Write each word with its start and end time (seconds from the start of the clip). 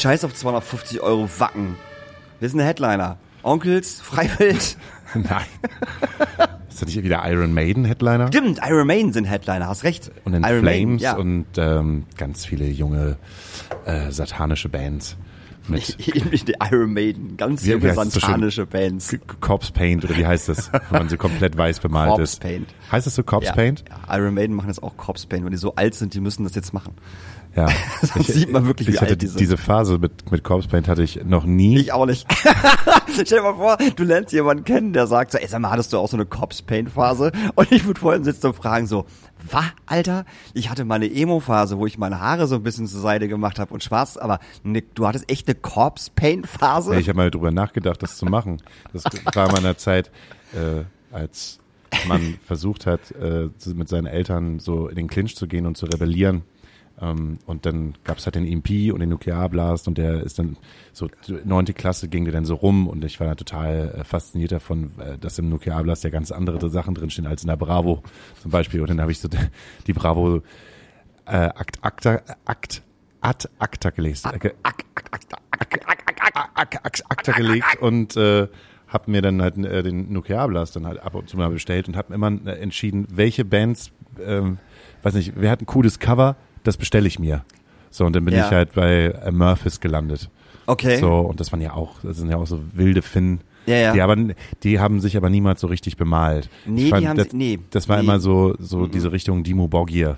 scheiß 0.00 0.24
auf 0.24 0.34
250 0.34 1.00
Euro 1.00 1.28
Wacken. 1.38 1.76
Wir 2.40 2.48
sind 2.48 2.60
Headliner. 2.60 3.18
Onkels, 3.42 4.00
Freiwild. 4.00 4.76
Nein. 5.14 5.44
Ist 6.68 6.82
das 6.82 6.86
nicht 6.88 7.02
wieder 7.02 7.22
Iron 7.30 7.52
Maiden 7.52 7.84
Headliner? 7.84 8.28
Stimmt, 8.28 8.60
Iron 8.66 8.86
Maiden 8.86 9.12
sind 9.12 9.24
Headliner, 9.24 9.66
hast 9.68 9.84
recht. 9.84 10.10
Und 10.24 10.34
in 10.34 10.42
Iron 10.44 10.60
Flames 10.60 10.62
Maiden, 10.62 10.98
ja. 10.98 11.16
und 11.16 11.46
ähm, 11.56 12.04
ganz 12.16 12.44
viele 12.46 12.66
junge 12.66 13.16
äh, 13.84 14.10
satanische 14.10 14.68
Bands. 14.68 15.16
Mit 15.68 15.98
die 16.48 16.54
Iron 16.70 16.92
Maiden, 16.92 17.36
ganz 17.36 17.64
Wie- 17.64 17.70
junge 17.72 17.88
es 17.90 17.94
so 17.94 18.66
Bands. 18.66 19.16
Corpse 19.40 19.72
Paint 19.72 20.04
oder 20.04 20.16
wie 20.16 20.26
heißt 20.26 20.48
das, 20.48 20.72
wenn 20.90 21.00
man 21.00 21.08
so 21.08 21.16
komplett 21.16 21.56
weiß 21.56 21.80
bemalt 21.80 22.08
Corpse 22.08 22.22
ist. 22.24 22.40
Paint. 22.40 22.74
Heißt 22.90 23.06
das 23.06 23.14
so 23.14 23.22
Corpse 23.22 23.50
Ja, 23.50 23.54
Paint? 23.54 23.84
ja, 23.88 24.16
Iron 24.16 24.34
Maiden 24.34 24.56
machen 24.56 24.68
das 24.68 24.82
auch 24.82 24.96
Corpse 24.96 25.26
Paint, 25.28 25.44
wenn 25.44 25.52
die 25.52 25.58
so 25.58 25.74
alt 25.76 25.94
sind, 25.94 26.14
die 26.14 26.20
müssen 26.20 26.44
das 26.44 26.54
jetzt 26.54 26.72
machen. 26.72 26.94
Ja. 27.56 27.68
Sonst 28.02 28.28
sieht 28.28 28.50
man 28.50 28.66
wirklich, 28.66 28.88
ich 28.88 28.94
wie 28.94 28.98
hatte 28.98 29.10
alt 29.12 29.22
die 29.22 29.26
sind. 29.26 29.40
diese 29.40 29.56
Phase 29.56 29.98
mit, 29.98 30.30
mit 30.30 30.44
Corpse 30.44 30.68
Paint 30.68 30.88
hatte 30.88 31.02
ich 31.02 31.24
noch 31.24 31.44
nie. 31.44 31.78
Ich 31.78 31.92
auch 31.92 32.06
nicht. 32.06 32.26
Stell 33.12 33.24
dir 33.24 33.42
mal 33.42 33.54
vor, 33.54 33.76
du 33.96 34.04
lernst 34.04 34.32
jemanden 34.32 34.64
kennen, 34.64 34.92
der 34.92 35.06
sagt 35.06 35.32
so, 35.32 35.38
ey, 35.38 35.46
sag 35.48 35.60
mal, 35.60 35.70
hattest 35.70 35.92
du 35.92 35.98
auch 35.98 36.08
so 36.08 36.16
eine 36.16 36.26
Corpse 36.26 36.62
Paint 36.62 36.90
Phase? 36.90 37.32
Und 37.56 37.72
ich 37.72 37.84
würde 37.86 38.00
vorhin 38.00 38.24
sitzen 38.24 38.48
und 38.48 38.54
fragen 38.54 38.86
so, 38.86 39.06
was, 39.50 39.64
Alter? 39.86 40.26
Ich 40.54 40.70
hatte 40.70 40.84
mal 40.84 40.96
eine 40.96 41.10
Emo-Phase, 41.12 41.78
wo 41.78 41.86
ich 41.86 41.98
meine 41.98 42.20
Haare 42.20 42.46
so 42.46 42.56
ein 42.56 42.62
bisschen 42.62 42.86
zur 42.86 43.00
Seite 43.00 43.26
gemacht 43.26 43.58
habe 43.58 43.72
und 43.72 43.82
schwarz, 43.82 44.16
aber 44.16 44.38
ne, 44.62 44.82
du 44.94 45.06
hattest 45.06 45.30
echt 45.30 45.48
eine 45.48 45.54
Corpse 45.54 46.10
Paint 46.14 46.46
Phase? 46.46 46.98
Ich 46.98 47.08
habe 47.08 47.16
mal 47.16 47.30
drüber 47.30 47.50
nachgedacht, 47.50 48.02
das 48.02 48.16
zu 48.16 48.26
machen. 48.26 48.62
Das 48.92 49.04
war 49.34 49.46
in 49.46 49.52
meiner 49.52 49.76
Zeit, 49.76 50.10
äh, 50.52 50.84
als 51.14 51.58
man 52.06 52.38
versucht 52.46 52.86
hat, 52.86 53.10
äh, 53.12 53.48
mit 53.74 53.88
seinen 53.88 54.06
Eltern 54.06 54.60
so 54.60 54.88
in 54.88 54.96
den 54.96 55.08
Clinch 55.08 55.36
zu 55.36 55.46
gehen 55.46 55.66
und 55.66 55.76
zu 55.76 55.86
rebellieren. 55.86 56.42
Ähm, 57.02 57.38
und 57.46 57.64
dann 57.66 57.94
gab's 58.04 58.26
halt 58.26 58.34
den 58.34 58.44
EMP 58.46 58.92
und 58.92 59.00
den 59.00 59.08
Nuklearblast 59.08 59.88
und 59.88 59.96
der 59.98 60.22
ist 60.22 60.38
dann 60.38 60.56
so 60.92 61.08
neunte 61.44 61.72
Klasse 61.72 62.08
ging 62.08 62.24
der 62.24 62.32
dann 62.34 62.44
so 62.44 62.54
rum 62.54 62.86
und 62.88 63.04
ich 63.04 63.18
war 63.20 63.26
da 63.28 63.34
total 63.34 63.94
äh, 64.00 64.04
fasziniert 64.04 64.52
davon, 64.52 64.92
äh, 64.98 65.16
dass 65.18 65.38
im 65.38 65.48
Nuklearblast 65.48 66.04
ja 66.04 66.10
ganz 66.10 66.30
andere 66.30 66.68
Sachen 66.70 66.94
drinstehen 66.94 67.26
als 67.26 67.42
in 67.42 67.48
der 67.48 67.56
Bravo 67.56 68.02
zum 68.42 68.50
Beispiel. 68.50 68.80
Und 68.82 68.90
dann 68.90 69.00
habe 69.00 69.12
ich 69.12 69.18
so 69.20 69.28
die- 69.86 69.92
Bravo 69.92 70.42
äh, 71.26 71.32
Akt, 71.32 71.78
Akta, 71.82 72.20
Akt, 72.44 72.82
Ad 73.20 73.48
Acta 73.58 73.90
gelesen. 73.90 74.30
Äh, 74.40 74.50
Akta 77.08 77.32
gelegt 77.32 77.78
und 77.80 78.16
äh, 78.16 78.48
habe 78.88 79.10
mir 79.10 79.22
dann 79.22 79.40
halt 79.42 79.56
äh, 79.58 79.82
den 79.82 80.12
Nuklearblast 80.12 80.76
dann 80.76 80.86
halt 80.86 81.00
ab 81.00 81.14
und 81.14 81.28
zu 81.28 81.36
mal 81.36 81.50
bestellt 81.50 81.88
und 81.88 81.96
habe 81.96 82.12
immer 82.14 82.30
äh, 82.46 82.58
entschieden, 82.60 83.06
welche 83.10 83.44
Bands, 83.44 83.92
ähm, 84.20 84.58
weiß 85.02 85.14
nicht, 85.14 85.32
wer 85.36 85.50
hat 85.50 85.60
ein 85.62 85.66
cooles 85.66 85.98
Cover, 85.98 86.36
das 86.64 86.76
bestelle 86.76 87.06
ich 87.08 87.18
mir. 87.18 87.44
So 87.90 88.04
und 88.06 88.14
dann 88.14 88.24
bin 88.24 88.34
Ja. 88.34 88.46
ich 88.46 88.50
halt 88.52 88.72
bei 88.74 89.06
äh, 89.06 89.30
Murphys 89.32 89.80
gelandet. 89.80 90.30
Okay. 90.66 90.98
So 90.98 91.12
und 91.20 91.40
das 91.40 91.50
waren 91.52 91.60
ja 91.60 91.74
auch, 91.74 91.96
das 92.02 92.16
sind 92.18 92.30
ja 92.30 92.36
auch 92.36 92.46
so 92.46 92.60
wilde 92.72 93.02
Finnen. 93.02 93.40
Ja, 93.66 93.76
ja. 93.76 93.92
Die, 93.92 94.00
aber, 94.00 94.16
die 94.62 94.80
haben 94.80 95.00
sich 95.00 95.16
aber 95.16 95.28
niemals 95.30 95.60
so 95.60 95.66
richtig 95.66 95.96
bemalt. 95.96 96.48
Nee, 96.66 96.78
Ich 96.78 96.84
die 96.84 96.90
fand, 96.90 97.06
haben 97.08 97.16
das, 97.16 97.30
sie- 97.30 97.36
nee. 97.36 97.58
das 97.70 97.88
war 97.88 97.96
Nee. 97.98 98.04
immer 98.04 98.20
so 98.20 98.54
so 98.58 98.86
diese 98.86 99.12
Richtung 99.12 99.42
Dimo 99.42 99.68
Borgir. 99.68 100.16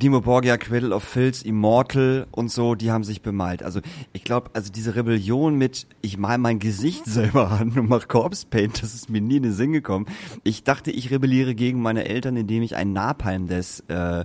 Dimo 0.00 0.20
Borgia, 0.20 0.56
Cradle 0.58 0.94
of 0.94 1.02
Filth, 1.02 1.42
Immortal 1.44 2.28
und 2.30 2.52
so, 2.52 2.76
die 2.76 2.92
haben 2.92 3.02
sich 3.02 3.20
bemalt. 3.20 3.64
Also 3.64 3.80
ich 4.12 4.22
glaube, 4.22 4.50
also 4.52 4.70
diese 4.70 4.94
Rebellion 4.94 5.56
mit, 5.56 5.88
ich 6.02 6.16
mal 6.18 6.38
mein 6.38 6.60
Gesicht 6.60 7.04
selber 7.06 7.50
an 7.50 7.70
und 7.76 7.88
mach 7.88 8.06
Corpse 8.06 8.46
Paint, 8.48 8.80
das 8.80 8.94
ist 8.94 9.10
mir 9.10 9.20
nie 9.20 9.38
in 9.38 9.42
den 9.42 9.52
Sinn 9.52 9.72
gekommen. 9.72 10.06
Ich 10.44 10.62
dachte, 10.62 10.92
ich 10.92 11.10
rebelliere 11.10 11.56
gegen 11.56 11.82
meine 11.82 12.04
Eltern, 12.04 12.36
indem 12.36 12.62
ich 12.62 12.76
ein 12.76 12.92
Napalm 12.92 13.48
des 13.48 13.80
äh, 13.88 14.24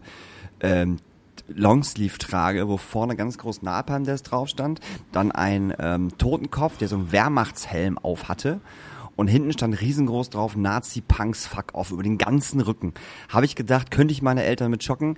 ähm, 0.59 0.97
Longsleeve 1.47 2.17
trage, 2.17 2.67
wo 2.67 2.77
vorne 2.77 3.15
ganz 3.15 3.37
groß 3.37 3.61
Napalm 3.61 4.03
des 4.05 4.23
drauf 4.23 4.47
stand, 4.49 4.79
dann 5.11 5.31
ein 5.31 5.73
ähm, 5.79 6.17
Totenkopf, 6.17 6.77
der 6.77 6.87
so 6.87 6.95
einen 6.95 7.11
Wehrmachtshelm 7.11 7.97
auf 7.97 8.29
hatte 8.29 8.61
und 9.15 9.27
hinten 9.27 9.53
stand 9.53 9.79
riesengroß 9.79 10.29
drauf 10.31 10.55
Nazi-Punks 10.55 11.45
Fuck 11.45 11.73
off 11.73 11.91
über 11.91 12.01
den 12.01 12.17
ganzen 12.17 12.61
Rücken. 12.61 12.93
Habe 13.29 13.45
ich 13.45 13.55
gedacht, 13.55 13.91
könnte 13.91 14.11
ich 14.11 14.21
meine 14.21 14.43
Eltern 14.43 14.71
mit 14.71 14.83
schocken? 14.83 15.17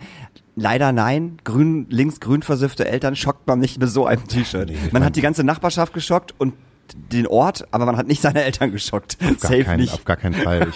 Leider 0.56 0.92
nein. 0.92 1.38
Grün, 1.44 1.86
links 1.90 2.20
grün 2.20 2.42
versiffte 2.42 2.86
Eltern 2.88 3.16
schockt 3.16 3.48
man 3.48 3.60
nicht 3.60 3.80
mit 3.80 3.90
so 3.90 4.06
einem 4.06 4.28
T-Shirt. 4.28 4.70
Nee, 4.70 4.78
man- 4.92 5.04
hat 5.04 5.16
die 5.16 5.22
ganze 5.22 5.44
Nachbarschaft 5.44 5.94
geschockt 5.94 6.34
und 6.38 6.54
den 6.94 7.26
Ort, 7.28 7.68
aber 7.72 7.86
man 7.86 7.98
hat 7.98 8.08
nicht 8.08 8.22
seine 8.22 8.44
Eltern 8.44 8.72
geschockt. 8.72 9.18
Gar 9.20 9.34
Safe 9.38 9.64
kein, 9.64 9.80
nicht. 9.80 9.94
Auf 9.94 10.06
gar 10.06 10.18
keinen 10.18 10.34
Fall. 10.36 10.68
Ich, 10.70 10.76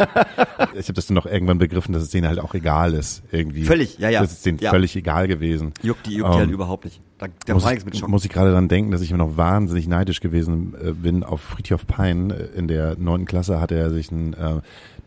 ich 0.79 0.85
habe 0.87 0.93
das 0.93 1.07
dann 1.07 1.15
noch 1.15 1.25
irgendwann 1.25 1.57
begriffen, 1.57 1.93
dass 1.93 2.01
es 2.03 2.09
denen 2.09 2.27
halt 2.27 2.39
auch 2.39 2.53
egal 2.53 2.93
ist. 2.93 3.21
Irgendwie. 3.31 3.63
Völlig, 3.63 3.97
ja, 3.99 4.09
ja. 4.09 4.21
Das 4.21 4.31
ist 4.31 4.45
denen 4.45 4.57
Ja. 4.59 4.71
völlig 4.71 4.95
egal 4.95 5.27
gewesen. 5.27 5.73
Juckt 5.81 6.05
die, 6.07 6.15
juckt 6.15 6.33
die 6.33 6.37
halt 6.37 6.47
Ähm, 6.47 6.53
überhaupt 6.53 6.85
nicht. 6.85 7.01
Da, 7.17 7.27
da 7.45 7.53
muss, 7.53 7.65
nichts 7.65 7.85
mit 7.85 7.93
ich, 7.93 7.99
Schocken. 7.99 8.11
muss 8.11 8.23
ich 8.25 8.31
gerade 8.31 8.51
dran 8.51 8.67
denken, 8.69 8.91
dass 8.91 9.01
ich 9.01 9.11
immer 9.11 9.25
noch 9.25 9.37
wahnsinnig 9.37 9.87
neidisch 9.87 10.19
gewesen 10.21 10.73
äh, 10.81 10.91
bin 10.93 11.23
auf 11.23 11.41
Friedhof 11.41 11.85
Pein. 11.85 12.31
Äh, 12.31 12.57
In 12.57 12.67
der 12.67 12.95
neunten 12.97 13.25
Klasse 13.27 13.59
hatte 13.59 13.75
er 13.75 13.89
sich 13.91 14.11
ein 14.11 14.33
äh, 14.33 14.61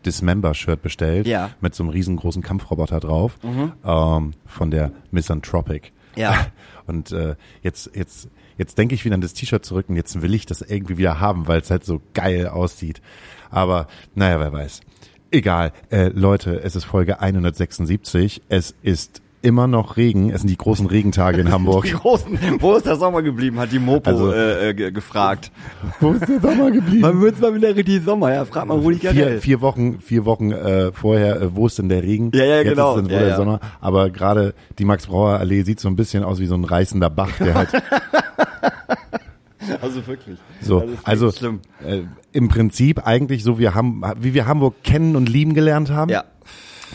Dismember-Shirt 0.05 0.81
bestellt 0.81 1.27
Ja. 1.27 1.47
Mhm. 1.47 1.51
mit 1.61 1.75
so 1.75 1.83
einem 1.83 1.89
riesengroßen 1.91 2.41
Kampfroboter 2.41 2.99
drauf 2.99 3.37
ähm, 3.43 4.33
von 4.45 4.71
der 4.71 4.91
Misanthropic. 5.11 5.89
Ja. 6.15 6.47
Und 6.85 7.11
äh, 7.11 7.35
jetzt, 7.61 7.91
jetzt, 7.95 8.27
jetzt 8.57 8.77
denke 8.77 8.95
ich 8.95 9.05
wieder 9.05 9.15
an 9.15 9.21
das 9.21 9.33
T-Shirt 9.33 9.63
zurück 9.63 9.85
und 9.87 9.95
jetzt 9.95 10.21
will 10.21 10.33
ich 10.33 10.45
das 10.45 10.61
irgendwie 10.61 10.97
wieder 10.97 11.21
haben, 11.21 11.47
weil 11.47 11.61
es 11.61 11.71
halt 11.71 11.85
so 11.85 12.01
geil 12.13 12.47
aussieht. 12.47 13.01
Aber 13.49 13.87
naja, 14.15 14.37
wer 14.41 14.51
weiß. 14.51 14.81
Egal. 15.31 15.71
Äh, 15.89 16.09
Leute, 16.09 16.61
es 16.61 16.75
ist 16.75 16.83
Folge 16.83 17.21
176. 17.21 18.41
Es 18.49 18.75
ist 18.81 19.21
immer 19.43 19.67
noch 19.67 19.97
Regen. 19.97 20.29
Es 20.31 20.41
sind 20.41 20.49
die 20.49 20.57
großen 20.57 20.85
Regentage 20.87 21.41
in 21.41 21.51
Hamburg. 21.51 21.85
Die 21.85 21.91
großen, 21.91 22.39
wo 22.59 22.73
ist 22.75 22.85
der 22.85 22.95
Sommer 22.95 23.21
geblieben, 23.21 23.59
hat 23.59 23.71
die 23.71 23.79
Mopo 23.79 24.09
Also- 24.09 24.31
äh, 24.31 24.69
äh, 24.69 24.73
ge- 24.73 24.91
gefragt. 24.91 25.51
Wo 25.99 26.13
ist 26.13 26.27
der 26.27 26.39
Sommer 26.41 26.71
geblieben? 26.71 27.01
Man 27.01 27.21
wird's 27.21 27.39
mal 27.39 27.53
wieder 27.53 27.75
richtig 27.75 28.03
Sommer, 28.03 28.33
ja. 28.33 28.45
Frag 28.45 28.65
mal 28.67 28.77
Rudi 28.79 28.99
Vier, 28.99 29.11
Carell. 29.13 29.39
vier 29.39 29.61
Wochen, 29.61 29.99
vier 30.01 30.25
Wochen 30.25 30.51
äh, 30.51 30.91
vorher, 30.93 31.41
äh, 31.41 31.55
wo 31.55 31.67
ist 31.67 31.77
denn 31.77 31.89
der 31.89 32.01
Regen? 32.03 32.31
Ja, 32.33 32.43
ja, 32.45 32.57
Jetzt 32.57 32.69
genau. 32.69 32.91
Ist 32.91 32.97
dann 32.97 33.05
wohl 33.05 33.11
Ja, 33.13 33.19
der 33.19 33.27
ja. 33.29 33.35
Sommer. 33.35 33.59
Aber 33.81 34.09
gerade 34.09 34.53
die 34.79 34.85
Max-Brauer-Allee 34.85 35.63
sieht 35.63 35.79
so 35.79 35.87
ein 35.89 35.95
bisschen 35.95 36.23
aus 36.23 36.39
wie 36.39 36.45
so 36.47 36.55
ein 36.55 36.63
reißender 36.63 37.09
Bach, 37.09 37.29
der 37.39 37.53
halt 37.53 37.69
Also 39.81 40.05
wirklich. 40.07 40.37
so, 40.61 40.83
also 41.03 41.27
äh, 41.85 42.01
im 42.33 42.49
Prinzip 42.49 43.05
eigentlich 43.07 43.43
so, 43.43 43.59
wir 43.59 43.73
haben, 43.73 44.01
wie 44.19 44.33
wir 44.33 44.45
Hamburg 44.45 44.83
kennen 44.83 45.15
und 45.15 45.29
lieben 45.29 45.53
gelernt 45.53 45.89
haben. 45.89 46.11
Ja. 46.11 46.25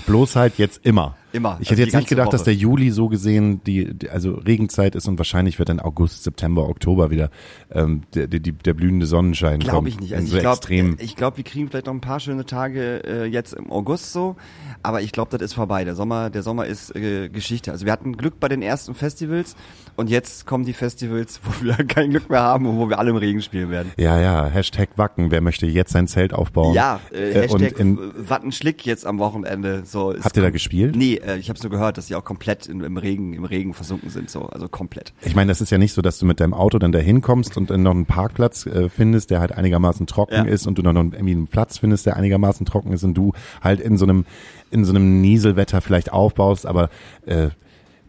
Bloß 0.07 0.37
halt 0.37 0.59
jetzt 0.59 0.85
immer. 0.85 1.17
Immer. 1.33 1.59
Ich 1.61 1.69
Also 1.69 1.73
hätte 1.73 1.83
jetzt 1.83 1.95
nicht 1.97 2.09
gedacht, 2.09 2.33
dass 2.33 2.41
Woche. 2.43 2.51
der 2.51 2.55
Juli 2.55 2.91
so 2.91 3.09
gesehen 3.09 3.63
die, 3.65 3.93
die 3.95 4.09
also 4.09 4.33
Regenzeit 4.35 4.95
ist 4.95 5.07
und 5.09 5.19
wahrscheinlich 5.19 5.59
wird 5.59 5.69
dann 5.69 5.79
August, 5.81 6.25
September, 6.25 6.69
Oktober 6.69 7.11
wieder 7.11 7.31
ähm, 7.71 8.03
der, 8.15 8.27
der, 8.29 8.41
der 8.41 8.75
blühende 8.75 9.07
Sonnenschein 9.07 9.61
kommen. 9.61 9.71
Glaube 9.71 9.89
ich 9.91 10.01
nicht. 10.01 10.15
Also 10.15 10.29
so 10.29 10.37
ich 10.37 10.43
glaube, 10.43 10.97
ich 11.03 11.17
glaube, 11.17 11.37
wir 11.37 11.45
kriegen 11.45 11.69
vielleicht 11.69 11.87
noch 11.87 11.93
ein 11.95 12.01
paar 12.01 12.21
schöne 12.21 12.47
Tage 12.47 13.03
äh, 13.05 13.25
jetzt 13.27 13.53
im 13.53 13.71
August 13.71 14.13
so, 14.13 14.37
aber 14.83 15.03
ich 15.03 15.13
glaube, 15.13 15.31
das 15.37 15.43
ist 15.43 15.55
vorbei. 15.55 15.85
Der 15.85 15.95
Sommer, 15.95 16.31
der 16.31 16.43
Sommer 16.43 16.67
ist 16.67 16.95
äh, 16.97 17.29
Geschichte. 17.29 17.73
Also 17.73 17.85
wir 17.85 17.93
hatten 17.93 18.17
Glück 18.17 18.41
bei 18.41 18.49
den 18.49 18.63
ersten 18.63 18.95
Festivals 18.95 19.55
und 19.97 20.09
jetzt 20.09 20.47
kommen 20.47 20.65
die 20.65 20.73
Festivals, 20.73 21.41
wo 21.45 21.65
wir 21.65 21.75
kein 21.87 22.11
Glück 22.11 22.31
mehr 22.31 22.43
haben 22.43 22.67
und 22.67 22.79
wo 22.79 22.89
wir 22.89 22.99
alle 22.99 23.11
im 23.11 23.17
Regen 23.17 23.43
spielen 23.43 23.71
werden. 23.71 23.93
Ja, 23.99 24.19
ja, 24.21 24.47
Hashtag 24.47 24.91
Wacken. 24.97 25.31
Wer 25.31 25.41
möchte 25.43 25.67
jetzt 25.67 25.93
sein 25.93 26.07
Zelt 26.09 26.33
aufbauen? 26.33 26.75
Ja, 26.75 27.01
äh, 27.13 27.45
Äh, 27.45 27.49
und 27.51 27.61
Hashtag 27.61 27.81
in, 27.81 27.99
Wattenschlick 28.17 28.87
jetzt 28.87 29.07
am 29.07 29.19
Wochenende. 29.19 29.83
So, 29.85 30.15
Habt 30.21 30.37
ihr 30.37 30.43
da 30.43 30.51
gespielt? 30.51 30.97
Nee, 30.97 31.18
äh, 31.19 31.37
ich 31.39 31.49
habe 31.49 31.59
so 31.59 31.69
gehört, 31.69 31.99
dass 31.99 32.07
die 32.07 32.15
auch 32.15 32.25
komplett 32.25 32.67
in, 32.67 32.81
im 32.81 32.97
Regen, 32.97 33.33
im 33.35 33.45
Regen 33.45 33.75
versunken 33.75 34.11
sind, 34.11 34.31
so, 34.31 34.47
also 34.47 34.69
komplett. 34.69 35.13
ich 35.23 35.35
meine, 35.35 35.49
das 35.51 35.61
ist 35.61 35.71
ja 35.71 35.79
nicht 35.79 35.93
so, 35.93 36.03
dass 36.03 36.19
du 36.19 36.27
mit 36.27 36.41
deinem 36.41 36.55
Auto 36.55 36.79
dann 36.79 36.93
dahin 36.93 37.21
kommst 37.21 37.57
und 37.57 37.71
dann 37.71 37.83
noch 37.83 37.91
einen 37.93 38.07
Parkplatz 38.07 38.67
äh, 38.67 38.89
findest, 38.89 39.31
der 39.31 39.41
halt 39.41 39.53
einigermaßen 39.53 40.07
trocken 40.07 40.35
Ja. 40.35 40.45
ist 40.45 40.67
und 40.67 40.79
du 40.79 40.83
noch 40.83 40.95
irgendwie 40.95 41.33
einen 41.33 41.47
Platz 41.47 41.79
findest, 41.79 42.07
der 42.07 42.17
einigermaßen 42.17 42.67
trocken 42.67 42.93
ist 42.93 43.05
und 43.05 43.15
du 43.15 43.33
halt 43.63 43.81
in 43.81 43.97
so 43.97 44.05
einem 44.05 44.25
in 44.71 44.85
so 44.85 44.93
einem 44.93 45.21
Nieselwetter 45.21 45.81
vielleicht 45.81 46.13
aufbaust, 46.13 46.67
aber 46.67 46.91
äh, 47.27 47.49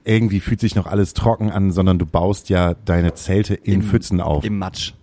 irgendwie 0.04 0.40
fühlt 0.40 0.60
sich 0.60 0.76
noch 0.76 0.88
alles 0.88 1.14
trocken 1.14 1.52
an, 1.52 1.72
sondern 1.72 2.00
du 2.00 2.06
baust 2.06 2.50
ja 2.50 2.74
deine 2.86 3.14
Zelte 3.14 3.54
in 3.54 3.76
Im- 3.76 3.82
Pfützen 3.84 4.22
auf. 4.22 4.44
Im 4.44 4.58
Matsch. 4.58 4.94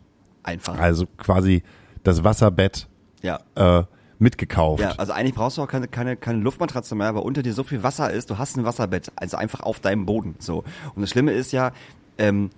Einfach. 0.43 0.79
also 0.79 1.07
quasi 1.17 1.63
das 2.05 2.23
Wasserbett 2.25 2.87
ja. 3.23 3.41
äh, 3.57 3.83
mitgekauft. 4.19 4.83
Ja, 4.83 4.93
also 4.93 5.13
eigentlich 5.13 5.35
brauchst 5.35 5.59
du 5.59 5.63
auch 5.63 5.69
keine, 5.69 5.89
keine, 5.89 6.17
keine 6.17 6.39
Luftmatratze 6.39 6.95
mehr, 6.95 7.15
weil 7.15 7.23
unter 7.23 7.43
dir 7.43 7.53
so 7.53 7.63
viel 7.63 7.83
Wasser 7.83 8.11
ist, 8.11 8.31
du 8.31 8.39
hast 8.39 8.57
ein 8.57 8.65
Wasserbett, 8.65 9.13
also 9.17 9.37
einfach 9.37 9.61
auf 9.61 9.81
deinem 9.81 10.07
Boden. 10.07 10.37
So. 10.39 10.65
Und 10.95 11.03
das 11.03 11.11
Schlimme 11.11 11.33
ist 11.33 11.53
ja, 11.53 11.73
ähm, 12.19 12.51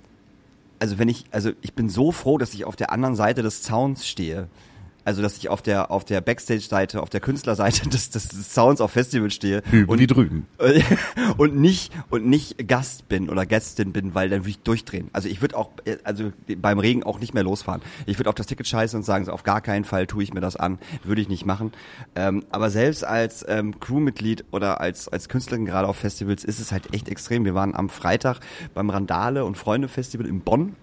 also 0.78 0.98
wenn 0.98 1.08
ich, 1.08 1.24
also 1.30 1.50
ich 1.60 1.74
bin 1.74 1.88
so 1.88 2.12
froh, 2.12 2.38
dass 2.38 2.54
ich 2.54 2.64
auf 2.64 2.76
der 2.76 2.92
anderen 2.92 3.16
Seite 3.16 3.42
des 3.42 3.62
Zauns 3.62 4.06
stehe. 4.06 4.48
Also 5.08 5.22
dass 5.22 5.38
ich 5.38 5.48
auf 5.48 5.62
der 5.62 5.90
auf 5.90 6.04
der 6.04 6.20
Backstage-Seite, 6.20 7.00
auf 7.02 7.08
der 7.08 7.20
Künstlerseite 7.20 7.88
des, 7.88 8.10
des, 8.10 8.28
des 8.28 8.52
Sounds 8.52 8.82
auf 8.82 8.90
Festival 8.90 9.30
stehe 9.30 9.62
Hüben 9.64 9.90
und 9.90 10.00
wie 10.00 10.06
drüben. 10.06 10.46
und 11.38 11.56
nicht 11.56 11.94
und 12.10 12.26
nicht 12.26 12.68
Gast 12.68 13.08
bin 13.08 13.30
oder 13.30 13.46
Gästin 13.46 13.94
bin, 13.94 14.14
weil 14.14 14.28
dann 14.28 14.40
würde 14.40 14.50
ich 14.50 14.58
durchdrehen. 14.58 15.08
Also 15.14 15.30
ich 15.30 15.40
würde 15.40 15.56
auch 15.56 15.70
also 16.04 16.30
beim 16.58 16.78
Regen 16.78 17.04
auch 17.04 17.20
nicht 17.20 17.32
mehr 17.32 17.42
losfahren. 17.42 17.80
Ich 18.04 18.18
würde 18.18 18.28
auf 18.28 18.34
das 18.34 18.48
Ticket 18.48 18.66
scheißen 18.66 18.98
und 18.98 19.02
sagen, 19.02 19.24
so 19.24 19.32
auf 19.32 19.44
gar 19.44 19.62
keinen 19.62 19.86
Fall 19.86 20.06
tue 20.06 20.22
ich 20.22 20.34
mir 20.34 20.42
das 20.42 20.56
an, 20.56 20.78
würde 21.04 21.22
ich 21.22 21.30
nicht 21.30 21.46
machen. 21.46 21.72
Ähm, 22.14 22.44
aber 22.50 22.68
selbst 22.68 23.02
als 23.02 23.46
ähm, 23.48 23.80
Crewmitglied 23.80 24.44
oder 24.50 24.82
als 24.82 25.08
als 25.08 25.30
Künstlerin 25.30 25.64
gerade 25.64 25.88
auf 25.88 25.96
Festivals 25.96 26.44
ist 26.44 26.60
es 26.60 26.70
halt 26.70 26.92
echt 26.92 27.08
extrem. 27.08 27.46
Wir 27.46 27.54
waren 27.54 27.74
am 27.74 27.88
Freitag 27.88 28.40
beim 28.74 28.90
Randale 28.90 29.46
und 29.46 29.56
Freunde 29.56 29.88
Festival 29.88 30.26
in 30.26 30.40
Bonn 30.40 30.76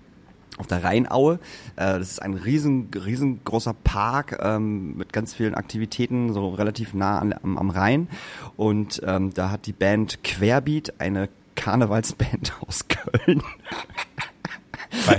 auf 0.58 0.68
der 0.68 0.84
Rheinaue. 0.84 1.40
Äh, 1.76 2.00
das 2.00 2.12
ist 2.12 2.22
ein 2.22 2.34
riesen, 2.34 2.90
riesengroßer 2.94 3.74
Park 3.74 4.40
ähm, 4.42 4.96
mit 4.96 5.14
ganz 5.14 5.34
vielen 5.34 5.56
Aktivitäten, 5.56 6.34
so 6.34 6.50
relativ 6.50 6.94
nah 6.94 7.20
an, 7.20 7.34
am, 7.34 7.58
am 7.58 7.70
Rhein. 7.70 8.08
Und 8.56 9.02
ähm, 9.06 9.34
da 9.34 9.52
hat 9.52 9.66
die 9.66 9.74
Band 9.74 10.24
Querbeat, 10.24 11.00
eine 11.00 11.30
Karnevalsband 11.56 12.54
aus 12.68 12.88
Köln. 12.88 13.42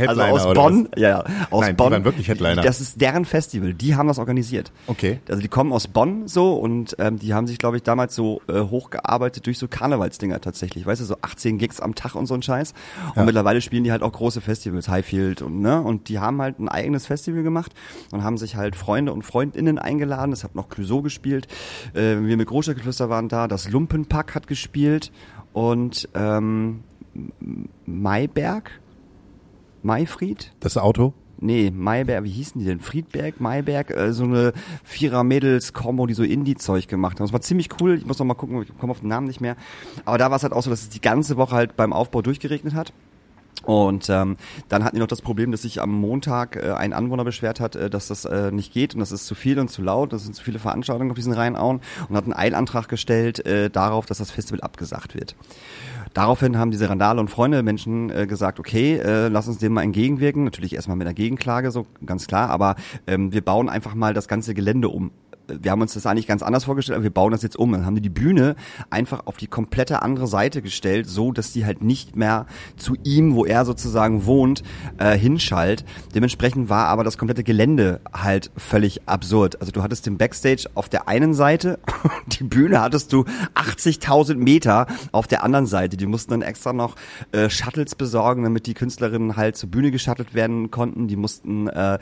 Also 0.06 0.23
aus 0.23 0.55
Bonn, 0.55 0.88
ja, 0.96 1.08
ja, 1.08 1.25
aus 1.50 1.61
Nein, 1.62 1.70
die 1.70 1.76
Bonn. 1.76 1.93
waren 1.93 2.05
wirklich 2.05 2.28
Headliner. 2.28 2.62
Das 2.62 2.81
ist 2.81 3.00
deren 3.00 3.25
Festival. 3.25 3.75
Die 3.75 3.94
haben 3.94 4.08
das 4.08 4.19
organisiert. 4.19 4.73
Okay. 4.87 5.20
Also 5.28 5.40
die 5.40 5.49
kommen 5.49 5.73
aus 5.73 5.87
Bonn 5.88 6.28
so 6.28 6.55
und 6.55 6.96
ähm, 6.99 7.19
die 7.19 7.34
haben 7.34 7.46
sich, 7.46 7.58
glaube 7.58 7.76
ich, 7.76 7.82
damals 7.82 8.14
so 8.14 8.40
äh, 8.49 8.61
hochgearbeitet 8.61 9.46
durch 9.46 9.58
so 9.58 9.69
Karnevalsdinger 9.69 10.40
tatsächlich. 10.40 10.87
Weißt 10.87 11.00
du, 11.00 11.05
so 11.05 11.17
18 11.23 11.58
Gigs 11.58 11.81
am 11.81 11.94
Tag 11.94 12.14
und 12.14 12.26
so 12.26 12.34
ein 12.34 12.43
Scheiß. 12.43 12.73
Und 13.11 13.17
Ja. 13.17 13.25
mittlerweile 13.25 13.61
spielen 13.61 13.84
die 13.84 13.93
halt 13.93 14.02
auch 14.02 14.12
große 14.12 14.40
Festivals, 14.40 14.88
Highfield 14.88 15.43
und 15.43 15.61
ne. 15.61 15.81
Und 15.81 16.08
die 16.08 16.19
haben 16.19 16.40
halt 16.40 16.58
ein 16.58 16.69
eigenes 16.69 17.06
Festival 17.06 17.43
gemacht 17.43 17.72
und 18.12 18.22
haben 18.25 18.38
sich 18.38 18.56
halt 18.56 18.76
Freunde 18.76 19.12
und 19.12 19.22
Freundinnen 19.22 19.79
eingeladen. 19.79 20.32
Es 20.32 20.44
hat 20.44 20.55
noch 20.55 20.69
Clouseau 20.69 21.02
gespielt. 21.02 21.46
Äh, 21.94 22.17
wir 22.22 22.37
mit 22.37 22.49
Großstadtgeflüster 22.49 23.08
waren 23.11 23.29
da. 23.29 23.49
Das 23.49 23.69
Lumpenpack 23.70 24.34
hat 24.34 24.46
gespielt 24.46 25.12
und 25.52 26.08
ähm, 26.14 26.81
M- 27.14 27.69
Mayberg. 27.87 28.70
Maifried? 29.87 30.53
Das 30.61 30.77
Auto? 30.77 31.15
Nee, 31.38 31.71
Mayberg, 31.71 32.25
wie 32.25 32.31
hießen 32.31 32.59
die 32.59 32.67
denn? 32.67 32.81
Friedberg, 32.81 33.41
Mayberg, 33.41 33.91
äh, 33.91 34.12
so 34.12 34.25
eine 34.25 34.53
Vierer-Mädels-Kombo, 34.85 36.06
die 36.06 36.15
so 36.15 36.23
Indie-Zeug 36.23 36.88
gemacht 36.88 37.19
haben. 37.19 37.27
Das 37.27 37.33
war 37.33 37.41
ziemlich 37.41 37.69
cool. 37.81 37.97
Ich 37.97 38.06
muss 38.06 38.19
noch 38.19 38.27
mal 38.27 38.35
gucken, 38.35 38.62
ich 38.62 38.79
komme 38.79 38.91
auf 38.91 39.00
den 39.00 39.09
Namen 39.09 39.27
nicht 39.27 39.41
mehr. 39.41 39.56
Aber 40.05 40.19
da 40.19 40.31
war 40.31 40.38
es 40.38 40.43
halt 40.43 40.53
auch 40.53 40.62
so, 40.62 40.71
dass 40.71 40.83
es 40.83 40.88
die 40.88 41.00
ganze 41.00 41.37
Woche 41.37 41.55
halt 41.55 41.77
beim 41.77 41.93
Aufbau 41.93 42.23
durchgeregnet 42.23 42.75
hat. 42.75 42.93
Und 43.62 44.09
ähm, 44.11 44.37
dann 44.69 44.85
hatten 44.85 44.97
die 44.97 45.00
noch 45.00 45.09
das 45.09 45.23
Problem, 45.23 45.50
dass 45.50 45.62
sich 45.62 45.81
am 45.81 45.93
Montag 45.93 46.56
äh, 46.56 46.73
ein 46.73 46.93
Anwohner 46.93 47.25
beschwert 47.25 47.59
hat, 47.59 47.75
äh, 47.75 47.91
dass 47.91 48.09
das 48.09 48.25
äh, 48.25 48.53
nicht 48.53 48.73
geht 48.73 48.94
und 48.94 49.00
das 49.00 49.12
ist 49.12 49.27
zu 49.27 49.35
viel 49.35 49.59
und 49.59 49.69
zu 49.69 49.82
laut, 49.82 50.12
das 50.12 50.23
sind 50.23 50.35
zu 50.35 50.44
viele 50.44 50.59
Veranstaltungen 50.61 51.11
auf 51.11 51.17
diesen 51.17 51.32
Rheinauen 51.32 51.81
und 52.09 52.17
hat 52.17 52.25
einen 52.25 52.32
Eilantrag 52.32 52.89
gestellt 52.89 53.44
äh, 53.44 53.69
darauf, 53.69 54.06
dass 54.06 54.19
das 54.19 54.31
Festival 54.31 54.61
abgesagt 54.61 55.15
wird. 55.15 55.35
Daraufhin 56.17 56.57
haben 56.57 56.71
diese 56.71 56.89
Randale 56.89 57.21
und 57.21 57.29
Freunde 57.29 57.63
Menschen 57.63 58.09
äh, 58.09 58.27
gesagt, 58.27 58.59
okay, 58.59 58.97
äh, 58.97 59.29
lass 59.29 59.49
uns 59.49 59.59
dem 59.59 59.75
mal 59.75 59.83
entgegenwirken. 59.83 60.45
Natürlich 60.45 60.75
erstmal 60.75 60.97
mit 60.97 61.07
einer 61.07 61.13
Gegenklage, 61.13 61.71
so 61.71 61.85
ganz 62.07 62.27
klar, 62.27 62.49
aber 62.49 62.77
ähm, 63.07 63.35
wir 63.35 63.43
bauen 63.43 63.69
einfach 63.69 63.95
mal 63.95 64.15
das 64.15 64.27
ganze 64.27 64.55
Gelände 64.55 64.89
um. 64.89 65.11
Wir 65.48 65.70
haben 65.70 65.81
uns 65.81 65.94
das 65.94 66.06
eigentlich 66.06 66.26
ganz 66.26 66.43
anders 66.43 66.64
vorgestellt, 66.64 66.96
aber 66.96 67.04
wir 67.04 67.10
bauen 67.10 67.32
das 67.32 67.43
jetzt 67.43 67.56
um. 67.56 67.72
Dann 67.72 67.87
haben 67.87 67.94
die 67.94 68.00
die 68.06 68.10
Bühne 68.10 68.54
einfach 68.88 69.26
auf 69.26 69.37
die 69.37 69.48
komplette 69.48 70.02
andere 70.02 70.28
Seite 70.28 70.62
gestellt, 70.62 71.08
so 71.08 71.32
dass 71.32 71.52
die 71.52 71.66
halt 71.66 71.82
nicht 71.82 72.14
mehr 72.14 72.46
zu 72.76 72.94
ihm, 73.02 73.34
wo 73.34 73.44
er 73.44 73.64
sozusagen 73.64 74.26
wohnt, 74.26 74.62
äh, 74.98 75.19
hinschallt. 75.19 75.84
Dementsprechend 76.14 76.69
war 76.69 76.87
aber 76.87 77.02
das 77.02 77.19
komplette 77.19 77.43
Gelände 77.43 78.00
halt 78.12 78.52
völlig 78.56 79.08
absurd. 79.08 79.60
Also 79.60 79.72
du 79.72 79.82
hattest 79.82 80.06
den 80.06 80.19
Backstage 80.19 80.69
auf 80.75 80.88
der 80.88 81.08
einen 81.08 81.34
Seite, 81.34 81.81
die 82.26 82.44
Bühne 82.44 82.81
hattest 82.81 83.12
du 83.12 83.25
80.000 83.54 84.37
Meter 84.37 84.87
auf 85.10 85.26
der 85.26 85.43
anderen 85.43 85.66
Seite. 85.66 85.96
Die 85.96 86.06
mussten 86.06 86.31
dann 86.31 86.43
extra 86.43 86.72
noch 86.72 86.94
äh, 87.32 87.50
Shuttles 87.50 87.96
besorgen, 87.96 88.44
damit 88.44 88.66
die 88.66 88.75
Künstlerinnen 88.75 89.37
halt 89.37 89.56
zur 89.56 89.70
Bühne 89.70 89.90
geshuttelt 89.90 90.34
werden 90.34 90.70
konnten. 90.70 91.08
Die 91.08 91.16
mussten 91.16 91.66
äh, 91.69 91.98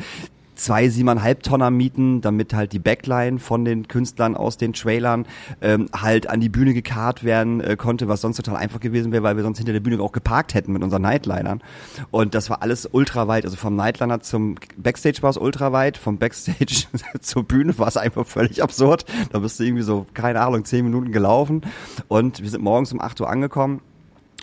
zwei 0.54 0.88
siebeneinhalb 0.88 1.42
Tonner 1.42 1.70
mieten, 1.70 2.20
damit 2.20 2.54
halt 2.54 2.72
die 2.72 2.78
Backline 2.78 3.38
von 3.38 3.64
den 3.64 3.88
Künstlern 3.88 4.36
aus 4.36 4.56
den 4.56 4.72
Trailern 4.72 5.26
ähm, 5.60 5.88
halt 5.94 6.28
an 6.28 6.40
die 6.40 6.48
Bühne 6.48 6.74
gekarrt 6.74 7.24
werden 7.24 7.60
äh, 7.60 7.76
konnte, 7.76 8.08
was 8.08 8.20
sonst 8.20 8.36
total 8.36 8.56
einfach 8.56 8.80
gewesen 8.80 9.12
wäre, 9.12 9.22
weil 9.22 9.36
wir 9.36 9.42
sonst 9.42 9.58
hinter 9.58 9.72
der 9.72 9.80
Bühne 9.80 10.02
auch 10.02 10.12
geparkt 10.12 10.54
hätten 10.54 10.72
mit 10.72 10.82
unseren 10.82 11.02
Nightlinern. 11.02 11.62
Und 12.10 12.34
das 12.34 12.50
war 12.50 12.62
alles 12.62 12.88
ultra 12.90 13.28
weit. 13.28 13.44
Also 13.44 13.56
vom 13.56 13.76
Nightliner 13.76 14.20
zum 14.20 14.56
Backstage 14.76 15.22
war 15.22 15.30
es 15.30 15.36
ultra 15.36 15.72
weit, 15.72 15.96
vom 15.96 16.18
Backstage 16.18 16.86
zur 17.20 17.44
Bühne 17.44 17.76
war 17.78 17.88
es 17.88 17.96
einfach 17.96 18.26
völlig 18.26 18.62
absurd. 18.62 19.04
Da 19.32 19.38
bist 19.38 19.58
du 19.58 19.64
irgendwie 19.64 19.82
so, 19.82 20.06
keine 20.14 20.40
Ahnung, 20.40 20.64
zehn 20.64 20.84
Minuten 20.84 21.12
gelaufen. 21.12 21.62
Und 22.08 22.42
wir 22.42 22.50
sind 22.50 22.62
morgens 22.62 22.92
um 22.92 23.00
8 23.00 23.20
Uhr 23.20 23.28
angekommen. 23.28 23.80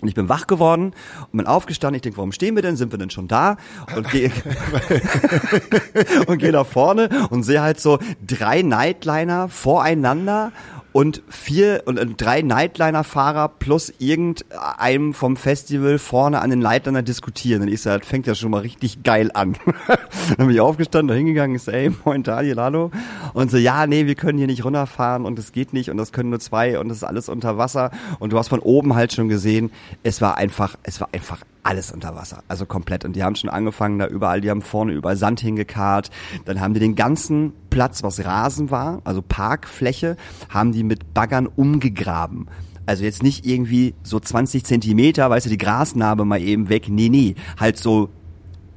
Und 0.02 0.08
ich 0.08 0.14
bin 0.14 0.28
wach 0.28 0.48
geworden 0.48 0.94
und 1.30 1.36
bin 1.36 1.46
aufgestanden. 1.46 1.94
Ich 1.94 2.02
denke, 2.02 2.18
warum 2.18 2.32
stehen 2.32 2.56
wir 2.56 2.62
denn? 2.62 2.76
Sind 2.76 2.92
wir 2.92 2.98
denn 2.98 3.10
schon 3.10 3.28
da? 3.28 3.56
Und 3.94 4.10
gehe 4.10 4.30
und 6.26 6.38
gehe 6.38 6.50
nach 6.50 6.66
vorne 6.66 7.08
und 7.30 7.44
sehe 7.44 7.62
halt 7.62 7.78
so 7.80 8.00
drei 8.26 8.62
Nightliner 8.62 9.48
voreinander 9.48 10.50
und 10.92 11.22
vier 11.28 11.82
und 11.86 11.98
drei 12.20 12.42
Nightliner-Fahrer 12.42 13.48
plus 13.48 13.92
irgendeinem 13.98 15.14
vom 15.14 15.36
Festival 15.36 15.98
vorne 15.98 16.40
an 16.40 16.50
den 16.50 16.58
Nightliner 16.58 17.02
diskutieren. 17.02 17.62
Und 17.62 17.68
ich 17.68 17.82
so, 17.82 17.90
das 17.90 18.06
fängt 18.06 18.26
ja 18.26 18.34
schon 18.34 18.50
mal 18.50 18.60
richtig 18.60 19.02
geil 19.02 19.30
an. 19.32 19.56
dann 20.36 20.46
bin 20.46 20.50
ich 20.50 20.60
aufgestanden, 20.60 21.08
da 21.08 21.14
hingegangen, 21.14 21.56
ist, 21.56 21.68
ey, 21.68 21.90
moin 22.04 22.22
Daniel, 22.22 22.56
hallo. 22.56 22.90
Und 23.32 23.50
so, 23.50 23.56
ja, 23.56 23.86
nee, 23.86 24.06
wir 24.06 24.14
können 24.14 24.38
hier 24.38 24.46
nicht 24.46 24.64
runterfahren 24.64 25.24
und 25.24 25.38
es 25.38 25.52
geht 25.52 25.72
nicht 25.72 25.90
und 25.90 25.96
das 25.96 26.12
können 26.12 26.30
nur 26.30 26.40
zwei 26.40 26.78
und 26.78 26.88
das 26.88 26.98
ist 26.98 27.04
alles 27.04 27.28
unter 27.28 27.58
Wasser. 27.58 27.90
Und 28.18 28.32
du 28.32 28.38
hast 28.38 28.48
von 28.48 28.60
oben 28.60 28.94
halt 28.94 29.12
schon 29.12 29.28
gesehen, 29.28 29.70
es 30.02 30.20
war 30.20 30.36
einfach, 30.36 30.76
es 30.82 31.00
war 31.00 31.08
einfach 31.12 31.38
alles 31.62 31.92
unter 31.92 32.14
Wasser, 32.14 32.42
also 32.48 32.66
komplett. 32.66 33.04
Und 33.04 33.14
die 33.14 33.22
haben 33.22 33.36
schon 33.36 33.50
angefangen, 33.50 33.98
da 33.98 34.06
überall, 34.06 34.40
die 34.40 34.50
haben 34.50 34.62
vorne 34.62 34.92
überall 34.92 35.16
Sand 35.16 35.40
hingekarrt. 35.40 36.10
Dann 36.44 36.60
haben 36.60 36.74
die 36.74 36.80
den 36.80 36.94
ganzen 36.94 37.52
Platz, 37.70 38.02
was 38.02 38.24
Rasen 38.24 38.70
war, 38.70 39.00
also 39.04 39.22
Parkfläche, 39.22 40.16
haben 40.48 40.72
die 40.72 40.84
mit 40.84 41.14
Baggern 41.14 41.46
umgegraben. 41.46 42.48
Also 42.84 43.04
jetzt 43.04 43.22
nicht 43.22 43.46
irgendwie 43.46 43.94
so 44.02 44.18
20 44.18 44.64
Zentimeter, 44.64 45.30
weißt 45.30 45.46
du, 45.46 45.50
die 45.50 45.58
Grasnarbe 45.58 46.24
mal 46.24 46.40
eben 46.40 46.68
weg. 46.68 46.88
Nee, 46.88 47.08
nee, 47.08 47.36
halt 47.58 47.78
so 47.78 48.10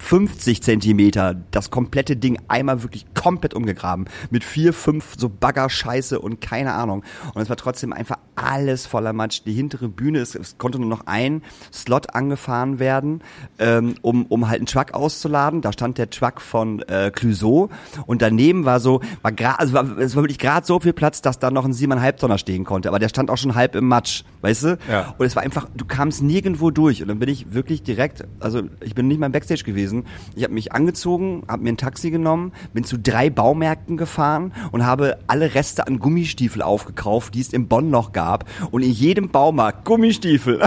50 0.05 0.61
Zentimeter, 0.61 1.35
das 1.49 1.71
komplette 1.71 2.15
Ding 2.15 2.37
einmal 2.47 2.83
wirklich 2.83 3.07
komplett 3.15 3.55
umgegraben. 3.55 4.05
Mit 4.29 4.43
vier, 4.43 4.71
fünf 4.71 5.15
so 5.17 5.29
Baggerscheiße 5.29 6.19
und 6.19 6.41
keine 6.41 6.73
Ahnung. 6.73 7.03
Und 7.33 7.41
es 7.41 7.49
war 7.49 7.57
trotzdem 7.57 7.91
einfach 7.91 8.17
alles 8.35 8.85
voller 8.85 9.13
Matsch. 9.13 9.41
Die 9.47 9.53
hintere 9.53 9.89
Bühne, 9.89 10.19
es, 10.19 10.35
es 10.35 10.59
konnte 10.59 10.77
nur 10.77 10.89
noch 10.89 11.07
ein 11.07 11.41
Slot 11.73 12.13
angefahren 12.13 12.77
werden, 12.77 13.23
ähm, 13.57 13.95
um, 14.03 14.27
um 14.27 14.47
halt 14.47 14.59
einen 14.59 14.67
Truck 14.67 14.93
auszuladen. 14.93 15.61
Da 15.61 15.73
stand 15.73 15.97
der 15.97 16.11
Truck 16.11 16.39
von 16.39 16.83
äh, 16.83 17.09
Clouseau 17.09 17.69
und 18.05 18.21
daneben 18.21 18.63
war 18.65 18.79
so, 18.79 19.01
war 19.23 19.31
gerade, 19.31 19.57
also 19.57 19.73
war, 19.73 19.97
es 19.97 20.15
war 20.15 20.21
wirklich 20.21 20.37
gerade 20.37 20.67
so 20.67 20.79
viel 20.79 20.93
Platz, 20.93 21.23
dass 21.23 21.39
da 21.39 21.49
noch 21.49 21.65
ein 21.65 21.73
siebeneinhalb 21.73 22.19
Tonner 22.19 22.37
stehen 22.37 22.63
konnte. 22.63 22.89
Aber 22.89 22.99
der 22.99 23.09
stand 23.09 23.31
auch 23.31 23.37
schon 23.37 23.55
halb 23.55 23.73
im 23.73 23.87
Matsch, 23.87 24.23
weißt 24.41 24.63
du? 24.65 24.77
Ja. 24.87 25.15
Und 25.17 25.25
es 25.25 25.35
war 25.35 25.41
einfach, 25.41 25.67
du 25.75 25.85
kamst 25.85 26.21
nirgendwo 26.21 26.69
durch. 26.69 27.01
Und 27.01 27.07
dann 27.07 27.17
bin 27.17 27.29
ich 27.29 27.55
wirklich 27.55 27.81
direkt, 27.81 28.23
also 28.39 28.61
ich 28.81 28.93
bin 28.93 29.07
nicht 29.07 29.19
mal 29.19 29.25
im 29.25 29.31
Backstage 29.31 29.63
gewesen. 29.63 29.94
Ich 30.35 30.43
habe 30.43 30.53
mich 30.53 30.73
angezogen, 30.73 31.43
habe 31.47 31.63
mir 31.63 31.69
ein 31.69 31.77
Taxi 31.77 32.11
genommen, 32.11 32.51
bin 32.73 32.83
zu 32.83 32.97
drei 32.97 33.29
Baumärkten 33.29 33.97
gefahren 33.97 34.53
und 34.71 34.85
habe 34.85 35.17
alle 35.27 35.55
Reste 35.55 35.87
an 35.87 35.99
Gummistiefel 35.99 36.61
aufgekauft, 36.61 37.35
die 37.35 37.41
es 37.41 37.53
in 37.53 37.67
Bonn 37.67 37.89
noch 37.89 38.11
gab. 38.11 38.49
Und 38.71 38.83
in 38.83 38.91
jedem 38.91 39.29
Baumarkt 39.29 39.85
Gummistiefel. 39.85 40.61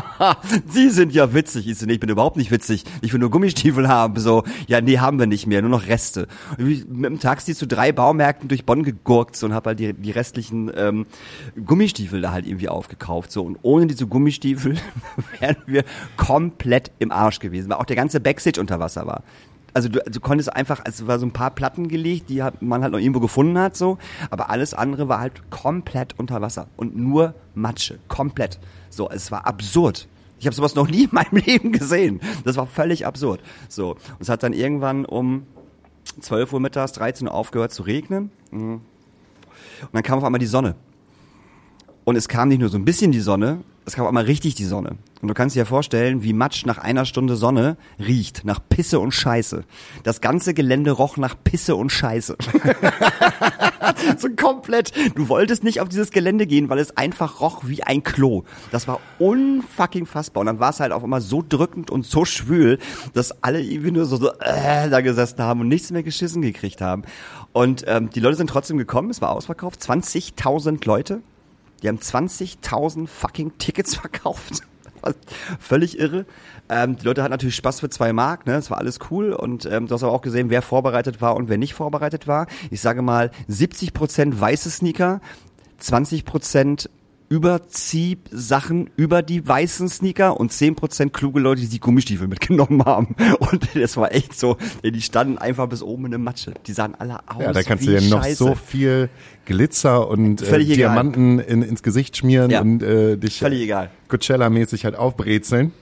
Sie 0.68 0.90
sind 0.90 1.12
ja 1.12 1.34
witzig. 1.34 1.68
Ich 1.68 1.82
ich 1.82 2.00
bin 2.00 2.08
überhaupt 2.08 2.36
nicht 2.36 2.50
witzig. 2.50 2.84
Ich 3.02 3.12
will 3.12 3.20
nur 3.20 3.30
Gummistiefel 3.30 3.88
haben. 3.88 4.18
So, 4.18 4.44
ja, 4.66 4.80
nee, 4.80 4.98
haben 4.98 5.18
wir 5.18 5.26
nicht 5.26 5.46
mehr, 5.46 5.60
nur 5.60 5.70
noch 5.70 5.86
Reste. 5.86 6.28
Und 6.58 6.70
ich 6.70 6.86
mit 6.86 7.10
dem 7.10 7.20
Taxi 7.20 7.54
zu 7.54 7.66
drei 7.66 7.92
Baumärkten 7.92 8.48
durch 8.48 8.64
Bonn 8.64 8.82
gegurkt 8.82 9.36
so, 9.36 9.46
und 9.46 9.54
habe 9.54 9.70
halt 9.70 9.80
die, 9.80 9.92
die 9.92 10.10
restlichen 10.10 10.70
ähm, 10.76 11.06
Gummistiefel 11.64 12.20
da 12.20 12.32
halt 12.32 12.46
irgendwie 12.46 12.68
aufgekauft. 12.68 13.32
So, 13.32 13.42
und 13.42 13.58
ohne 13.62 13.86
diese 13.86 14.06
Gummistiefel 14.06 14.76
wären 15.40 15.56
wir 15.66 15.84
komplett 16.16 16.90
im 16.98 17.10
Arsch 17.10 17.38
gewesen, 17.38 17.70
weil 17.70 17.78
auch 17.78 17.84
der 17.84 17.96
ganze 17.96 18.20
Backstage 18.20 18.53
unter 18.58 18.80
Wasser 18.80 19.06
war. 19.06 19.22
Also 19.72 19.88
du, 19.88 20.00
du 20.08 20.20
konntest 20.20 20.54
einfach, 20.54 20.80
es 20.84 21.06
war 21.06 21.18
so 21.18 21.26
ein 21.26 21.32
paar 21.32 21.50
Platten 21.50 21.88
gelegt, 21.88 22.30
die 22.30 22.42
man 22.60 22.82
halt 22.82 22.92
noch 22.92 23.00
irgendwo 23.00 23.18
gefunden 23.18 23.58
hat, 23.58 23.76
so, 23.76 23.98
aber 24.30 24.48
alles 24.48 24.72
andere 24.72 25.08
war 25.08 25.18
halt 25.18 25.50
komplett 25.50 26.16
unter 26.16 26.40
Wasser 26.40 26.68
und 26.76 26.96
nur 26.96 27.34
Matsche, 27.54 27.98
komplett. 28.06 28.60
So, 28.88 29.10
es 29.10 29.32
war 29.32 29.46
absurd. 29.46 30.06
Ich 30.38 30.46
habe 30.46 30.54
sowas 30.54 30.76
noch 30.76 30.88
nie 30.88 31.04
in 31.04 31.10
meinem 31.12 31.36
Leben 31.44 31.72
gesehen. 31.72 32.20
Das 32.44 32.56
war 32.56 32.66
völlig 32.66 33.04
absurd. 33.04 33.40
So, 33.68 33.92
und 33.92 34.20
es 34.20 34.28
hat 34.28 34.44
dann 34.44 34.52
irgendwann 34.52 35.04
um 35.04 35.44
12 36.20 36.52
Uhr 36.52 36.60
mittags, 36.60 36.92
13 36.92 37.26
Uhr 37.26 37.34
aufgehört 37.34 37.72
zu 37.72 37.82
regnen. 37.82 38.30
Mhm. 38.52 38.80
Und 39.80 39.90
dann 39.92 40.02
kam 40.02 40.18
auf 40.18 40.24
einmal 40.24 40.38
die 40.38 40.46
Sonne. 40.46 40.76
Und 42.04 42.16
es 42.16 42.28
kam 42.28 42.48
nicht 42.48 42.60
nur 42.60 42.68
so 42.68 42.76
ein 42.76 42.84
bisschen 42.84 43.10
die 43.10 43.20
Sonne, 43.20 43.62
es 43.86 43.94
kam 43.94 44.06
auch 44.06 44.12
mal 44.12 44.24
richtig 44.24 44.54
die 44.54 44.64
Sonne. 44.64 44.96
Und 45.20 45.28
du 45.28 45.34
kannst 45.34 45.56
dir 45.56 45.60
ja 45.60 45.64
vorstellen, 45.64 46.22
wie 46.22 46.32
Matsch 46.32 46.64
nach 46.64 46.78
einer 46.78 47.04
Stunde 47.04 47.36
Sonne 47.36 47.76
riecht, 47.98 48.44
nach 48.44 48.60
Pisse 48.68 48.98
und 48.98 49.12
Scheiße. 49.12 49.64
Das 50.02 50.20
ganze 50.20 50.54
Gelände 50.54 50.90
roch 50.90 51.16
nach 51.16 51.34
Pisse 51.42 51.76
und 51.76 51.90
Scheiße. 51.90 52.36
so 54.18 54.28
komplett. 54.30 54.92
Du 55.14 55.28
wolltest 55.28 55.64
nicht 55.64 55.80
auf 55.80 55.88
dieses 55.88 56.10
Gelände 56.10 56.46
gehen, 56.46 56.68
weil 56.68 56.78
es 56.78 56.96
einfach 56.96 57.40
roch 57.40 57.62
wie 57.64 57.82
ein 57.82 58.02
Klo. 58.02 58.44
Das 58.70 58.88
war 58.88 59.00
unfucking 59.18 60.06
fassbar. 60.06 60.40
Und 60.40 60.46
dann 60.46 60.60
war 60.60 60.70
es 60.70 60.80
halt 60.80 60.92
auf 60.92 61.04
einmal 61.04 61.20
so 61.20 61.44
drückend 61.46 61.90
und 61.90 62.06
so 62.06 62.24
schwül, 62.24 62.78
dass 63.12 63.42
alle 63.42 63.60
irgendwie 63.60 63.92
nur 63.92 64.06
so, 64.06 64.16
so 64.16 64.30
äh, 64.40 64.88
da 64.88 65.00
gesessen 65.00 65.42
haben 65.42 65.60
und 65.60 65.68
nichts 65.68 65.90
mehr 65.90 66.02
geschissen 66.02 66.42
gekriegt 66.42 66.80
haben. 66.80 67.02
Und 67.52 67.84
ähm, 67.86 68.10
die 68.10 68.20
Leute 68.20 68.36
sind 68.36 68.48
trotzdem 68.48 68.78
gekommen, 68.78 69.10
es 69.10 69.20
war 69.20 69.30
ausverkauft. 69.30 69.80
20.000 69.80 70.86
Leute. 70.86 71.22
Die 71.82 71.88
haben 71.88 71.98
20.000 71.98 73.06
fucking 73.06 73.58
Tickets 73.58 73.94
verkauft. 73.96 74.62
völlig 75.60 75.98
irre. 75.98 76.24
Ähm, 76.68 76.96
die 76.96 77.04
Leute 77.04 77.22
hatten 77.22 77.32
natürlich 77.32 77.56
Spaß 77.56 77.80
für 77.80 77.90
zwei 77.90 78.12
Mark, 78.12 78.46
ne? 78.46 78.54
Das 78.54 78.70
war 78.70 78.78
alles 78.78 78.98
cool. 79.10 79.32
Und 79.32 79.66
ähm, 79.66 79.86
du 79.86 79.94
hast 79.94 80.02
aber 80.02 80.12
auch 80.12 80.22
gesehen, 80.22 80.48
wer 80.50 80.62
vorbereitet 80.62 81.20
war 81.20 81.36
und 81.36 81.48
wer 81.48 81.58
nicht 81.58 81.74
vorbereitet 81.74 82.26
war. 82.26 82.46
Ich 82.70 82.80
sage 82.80 83.02
mal, 83.02 83.30
70 83.48 83.92
Prozent 83.92 84.40
weiße 84.40 84.70
Sneaker, 84.70 85.20
20 85.78 86.24
Prozent 86.24 86.88
Überziehsachen 87.28 88.90
über 88.96 89.22
die 89.22 89.46
weißen 89.46 89.88
Sneaker 89.88 90.38
und 90.38 90.52
10% 90.52 91.10
kluge 91.10 91.40
Leute, 91.40 91.62
die 91.62 91.68
die 91.68 91.80
Gummistiefel 91.80 92.28
mitgenommen 92.28 92.84
haben. 92.84 93.16
Und 93.38 93.68
das 93.74 93.96
war 93.96 94.12
echt 94.12 94.38
so, 94.38 94.56
die 94.82 95.00
standen 95.00 95.38
einfach 95.38 95.68
bis 95.68 95.82
oben 95.82 96.06
in 96.06 96.10
der 96.12 96.20
Matsche. 96.20 96.54
Die 96.66 96.72
sahen 96.72 96.94
alle 96.94 97.18
aus. 97.28 97.42
Ja, 97.42 97.52
da 97.52 97.62
kannst 97.62 97.86
du 97.86 97.92
ja 97.92 98.00
noch 98.00 98.24
so 98.26 98.54
viel 98.54 99.08
Glitzer 99.44 100.08
und 100.08 100.42
äh. 100.42 100.64
Diamanten 100.64 101.38
in, 101.38 101.62
ins 101.62 101.82
Gesicht 101.82 102.16
schmieren 102.16 102.50
Ja. 102.50 102.60
und 102.60 102.82
äh, 102.82 103.16
dich. 103.16 103.42
Coachella-mäßig 104.08 104.84
halt 104.84 104.96
aufbrezeln. 104.96 105.72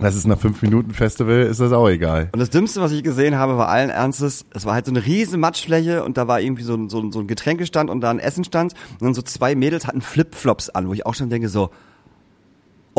Das 0.00 0.14
ist 0.16 0.26
nach 0.26 0.38
fünf 0.38 0.62
Minuten 0.62 0.92
Festival, 0.92 1.42
ist 1.42 1.60
das 1.60 1.72
auch 1.72 1.88
egal. 1.88 2.30
Und 2.32 2.38
das 2.40 2.48
Dümmste, 2.50 2.80
was 2.80 2.90
ich 2.92 3.02
gesehen 3.02 3.36
habe, 3.36 3.58
war 3.58 3.68
allen 3.68 3.90
Ernstes, 3.90 4.46
es 4.54 4.64
war 4.64 4.72
halt 4.74 4.86
so 4.86 4.92
eine 4.92 5.04
riesen 5.04 5.40
Matschfläche 5.40 6.02
und 6.04 6.16
da 6.16 6.26
war 6.26 6.40
irgendwie 6.40 6.62
so, 6.62 6.74
ein- 6.74 6.88
so, 6.88 7.10
so 7.10 7.20
ein 7.20 7.26
Getränkestand 7.26 7.90
und 7.90 8.00
da 8.00 8.10
ein 8.10 8.18
Essenstand 8.18 8.72
und 8.92 9.02
dann 9.02 9.14
so 9.14 9.20
zwei 9.22 9.54
Mädels 9.54 9.86
hatten 9.86 10.00
Flipflops 10.00 10.70
an, 10.70 10.88
wo 10.88 10.94
ich 10.94 11.04
auch 11.04 11.14
schon 11.14 11.28
denke 11.28 11.48
so, 11.50 11.70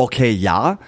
okay, 0.02 0.30
ja. 0.30 0.78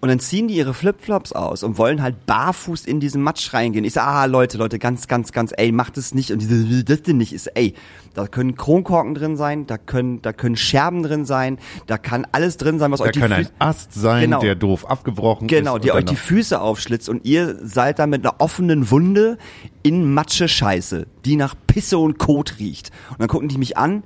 Und 0.00 0.08
dann 0.08 0.18
ziehen 0.20 0.48
die 0.48 0.54
ihre 0.54 0.74
Flipflops 0.74 1.32
aus 1.32 1.62
und 1.62 1.78
wollen 1.78 2.02
halt 2.02 2.26
barfuß 2.26 2.86
in 2.86 3.00
diesen 3.00 3.22
Matsch 3.22 3.52
reingehen. 3.54 3.84
Ich 3.84 3.92
sage, 3.94 4.06
ah, 4.08 4.24
Leute, 4.24 4.58
Leute, 4.58 4.78
ganz, 4.78 5.06
ganz, 5.08 5.32
ganz, 5.32 5.52
ey, 5.56 5.72
macht 5.72 5.96
es 5.98 6.14
nicht. 6.14 6.30
Und 6.30 6.40
diese, 6.40 6.68
wie 6.68 6.84
das 6.84 7.02
denn 7.02 7.16
nicht 7.18 7.32
ist, 7.32 7.46
ey, 7.48 7.74
da 8.14 8.26
können 8.26 8.54
Kronkorken 8.56 9.14
drin 9.14 9.36
sein, 9.36 9.66
da 9.66 9.78
können, 9.78 10.20
da 10.22 10.32
können 10.32 10.56
Scherben 10.56 11.02
drin 11.02 11.24
sein, 11.24 11.58
da 11.86 11.98
kann 11.98 12.26
alles 12.32 12.56
drin 12.56 12.78
sein, 12.78 12.90
was 12.92 12.98
Da 13.00 13.06
euch 13.06 13.12
die 13.12 13.20
kann 13.20 13.32
ein 13.32 13.44
Füße- 13.44 13.50
Ast 13.58 13.92
sein, 13.94 14.22
Genau. 14.22 14.40
der 14.40 14.54
doof 14.54 14.84
abgebrochen 14.90 15.46
Genau, 15.48 15.76
ist. 15.76 15.84
die 15.84 15.90
und 15.90 15.96
euch 15.98 16.04
die 16.04 16.16
Füße 16.16 16.60
aufschlitzt 16.60 17.08
und 17.08 17.24
ihr 17.24 17.56
seid 17.62 17.98
dann 17.98 18.10
mit 18.10 18.24
einer 18.24 18.40
offenen 18.40 18.90
Wunde 18.90 19.38
in 19.82 20.12
Matschescheiße, 20.12 21.06
die 21.24 21.36
nach 21.36 21.54
Pisse 21.66 21.98
und 21.98 22.18
Kot 22.18 22.58
riecht. 22.58 22.90
Und 23.10 23.20
dann 23.20 23.28
gucken 23.28 23.48
die 23.48 23.58
mich 23.58 23.76
an, 23.76 24.02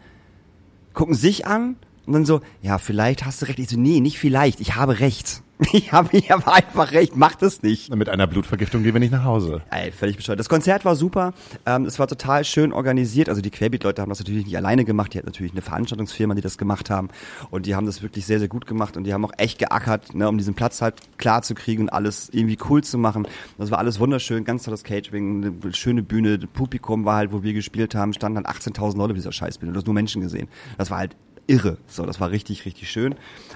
gucken 0.95 1.15
sich 1.15 1.47
an 1.47 1.77
und 2.07 2.13
dann 2.13 2.25
so, 2.25 2.41
ja, 2.63 2.79
vielleicht 2.79 3.25
hast 3.25 3.43
du 3.43 3.47
recht. 3.47 3.59
Ich 3.59 3.69
so, 3.69 3.79
nee, 3.79 4.01
nicht 4.01 4.19
vielleicht, 4.19 4.61
ich 4.61 4.77
habe 4.77 5.01
recht. 5.01 5.43
Ich 5.73 5.93
habe, 5.93 6.17
ich 6.17 6.31
habe 6.31 6.53
einfach 6.53 6.93
recht, 6.93 7.17
macht 7.17 7.43
es 7.43 7.63
nicht. 7.63 7.95
mit 7.95 8.09
einer 8.09 8.27
Blutvergiftung 8.27 8.83
gehen 8.83 8.93
wir 8.93 9.01
nicht 9.01 9.13
nach 9.13 9.25
Hause. 9.25 9.63
Ey, 9.71 9.91
völlig 9.91 10.17
bescheuert. 10.17 10.39
Das 10.39 10.49
Konzert 10.49 10.85
war 10.85 10.97
super. 10.97 11.33
Ähm, 11.65 11.85
es 11.87 11.99
war 11.99 12.07
total 12.07 12.45
schön 12.45 12.73
organisiert. 12.73 13.29
Also 13.29 13.41
die 13.41 13.51
Querbeat-Leute 13.51 14.03
haben 14.03 14.09
das 14.09 14.19
natürlich 14.19 14.45
nicht 14.45 14.57
alleine 14.57 14.85
gemacht. 14.85 15.15
Die 15.15 15.19
hatten 15.19 15.27
natürlich 15.27 15.53
eine 15.53 15.63
Veranstaltungsfirma, 15.63 16.35
die 16.35 16.43
das 16.43 16.59
gemacht 16.59 16.91
haben. 16.91 17.09
Und 17.51 17.67
die 17.67 17.75
haben 17.75 17.87
das 17.87 18.03
wirklich 18.03 18.27
sehr, 18.27 18.39
sehr 18.39 18.49
gut 18.49 18.67
gemacht. 18.67 18.97
Und 18.97 19.05
die 19.05 19.15
haben 19.15 19.25
auch 19.25 19.33
echt 19.39 19.59
geackert, 19.59 20.15
ne, 20.15 20.29
um 20.29 20.37
diesen 20.39 20.55
Platz 20.55 20.83
halt 20.83 20.97
klar 21.17 21.43
zu 21.43 21.55
kriegen 21.55 21.85
und 21.85 21.89
alles 21.89 22.29
irgendwie 22.31 22.59
cool 22.69 22.85
zu 22.85 22.99
machen. 22.99 23.27
Das 23.59 23.71
war 23.71 23.79
alles 23.79 23.99
wunderschön, 23.99 24.45
ganz 24.45 24.65
tolles 24.65 24.85
Catering, 24.85 25.59
eine 25.63 25.75
schöne 25.75 26.03
Bühne. 26.03 26.39
Das 26.39 26.51
Publikum 26.51 27.05
war 27.05 27.17
halt, 27.17 27.33
wo 27.33 27.43
wir 27.43 27.55
gespielt 27.55 27.95
haben, 27.95 28.13
standen 28.13 28.43
dann 28.43 28.53
18.000 28.53 28.99
Leute 28.99 29.13
auf 29.13 29.17
dieser 29.17 29.33
Scheißbühne. 29.33 29.73
Du 29.73 29.79
hast 29.79 29.87
nur 29.87 29.95
Menschen 29.95 30.21
gesehen. 30.21 30.49
Das 30.77 30.91
war 30.91 30.99
halt 30.99 31.17
irre. 31.47 31.79
So, 31.87 32.05
das 32.05 32.21
war 32.21 32.31
richtig, 32.31 32.65
richtig 32.65 32.91
schön. 32.91 33.15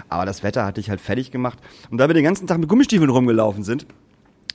Aber 0.08 0.26
das 0.26 0.42
Wetter 0.42 0.64
hatte 0.64 0.80
ich 0.80 0.90
halt 0.90 1.00
fertig 1.00 1.30
gemacht. 1.30 1.58
Und 1.90 1.98
da 1.98 2.08
wir 2.08 2.14
den 2.14 2.24
ganzen 2.24 2.46
Tag 2.46 2.58
mit 2.58 2.68
Gummistiefeln 2.68 3.10
rumgelaufen 3.10 3.64
sind, 3.64 3.86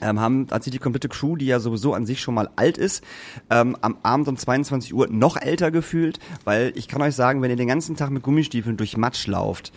ähm, 0.00 0.20
haben, 0.20 0.46
hat 0.50 0.62
sich 0.62 0.72
die 0.72 0.78
komplette 0.78 1.08
Crew, 1.08 1.36
die 1.36 1.46
ja 1.46 1.58
sowieso 1.58 1.94
an 1.94 2.06
sich 2.06 2.20
schon 2.20 2.34
mal 2.34 2.50
alt 2.56 2.78
ist, 2.78 3.02
ähm, 3.50 3.76
am 3.80 3.96
Abend 4.02 4.28
um 4.28 4.36
22 4.36 4.94
Uhr 4.94 5.08
noch 5.08 5.36
älter 5.36 5.70
gefühlt, 5.70 6.18
weil 6.44 6.72
ich 6.76 6.88
kann 6.88 7.00
euch 7.02 7.14
sagen, 7.14 7.40
wenn 7.42 7.50
ihr 7.50 7.56
den 7.56 7.68
ganzen 7.68 7.96
Tag 7.96 8.10
mit 8.10 8.22
Gummistiefeln 8.22 8.76
durch 8.76 8.96
Matsch 8.96 9.26
lauft, 9.26 9.72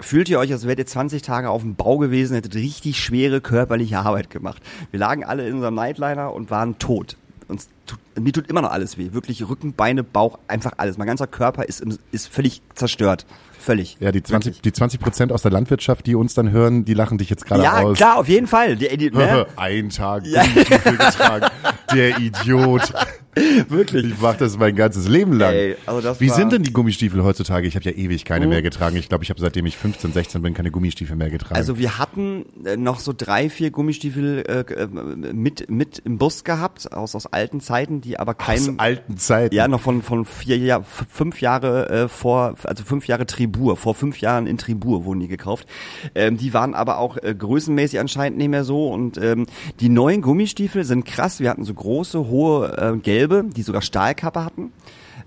fühlt 0.00 0.28
ihr 0.28 0.38
euch, 0.38 0.52
als 0.52 0.66
wärt 0.66 0.78
ihr 0.78 0.86
20 0.86 1.22
Tage 1.22 1.50
auf 1.50 1.62
dem 1.62 1.76
Bau 1.76 1.98
gewesen, 1.98 2.34
hättet 2.34 2.54
richtig 2.54 2.98
schwere 2.98 3.40
körperliche 3.40 3.98
Arbeit 3.98 4.30
gemacht. 4.30 4.62
Wir 4.90 5.00
lagen 5.00 5.24
alle 5.24 5.48
in 5.48 5.54
unserem 5.54 5.74
Nightliner 5.74 6.32
und 6.32 6.50
waren 6.50 6.78
tot. 6.78 7.16
Uns 7.48 7.68
tut, 7.86 7.98
mir 8.18 8.32
tut 8.32 8.48
immer 8.48 8.62
noch 8.62 8.70
alles 8.70 8.98
weh. 8.98 9.12
Wirklich 9.12 9.48
Rücken, 9.48 9.72
Beine, 9.74 10.02
Bauch, 10.02 10.38
einfach 10.48 10.72
alles. 10.76 10.98
Mein 10.98 11.06
ganzer 11.06 11.26
Körper 11.26 11.64
ist, 11.64 11.84
ist 12.10 12.28
völlig 12.28 12.62
zerstört. 12.74 13.26
Völlig. 13.66 13.96
Ja, 13.98 14.12
die 14.12 14.22
20, 14.22 14.46
Wirklich. 14.46 14.62
die 14.62 14.72
20 14.72 15.00
Prozent 15.00 15.32
aus 15.32 15.42
der 15.42 15.50
Landwirtschaft, 15.50 16.06
die 16.06 16.14
uns 16.14 16.34
dann 16.34 16.52
hören, 16.52 16.84
die 16.84 16.94
lachen 16.94 17.18
dich 17.18 17.28
jetzt 17.30 17.44
gerade 17.46 17.64
Ja, 17.64 17.80
aus. 17.82 17.96
klar, 17.96 18.16
auf 18.16 18.28
jeden 18.28 18.46
Fall. 18.46 18.76
Die, 18.76 18.96
die, 18.96 19.10
ne? 19.10 19.44
Ein 19.56 19.88
Tag 19.90 20.24
Ja. 20.24 20.42
Gummistiefel 20.44 20.92
getragen. 20.96 21.46
Der 21.92 22.18
Idiot. 22.18 22.92
Wirklich. 23.68 24.06
Ich 24.06 24.14
mach 24.20 24.34
das 24.36 24.56
mein 24.56 24.74
ganzes 24.74 25.08
Leben 25.08 25.34
lang. 25.34 25.52
Ey, 25.52 25.76
also 25.84 26.18
Wie 26.20 26.30
sind 26.30 26.52
denn 26.52 26.62
die 26.62 26.72
Gummistiefel 26.72 27.22
heutzutage? 27.22 27.66
Ich 27.68 27.74
habe 27.76 27.84
ja 27.84 27.90
ewig 27.90 28.24
keine 28.24 28.46
mehr 28.46 28.62
getragen. 28.62 28.96
Ich 28.96 29.10
glaube, 29.10 29.24
ich 29.24 29.30
habe 29.30 29.38
seitdem 29.40 29.66
ich 29.66 29.76
15, 29.76 30.14
16 30.14 30.40
bin 30.40 30.54
keine 30.54 30.70
Gummistiefel 30.70 31.16
mehr 31.16 31.28
getragen. 31.28 31.54
Also 31.54 31.76
wir 31.76 31.98
hatten 31.98 32.46
äh, 32.64 32.78
noch 32.78 32.98
so 32.98 33.12
drei, 33.14 33.50
vier 33.50 33.70
Gummistiefel 33.70 34.42
äh, 34.48 34.60
äh, 34.72 34.86
mit 34.86 35.68
mit 35.68 35.98
im 35.98 36.16
Bus 36.16 36.44
gehabt 36.44 36.90
aus 36.92 37.14
aus 37.14 37.26
alten 37.26 37.60
Zeiten, 37.60 38.00
die 38.00 38.18
aber 38.18 38.36
aus 38.38 38.46
kein 38.46 38.78
alten 38.78 39.18
Zeiten. 39.18 39.54
ja 39.54 39.68
noch 39.68 39.82
von 39.82 40.00
von 40.00 40.24
vier 40.24 40.56
Jahr, 40.56 40.82
fünf 40.84 41.42
Jahre 41.42 41.90
äh, 41.90 42.08
vor 42.08 42.54
also 42.64 42.84
fünf 42.84 43.06
Jahre 43.06 43.26
Tribur 43.56 43.76
vor 43.76 43.94
fünf 43.94 44.20
Jahren 44.20 44.46
in 44.46 44.58
Tribur 44.58 45.04
wurden 45.04 45.20
die 45.20 45.28
gekauft. 45.28 45.66
Ähm, 46.14 46.36
die 46.36 46.52
waren 46.52 46.74
aber 46.74 46.98
auch 46.98 47.16
äh, 47.16 47.34
größenmäßig 47.34 47.98
anscheinend 47.98 48.38
nicht 48.38 48.48
mehr 48.48 48.64
so 48.64 48.88
und 48.88 49.18
ähm, 49.18 49.46
die 49.80 49.88
neuen 49.88 50.20
Gummistiefel 50.22 50.84
sind 50.84 51.04
krass. 51.06 51.40
Wir 51.40 51.50
hatten 51.50 51.64
so 51.64 51.72
große 51.72 52.28
hohe 52.28 52.76
äh, 52.76 52.98
gelbe, 52.98 53.44
die 53.44 53.62
sogar 53.62 53.82
Stahlkappe 53.82 54.44
hatten. 54.44 54.72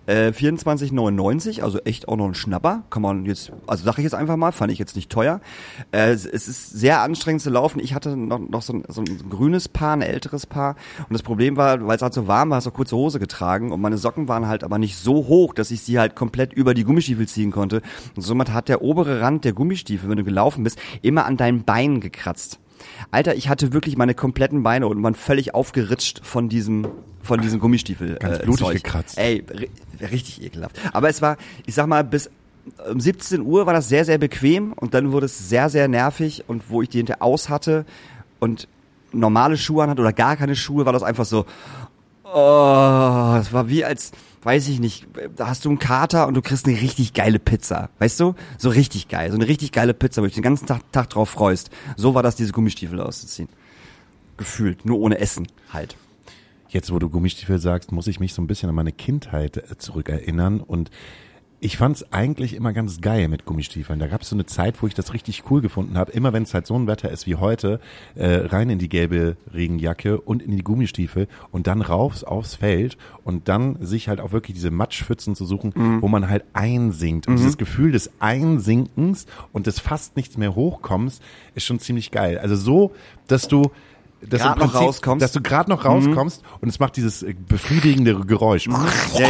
Äh, 0.10 0.32
24,99, 0.32 1.62
also 1.62 1.78
echt 1.82 2.08
auch 2.08 2.18
noch 2.18 2.26
ein 2.26 2.34
Schnapper. 2.34 2.82
Kann 2.90 3.04
man 3.04 3.28
jetzt, 3.28 3.52
also 3.68 3.84
sage 3.84 4.02
ich 4.02 4.06
jetzt 4.06 4.16
einfach 4.16 4.38
mal, 4.38 4.52
fand 4.52 4.72
ich 4.72 4.80
jetzt 4.80 4.96
nicht 4.96 5.12
teuer. 5.12 5.40
Äh, 5.92 6.10
es, 6.10 6.26
ist 6.26 6.72
sehr 6.72 7.02
anstrengend 7.02 7.44
zu 7.44 7.52
laufen. 7.52 7.80
Ich 7.80 7.94
hatte 7.94 8.18
noch, 8.18 8.40
noch 8.40 8.64
so, 8.64 8.74
ein, 8.74 8.84
so 8.88 9.02
ein 9.02 9.30
grünes 9.30 9.70
Paar, 9.70 9.94
ein 9.94 10.02
älteres 10.02 10.48
Paar. 10.48 10.78
Und 11.08 11.14
das 11.14 11.22
Problem 11.22 11.58
war, 11.58 11.86
weil 11.86 11.96
es 11.96 12.02
halt 12.02 12.16
so 12.16 12.28
warm 12.28 12.50
war, 12.50 12.56
hast 12.56 12.66
du 12.66 12.72
kurze 12.72 12.96
Hose 12.96 13.20
getragen. 13.20 13.72
Und 13.72 13.82
meine 13.82 14.00
Socken 14.00 14.28
waren 14.28 14.48
halt 14.48 14.64
aber 14.64 14.80
nicht 14.80 14.98
so 14.98 15.28
hoch, 15.28 15.54
dass 15.54 15.70
ich 15.70 15.82
sie 15.82 16.00
halt 16.00 16.16
komplett 16.16 16.54
über 16.54 16.74
die 16.74 16.86
Gummistiefel 16.86 17.28
ziehen 17.28 17.52
konnte. 17.52 17.84
Und 18.16 18.24
somit 18.24 18.52
hat 18.52 18.68
der 18.68 18.82
obere 18.82 19.22
Rand 19.22 19.46
der 19.46 19.54
Gummistiefel, 19.54 20.10
wenn 20.10 20.18
du 20.18 20.24
gelaufen 20.24 20.64
bist, 20.64 20.80
immer 21.04 21.28
an 21.28 21.38
deinen 21.38 21.66
Beinen 21.66 22.00
gekratzt. 22.00 22.58
Alter, 23.12 23.36
ich 23.36 23.48
hatte 23.48 23.74
wirklich 23.74 23.96
meine 23.96 24.16
kompletten 24.16 24.64
Beine 24.64 24.88
und 24.88 25.04
waren 25.04 25.14
völlig 25.14 25.54
aufgeritscht 25.54 26.26
von 26.26 26.50
diesem, 26.50 26.88
von 27.22 27.42
diesem 27.42 27.60
Gummistiefel. 27.60 28.16
Ganz 28.16 28.40
äh, 28.40 28.44
blutig 28.44 28.66
Zeug. 28.66 28.84
gekratzt. 28.84 29.20
Ey, 29.20 29.44
richtig 30.08 30.44
ekelhaft. 30.44 30.78
Aber 30.94 31.10
es 31.10 31.22
war, 31.22 31.38
ich 31.66 31.76
sag 31.76 31.88
mal, 31.88 32.04
bis 32.04 32.30
um 32.90 33.00
17 33.00 33.42
Uhr 33.42 33.66
war 33.66 33.74
das 33.74 33.90
sehr, 33.90 34.06
sehr 34.06 34.18
bequem 34.18 34.74
und 34.74 34.94
dann 34.94 35.12
wurde 35.12 35.26
es 35.26 35.50
sehr, 35.50 35.70
sehr 35.70 35.88
nervig 35.88 36.44
und 36.48 36.70
wo 36.70 36.82
ich 36.82 36.90
die 36.90 36.98
hinter 36.98 37.22
aus 37.22 37.50
hatte 37.50 37.86
und 38.40 38.68
normale 39.12 39.58
Schuhe 39.58 39.84
anhatte 39.84 40.02
oder 40.02 40.14
gar 40.14 40.36
keine 40.36 40.56
Schuhe, 40.56 40.86
war 40.86 40.94
das 40.94 41.04
einfach 41.04 41.26
so, 41.26 41.46
oh, 42.24 43.38
es 43.40 43.52
war 43.52 43.70
wie 43.70 43.84
als, 43.84 44.12
weiß 44.44 44.68
ich 44.68 44.80
nicht, 44.80 45.08
da 45.36 45.48
hast 45.48 45.66
du 45.66 45.70
einen 45.70 45.80
Kater 45.80 46.28
und 46.28 46.36
du 46.36 46.42
kriegst 46.42 46.68
eine 46.68 46.80
richtig 46.80 47.14
geile 47.14 47.40
Pizza. 47.40 47.90
Weißt 48.00 48.20
du? 48.20 48.36
So 48.58 48.70
richtig 48.70 49.08
geil. 49.08 49.32
So 49.32 49.36
eine 49.36 49.48
richtig 49.48 49.72
geile 49.72 49.94
Pizza, 49.94 50.22
wo 50.22 50.26
du 50.26 50.28
dich 50.28 50.36
den 50.36 50.44
ganzen 50.44 50.68
Tag, 50.68 50.92
Tag 50.92 51.10
drauf 51.10 51.30
freust. 51.30 51.72
So 51.96 52.14
war 52.14 52.24
das, 52.24 52.36
diese 52.36 52.52
Gummistiefel 52.52 53.02
auszuziehen. 53.02 53.50
Gefühlt. 54.38 54.86
Nur 54.86 55.00
ohne 55.00 55.20
Essen 55.20 55.48
halt. 55.74 55.96
Jetzt, 56.70 56.94
wo 56.94 57.00
du 57.00 57.10
Gummistiefel 57.10 57.58
sagst, 57.58 57.92
muss 57.92 58.08
ich 58.08 58.20
mich 58.20 58.34
so 58.34 58.42
ein 58.42 58.48
bisschen 58.48 58.70
an 58.70 58.76
meine 58.76 58.92
Kindheit 58.92 59.58
äh, 59.58 59.78
zurückerinnern 59.78 60.62
und 60.62 60.92
ich 61.62 61.76
fand's 61.76 62.06
eigentlich 62.14 62.54
immer 62.54 62.72
ganz 62.72 63.02
geil 63.02 63.28
mit 63.28 63.44
Gummistiefeln. 63.44 64.00
Da 64.00 64.08
gab's 64.08 64.30
so 64.30 64.36
eine 64.36 64.46
Zeit, 64.46 64.82
wo 64.82 64.88
ich 64.88 64.94
das 64.94 65.14
richtig 65.14 65.44
cool 65.50 65.60
gefunden 65.62 65.98
habe. 65.98 66.12
Immer 66.14 66.32
wenn 66.32 66.44
es 66.44 66.54
halt 66.54 66.66
so 66.66 66.76
ein 66.76 66.88
Wetter 66.88 67.12
ist 67.12 67.28
wie 67.28 67.36
heute, 67.36 67.82
äh, 68.16 68.28
rein 68.28 68.70
in 68.70 68.80
die 68.80 68.88
gelbe 68.88 69.36
Regenjacke 69.54 70.22
und 70.22 70.42
in 70.42 70.56
die 70.56 70.64
Gummistiefel 70.64 71.28
und 71.52 71.68
dann 71.68 71.82
rauf 71.82 72.24
aufs 72.24 72.56
Feld 72.56 72.98
und 73.26 73.50
dann 73.50 73.78
sich 73.86 74.08
halt 74.08 74.22
auch 74.22 74.32
wirklich 74.32 74.56
diese 74.56 74.72
Matschpfützen 74.72 75.36
zu 75.36 75.44
suchen, 75.44 75.74
wo 76.02 76.08
man 76.08 76.30
halt 76.30 76.46
einsinkt. 76.54 77.28
Und 77.28 77.36
dieses 77.38 77.58
Gefühl 77.58 77.92
des 77.92 78.10
Einsinkens 78.20 79.26
und 79.52 79.68
des 79.68 79.80
fast 79.80 80.16
nichts 80.16 80.38
mehr 80.38 80.56
hochkommens 80.56 81.20
ist 81.56 81.66
schon 81.66 81.80
ziemlich 81.80 82.12
geil. 82.12 82.38
Also 82.38 82.56
so, 82.56 82.94
dass 83.28 83.50
du 83.50 83.72
dass 84.22 84.42
Grad 84.42 84.56
im 84.58 84.60
noch 84.64 84.72
Prinzip, 84.72 84.88
rauskommst. 84.88 85.24
dass 85.24 85.32
du 85.32 85.42
gerade 85.42 85.70
noch 85.70 85.86
rauskommst 85.86 86.44
und 86.62 86.70
es 86.70 86.80
macht 86.80 86.98
dieses 86.98 87.24
äh, 87.24 87.34
befriedigende 87.48 88.16
Geräusch. 88.16 88.68
Ja, 88.68 88.86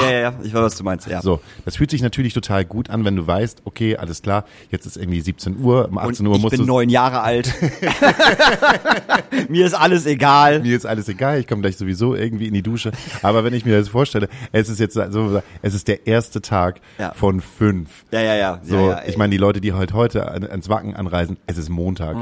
ja, 0.10 0.19
ja, 0.19 0.34
ich 0.43 0.53
weiß, 0.53 0.62
was 0.62 0.75
du 0.77 0.84
meinst, 0.84 1.08
ja. 1.08 1.22
So, 1.22 1.39
das 1.65 1.75
fühlt 1.77 1.91
sich 1.91 2.01
natürlich 2.01 2.34
total 2.34 2.65
gut 2.65 2.89
an, 2.89 3.05
wenn 3.05 3.15
du 3.15 3.25
weißt, 3.27 3.62
okay, 3.65 3.98
alles 3.98 4.22
klar, 4.22 4.46
jetzt 4.72 4.86
ist 4.86 4.98
irgendwie 4.98 5.22
17 5.22 5.60
Uhr, 5.62 5.88
um 5.89 5.98
18 5.98 6.25
Und 6.25 6.31
Uhr 6.31 6.36
ich 6.38 6.41
musst 6.41 6.51
bin 6.51 6.62
du 6.62 6.65
neun 6.67 6.89
Jahre 6.89 7.22
alt. 7.22 7.53
Mir 9.50 9.65
ist 9.65 9.74
alles 9.74 10.05
egal. 10.05 10.60
mir 10.62 10.75
ist 10.75 10.86
alles 10.86 11.08
egal, 11.10 11.39
ich 11.39 11.48
komme 11.48 11.62
gleich 11.62 11.77
sowieso 11.77 12.15
irgendwie 12.15 12.48
in 12.48 12.53
die 12.53 12.62
Dusche. 12.63 12.91
Aber 13.22 13.43
wenn 13.43 13.53
ich 13.53 13.65
mir 13.65 13.77
das 13.77 13.89
vorstelle, 13.89 14.29
es 14.51 14.69
ist 14.69 14.79
jetzt 14.79 14.93
so, 14.93 15.41
es 15.62 15.74
ist 15.74 15.88
der 15.88 16.08
erste 16.08 16.41
Tag 16.41 16.81
Ja. 16.98 17.13
von 17.13 17.41
fünf. 17.41 18.05
Ja, 18.12 18.22
ja, 18.22 18.36
ja. 18.36 18.60
So, 18.63 18.75
ja, 18.75 18.88
ja, 18.89 19.01
ich 19.08 19.17
meine, 19.17 19.31
die 19.31 19.38
Leute, 19.38 19.62
die 19.62 19.74
halt 19.74 19.93
heute 19.93 20.29
an- 20.31 20.43
ans 20.50 20.69
Wacken 20.69 20.96
anreisen, 20.96 21.38
es 21.48 21.58
ist 21.58 21.69
Montag. 21.69 22.15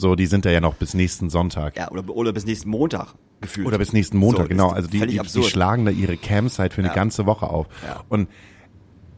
So, 0.00 0.14
die 0.14 0.26
sind 0.26 0.44
da 0.46 0.50
ja 0.50 0.60
noch 0.60 0.74
bis 0.74 0.94
nächsten 0.94 1.28
Sonntag. 1.30 1.76
ja, 1.76 1.90
oder, 1.90 2.08
oder 2.08 2.32
bis 2.32 2.46
nächsten 2.46 2.70
Montag 2.70 3.14
gefühlt. 3.42 3.66
Oder 3.66 3.78
bis 3.78 3.92
nächsten 3.92 4.16
Montag, 4.18 4.44
So, 4.44 4.48
genau. 4.48 4.70
Also 4.70 4.88
die, 4.88 4.98
die, 5.06 5.18
die 5.20 5.42
schlagen 5.42 5.84
da 5.84 5.90
ihre 5.90 6.16
Campsite 6.16 6.74
für 6.74 6.80
eine 6.80 6.88
Ja. 6.88 6.94
ganze 6.94 7.26
Woche 7.26 7.48
auf. 7.48 7.66
Ja. 7.86 8.02
Und 8.08 8.28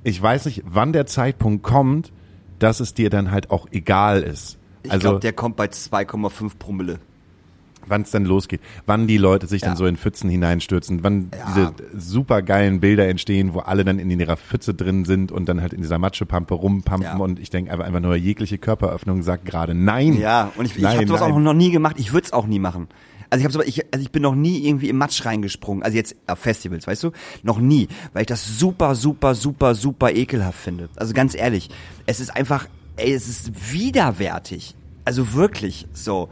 ich 0.05 0.21
weiß 0.21 0.47
nicht, 0.47 0.63
wann 0.67 0.93
der 0.93 1.07
Zeitpunkt 1.07 1.63
kommt, 1.63 2.13
dass 2.59 2.81
es 2.81 2.95
dir 2.95 3.11
dann 3.11 3.31
halt 3.31 3.51
auch 3.51 3.67
egal 3.71 4.23
ist. 4.23 4.59
Ich 4.83 4.91
Also 4.91 5.03
glaube, 5.09 5.21
der 5.21 5.33
kommt 5.33 5.57
bei 5.57 5.67
2,5 5.67 6.59
Promille. 6.59 6.99
Wann 7.87 8.03
es 8.03 8.11
dann 8.11 8.25
losgeht, 8.25 8.61
wann 8.87 9.07
die 9.07 9.17
Leute 9.19 9.47
sich 9.47 9.63
Ja. 9.63 9.69
dann 9.69 9.77
so 9.77 9.87
in 9.87 9.97
Pfützen 9.97 10.29
hineinstürzen, 10.31 11.03
wann 11.03 11.31
Ja. 11.37 11.45
diese 11.49 11.73
super 11.99 12.43
geilen 12.43 12.81
Bilder 12.81 13.09
entstehen, 13.09 13.55
wo 13.55 13.61
alle 13.61 13.85
dann 13.85 13.99
in 13.99 14.11
ihrer 14.11 14.37
Pfütze 14.37 14.75
drin 14.75 15.05
sind 15.05 15.33
und 15.33 15.49
dann 15.49 15.61
halt 15.61 15.73
in 15.73 15.83
dieser 15.83 15.99
Matschepampe 15.99 16.55
rumpampen 16.55 17.03
Ja. 17.05 17.17
und 17.17 17.39
ich 17.39 17.51
denke 17.51 17.71
einfach, 17.73 17.85
einfach 17.87 18.01
nur 18.01 18.17
jegliche 18.17 18.59
Körperöffnung 18.59 19.23
sagt 19.23 19.45
gerade 19.45 19.75
nein. 19.75 20.19
Ja, 20.19 20.53
und 20.57 20.67
ich, 20.67 20.77
ich 20.77 20.83
Nein, 20.83 20.97
habe 20.97 21.07
sowas 21.07 21.23
auch 21.23 21.39
noch 21.39 21.55
nie 21.55 21.71
gemacht. 21.71 21.97
Ich 21.99 22.13
würde 22.13 22.27
es 22.27 22.33
auch 22.33 22.47
nie 22.47 22.59
machen. 22.59 22.89
Also 23.31 23.41
ich 23.41 23.45
habe 23.47 23.53
so, 23.55 23.63
ich, 23.63 23.87
also 23.95 24.03
ich 24.03 24.13
bin 24.13 24.21
noch 24.23 24.35
nie 24.35 24.67
irgendwie 24.67 24.91
im 24.91 24.99
Matsch 24.99 25.25
reingesprungen. 25.25 25.83
Also 25.83 25.97
jetzt 25.97 26.15
auf 26.27 26.39
Festivals, 26.39 26.87
weißt 26.87 27.03
du? 27.05 27.13
Noch 27.43 27.59
nie, 27.59 27.89
weil 28.13 28.23
ich 28.23 28.27
das 28.27 28.59
super, 28.59 28.95
super, 28.95 29.35
super, 29.35 29.75
super 29.75 30.11
ekelhaft 30.13 30.59
finde. 30.59 30.91
Also 30.97 31.15
ganz 31.15 31.35
ehrlich, 31.35 31.71
es 32.05 32.21
ist 32.21 32.37
einfach, 32.37 32.67
ey, 32.97 33.13
es 33.15 33.29
ist 33.29 33.73
widerwärtig. 33.73 34.75
Also 35.07 35.33
wirklich 35.33 35.87
so. 35.95 36.29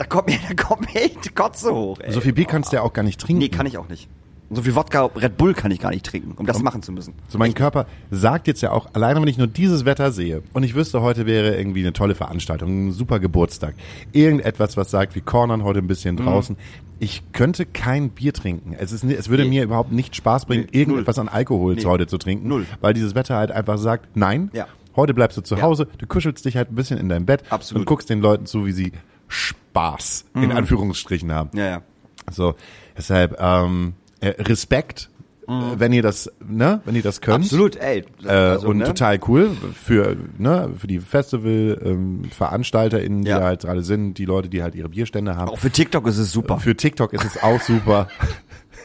Da 0.00 0.06
kommt 0.06 0.28
mir, 0.28 0.38
da 0.48 0.54
kommt 0.54 0.94
mir 0.94 0.98
echt 1.02 1.26
die 1.26 1.28
Kotze 1.28 1.74
hoch. 1.74 1.98
Ey. 2.00 2.10
So 2.10 2.22
viel 2.22 2.32
Bier 2.32 2.46
kannst 2.46 2.72
du 2.72 2.76
ja 2.76 2.82
auch 2.82 2.94
gar 2.94 3.02
nicht 3.02 3.20
trinken. 3.20 3.38
Nee, 3.40 3.50
kann 3.50 3.66
ich 3.66 3.76
auch 3.76 3.90
nicht. 3.90 4.08
Und 4.48 4.56
so 4.56 4.62
viel 4.62 4.74
Wodka 4.74 5.04
Red 5.14 5.36
Bull 5.36 5.52
kann 5.52 5.70
ich 5.72 5.78
gar 5.78 5.90
nicht 5.90 6.06
trinken, 6.06 6.32
um 6.36 6.46
das 6.46 6.60
machen 6.62 6.82
zu 6.82 6.90
müssen. 6.90 7.12
So 7.28 7.36
mein 7.36 7.52
Körper 7.52 7.84
sagt 8.10 8.46
jetzt 8.46 8.62
ja 8.62 8.72
auch, 8.72 8.88
alleine 8.94 9.20
wenn 9.20 9.28
ich 9.28 9.36
nur 9.36 9.46
dieses 9.46 9.84
Wetter 9.84 10.10
sehe 10.10 10.42
und 10.54 10.62
ich 10.62 10.74
wüsste, 10.74 11.02
heute 11.02 11.26
wäre 11.26 11.54
irgendwie 11.58 11.80
eine 11.82 11.92
tolle 11.92 12.14
Veranstaltung, 12.14 12.88
ein 12.88 12.92
super 12.92 13.20
Geburtstag, 13.20 13.74
irgendetwas, 14.12 14.76
was 14.78 14.90
sagt, 14.90 15.14
wir 15.14 15.22
cornern 15.22 15.62
heute 15.64 15.80
ein 15.80 15.86
bisschen 15.86 16.14
Mhm. 16.16 16.24
draußen. 16.24 16.56
Ich 16.98 17.22
könnte 17.32 17.66
kein 17.66 18.08
Bier 18.08 18.32
trinken. 18.32 18.74
Es, 18.78 18.90
ist, 18.92 19.04
es 19.04 19.28
würde 19.28 19.44
mir 19.44 19.62
überhaupt 19.62 19.92
nicht 19.92 20.16
Spaß 20.16 20.46
bringen, 20.46 20.66
Nee, 20.72 20.80
irgendetwas 20.80 21.18
an 21.18 21.28
Alkohol 21.28 21.74
Nee. 21.74 21.82
zu 21.82 21.90
heute 21.90 22.06
zu 22.06 22.16
trinken, 22.18 22.48
Null. 22.48 22.66
weil 22.80 22.94
dieses 22.94 23.14
Wetter 23.14 23.36
halt 23.36 23.52
einfach 23.52 23.76
sagt, 23.78 24.16
nein, 24.16 24.50
Ja. 24.54 24.66
heute 24.96 25.14
bleibst 25.14 25.36
du 25.38 25.42
zu 25.42 25.56
Ja. 25.56 25.62
Hause, 25.62 25.86
du 25.98 26.06
kuschelst 26.06 26.44
dich 26.44 26.56
halt 26.56 26.72
ein 26.72 26.74
bisschen 26.74 26.98
in 26.98 27.08
dein 27.08 27.24
Bett 27.26 27.44
Absolut. 27.50 27.82
und 27.82 27.86
guckst 27.86 28.10
den 28.10 28.20
Leuten 28.20 28.46
zu, 28.46 28.66
wie 28.66 28.72
sie 28.72 28.92
Spaß 29.30 30.26
Mhm. 30.34 30.42
in 30.42 30.52
Anführungsstrichen 30.52 31.32
haben. 31.32 31.50
Ja, 31.56 31.64
ja. 31.66 31.82
So, 32.30 32.54
deshalb 32.96 33.36
ähm, 33.40 33.94
äh, 34.20 34.28
Respekt, 34.42 35.08
äh, 35.48 35.52
wenn 35.78 35.92
ihr 35.92 36.02
das, 36.02 36.30
ne, 36.46 36.80
wenn 36.84 36.94
ihr 36.94 37.02
das 37.02 37.20
könnt. 37.20 37.38
Mhm. 37.38 37.44
Absolut, 37.44 37.76
ey. 37.76 38.04
Äh, 38.24 38.28
Also, 38.28 38.68
und 38.68 38.78
ne? 38.78 38.84
total 38.84 39.18
cool 39.28 39.50
für, 39.74 40.16
ne, 40.38 40.70
für 40.76 40.86
die 40.86 41.00
Festival 41.00 41.80
ähm, 41.84 42.22
die 43.24 43.30
Ja. 43.30 43.38
da 43.40 43.46
halt 43.46 43.62
gerade 43.62 43.82
sind, 43.82 44.14
die 44.18 44.24
Leute, 44.26 44.48
die 44.48 44.62
halt 44.62 44.74
ihre 44.74 44.88
Bierstände 44.88 45.34
haben. 45.36 45.48
Auch 45.48 45.58
für 45.58 45.70
TikTok 45.70 46.06
ist 46.06 46.18
es 46.18 46.30
super. 46.30 46.58
Für 46.58 46.76
TikTok 46.76 47.12
ist 47.12 47.24
es 47.24 47.42
auch 47.42 47.60
super. 47.60 48.08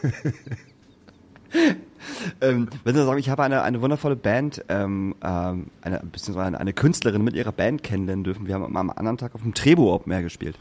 Ähm, 2.40 2.68
wenn 2.84 2.94
Sie 2.94 3.04
sagen, 3.04 3.18
ich 3.18 3.28
habe 3.30 3.42
eine, 3.42 3.62
eine 3.62 3.80
wundervolle 3.80 4.16
Band, 4.16 4.64
ähm, 4.68 5.14
ähm, 5.22 5.66
eine, 5.82 6.00
beziehungsweise 6.00 6.46
eine, 6.46 6.60
eine 6.60 6.72
Künstlerin 6.72 7.22
mit 7.22 7.34
ihrer 7.34 7.52
Band 7.52 7.82
kennenlernen 7.82 8.24
dürfen. 8.24 8.46
Wir 8.46 8.54
haben 8.54 8.76
am 8.76 8.90
anderen 8.90 9.18
Tag 9.18 9.34
auf 9.34 9.42
dem 9.42 9.54
Trebur 9.54 9.92
Open 9.94 10.12
Air 10.12 10.22
gespielt. 10.22 10.56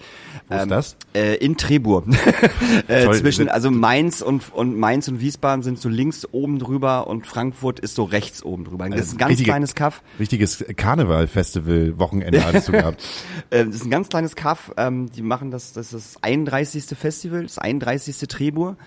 Wo 0.47 0.55
ist 0.55 0.69
das? 0.69 0.97
Äh, 1.13 1.35
in 1.35 1.57
Trebur. 1.57 2.03
äh, 2.87 3.11
zwischen, 3.11 3.49
also 3.49 3.71
Mainz 3.71 4.21
und, 4.21 4.53
und 4.53 4.77
Mainz 4.77 5.07
und 5.07 5.19
Wiesbaden 5.21 5.63
sind 5.63 5.79
so 5.79 5.89
links 5.89 6.27
oben 6.31 6.59
drüber 6.59 7.07
und 7.07 7.25
Frankfurt 7.27 7.79
ist 7.79 7.95
so 7.95 8.03
rechts 8.03 8.43
oben 8.43 8.65
drüber. 8.65 8.89
Das 8.89 9.07
ist 9.07 9.13
ein 9.13 9.17
ganz 9.17 9.31
Richtige- 9.31 9.49
kleines 9.49 9.75
Kaff. 9.75 10.01
Richtiges 10.19 10.63
Karneval-Festival-Wochenende 10.75 12.43
hattest 12.45 12.67
du 12.67 12.71
gehabt. 12.73 13.03
Ähm, 13.51 13.67
das 13.67 13.75
ist 13.77 13.85
ein 13.85 13.91
ganz 13.91 14.09
kleines 14.09 14.35
Kaff. 14.35 14.71
Ähm, 14.77 15.11
die 15.11 15.21
machen 15.21 15.51
das, 15.51 15.73
das 15.73 15.93
ist 15.93 16.15
das 16.15 16.23
31. 16.23 16.85
Festival, 16.97 17.43
das 17.43 17.57
31. 17.57 18.17
Trebur. 18.27 18.77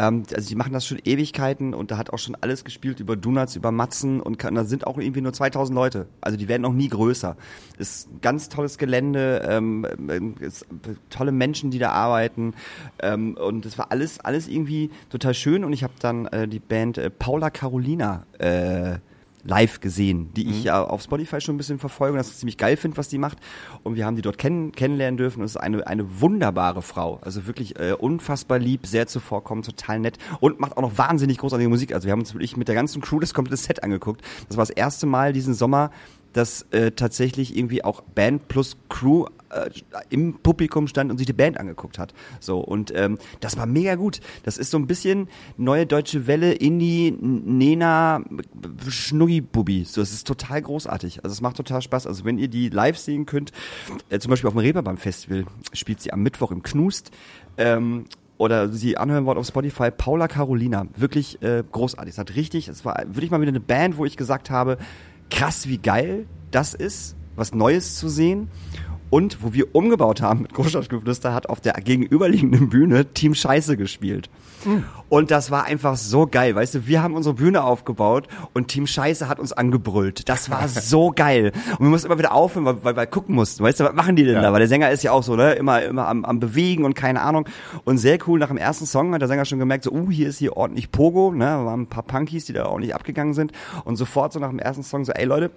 Ähm, 0.00 0.22
also 0.34 0.48
die 0.48 0.54
machen 0.54 0.72
das 0.72 0.86
schon 0.86 0.98
Ewigkeiten 1.04 1.74
und 1.74 1.90
da 1.90 1.98
hat 1.98 2.10
auch 2.10 2.18
schon 2.18 2.34
alles 2.40 2.64
gespielt 2.64 3.00
über 3.00 3.16
Donuts, 3.16 3.54
über 3.56 3.70
Matzen 3.70 4.20
und 4.20 4.38
kann, 4.38 4.54
da 4.54 4.64
sind 4.64 4.86
auch 4.86 4.96
irgendwie 4.96 5.20
nur 5.20 5.32
2000 5.32 5.74
Leute. 5.74 6.06
Also 6.22 6.38
die 6.38 6.48
werden 6.48 6.62
noch 6.62 6.72
nie 6.72 6.88
größer. 6.88 7.36
Ist 7.78 8.08
ganz 8.22 8.48
tolles 8.48 8.78
Gelände, 8.78 9.46
ähm, 9.48 9.86
ähm, 10.08 10.34
ist, 10.40 10.66
tolle 11.10 11.32
Menschen, 11.32 11.70
die 11.70 11.78
da 11.78 11.90
arbeiten 11.90 12.54
ähm, 13.02 13.36
und 13.36 13.66
es 13.66 13.76
war 13.76 13.92
alles, 13.92 14.20
alles 14.20 14.48
irgendwie 14.48 14.90
total 15.10 15.34
schön 15.34 15.64
und 15.64 15.72
ich 15.74 15.82
habe 15.82 15.94
dann 16.00 16.26
äh, 16.26 16.48
die 16.48 16.60
Band 16.60 16.96
äh, 16.96 17.10
Paula 17.10 17.50
Carolina 17.50 18.24
äh, 18.38 18.98
live 19.44 19.80
gesehen, 19.80 20.32
die 20.34 20.48
ich 20.48 20.64
ja 20.64 20.84
auf 20.84 21.02
Spotify 21.02 21.40
schon 21.40 21.54
ein 21.54 21.58
bisschen 21.58 21.78
verfolge 21.78 22.12
und 22.12 22.18
das 22.18 22.38
ziemlich 22.38 22.56
geil 22.56 22.76
finde, 22.76 22.96
was 22.96 23.08
die 23.08 23.18
macht. 23.18 23.38
Und 23.82 23.96
wir 23.96 24.04
haben 24.04 24.16
die 24.16 24.22
dort 24.22 24.38
kennen, 24.38 24.72
kennenlernen 24.72 25.16
dürfen. 25.16 25.40
Und 25.40 25.46
es 25.46 25.52
ist 25.52 25.56
eine, 25.56 25.86
eine 25.86 26.20
wunderbare 26.20 26.82
Frau. 26.82 27.18
Also 27.22 27.46
wirklich 27.46 27.78
äh, 27.78 27.92
unfassbar 27.92 28.58
lieb, 28.58 28.86
sehr 28.86 29.06
zuvorkommend, 29.06 29.66
total 29.66 30.00
nett 30.00 30.18
und 30.40 30.60
macht 30.60 30.76
auch 30.76 30.82
noch 30.82 30.98
wahnsinnig 30.98 31.38
großartige 31.38 31.68
Musik. 31.68 31.94
Also 31.94 32.06
wir 32.06 32.12
haben 32.12 32.20
uns 32.20 32.34
wirklich 32.34 32.56
mit 32.56 32.68
der 32.68 32.74
ganzen 32.74 33.00
Crew 33.00 33.20
das 33.20 33.34
komplette 33.34 33.56
Set 33.56 33.82
angeguckt. 33.82 34.22
Das 34.48 34.56
war 34.56 34.62
das 34.62 34.70
erste 34.70 35.06
Mal 35.06 35.32
diesen 35.32 35.54
Sommer, 35.54 35.90
dass 36.32 36.62
äh, 36.70 36.92
tatsächlich 36.92 37.56
irgendwie 37.56 37.84
auch 37.84 38.02
Band 38.02 38.48
plus 38.48 38.76
Crew 38.88 39.26
äh, 39.50 39.70
im 40.10 40.34
Publikum 40.34 40.86
stand 40.86 41.10
und 41.10 41.18
sich 41.18 41.26
die 41.26 41.32
Band 41.32 41.58
angeguckt 41.58 41.98
hat. 41.98 42.14
So 42.38 42.60
und 42.60 42.92
ähm, 42.94 43.18
das 43.40 43.56
war 43.56 43.66
mega 43.66 43.94
gut. 43.96 44.20
Das 44.44 44.58
ist 44.58 44.70
so 44.70 44.78
ein 44.78 44.86
bisschen 44.86 45.28
neue 45.56 45.86
deutsche 45.86 46.26
Welle, 46.26 46.52
Indie, 46.52 47.12
Nena, 47.20 48.22
Schnuggi-Bubi. 48.88 49.84
So, 49.84 50.00
es 50.00 50.12
ist 50.12 50.26
total 50.26 50.62
großartig. 50.62 51.24
Also 51.24 51.34
es 51.34 51.40
macht 51.40 51.56
total 51.56 51.82
Spaß. 51.82 52.06
Also 52.06 52.24
wenn 52.24 52.38
ihr 52.38 52.48
die 52.48 52.68
live 52.68 52.98
sehen 52.98 53.26
könnt, 53.26 53.52
äh, 54.08 54.18
zum 54.18 54.30
Beispiel 54.30 54.48
auf 54.48 54.54
dem 54.54 54.60
Reeperbahn 54.60 54.98
Festival 54.98 55.44
spielt 55.72 56.00
sie 56.00 56.12
am 56.12 56.22
Mittwoch 56.22 56.50
im 56.52 56.62
Knust. 56.62 57.10
Ähm, 57.56 58.04
oder 58.40 58.70
sie 58.70 58.96
anhören 58.96 59.26
wollt 59.26 59.36
auf 59.36 59.46
Spotify, 59.46 59.90
Paula 59.90 60.26
Carolina, 60.26 60.86
wirklich 60.96 61.42
äh, 61.42 61.62
großartig. 61.70 62.14
Es 62.14 62.18
hat 62.18 62.34
richtig, 62.36 62.68
es 62.68 62.86
war 62.86 63.02
wirklich 63.06 63.30
mal 63.30 63.42
wieder 63.42 63.50
eine 63.50 63.60
Band, 63.60 63.98
wo 63.98 64.06
ich 64.06 64.16
gesagt 64.16 64.48
habe, 64.48 64.78
krass, 65.30 65.68
wie 65.68 65.78
geil 65.78 66.26
das 66.50 66.74
ist, 66.74 67.16
was 67.36 67.54
Neues 67.54 67.96
zu 67.96 68.08
sehen. 68.08 68.48
Und 69.10 69.42
wo 69.42 69.52
wir 69.52 69.74
umgebaut 69.74 70.22
haben 70.22 70.42
mit 70.42 70.54
Großstadtgeflüster, 70.54 71.34
hat 71.34 71.48
auf 71.48 71.60
der 71.60 71.72
gegenüberliegenden 71.72 72.68
Bühne 72.68 73.06
Team 73.06 73.34
Scheiße 73.34 73.76
gespielt. 73.76 74.30
Und 75.08 75.30
das 75.30 75.50
war 75.50 75.64
einfach 75.64 75.96
so 75.96 76.26
geil. 76.26 76.54
Weißt 76.54 76.74
du, 76.74 76.86
wir 76.86 77.02
haben 77.02 77.14
unsere 77.14 77.34
Bühne 77.34 77.64
aufgebaut 77.64 78.28
und 78.52 78.68
Team 78.68 78.86
Scheiße 78.86 79.26
hat 79.26 79.40
uns 79.40 79.52
angebrüllt. 79.52 80.28
Das 80.28 80.50
war 80.50 80.68
so 80.68 81.10
geil. 81.14 81.52
Und 81.72 81.80
wir 81.86 81.88
mussten 81.88 82.06
immer 82.06 82.18
wieder 82.18 82.32
aufhören, 82.32 82.66
weil, 82.66 82.84
weil 82.84 82.94
wir 82.96 83.06
gucken 83.06 83.34
mussten. 83.34 83.64
Weißt 83.64 83.80
du, 83.80 83.84
was 83.84 83.94
machen 83.94 84.16
die 84.16 84.24
denn 84.24 84.34
Ja. 84.34 84.42
da? 84.42 84.52
Weil 84.52 84.60
der 84.60 84.68
Sänger 84.68 84.90
ist 84.90 85.02
ja 85.02 85.12
auch 85.12 85.22
so, 85.22 85.34
ne, 85.34 85.52
immer, 85.54 85.82
immer 85.82 86.06
am, 86.06 86.24
am 86.24 86.38
Bewegen 86.38 86.84
und 86.84 86.94
keine 86.94 87.22
Ahnung. 87.22 87.48
Und 87.84 87.98
sehr 87.98 88.18
cool, 88.28 88.38
nach 88.38 88.48
dem 88.48 88.58
ersten 88.58 88.86
Song 88.86 89.12
hat 89.14 89.20
der 89.22 89.28
Sänger 89.28 89.44
schon 89.46 89.58
gemerkt, 89.58 89.84
so, 89.84 89.92
uh, 89.92 90.10
hier 90.10 90.28
ist 90.28 90.38
hier 90.38 90.56
ordentlich 90.56 90.92
Pogo, 90.92 91.32
ne, 91.32 91.46
da 91.46 91.64
waren 91.64 91.80
ein 91.82 91.86
paar 91.88 92.02
Punkies, 92.04 92.44
die 92.44 92.52
da 92.52 92.66
ordentlich 92.66 92.94
abgegangen 92.94 93.32
sind. 93.34 93.52
Und 93.84 93.96
sofort 93.96 94.32
so 94.32 94.38
nach 94.40 94.50
dem 94.50 94.58
ersten 94.58 94.82
Song 94.82 95.04
so, 95.04 95.12
ey 95.12 95.24
Leute, 95.24 95.50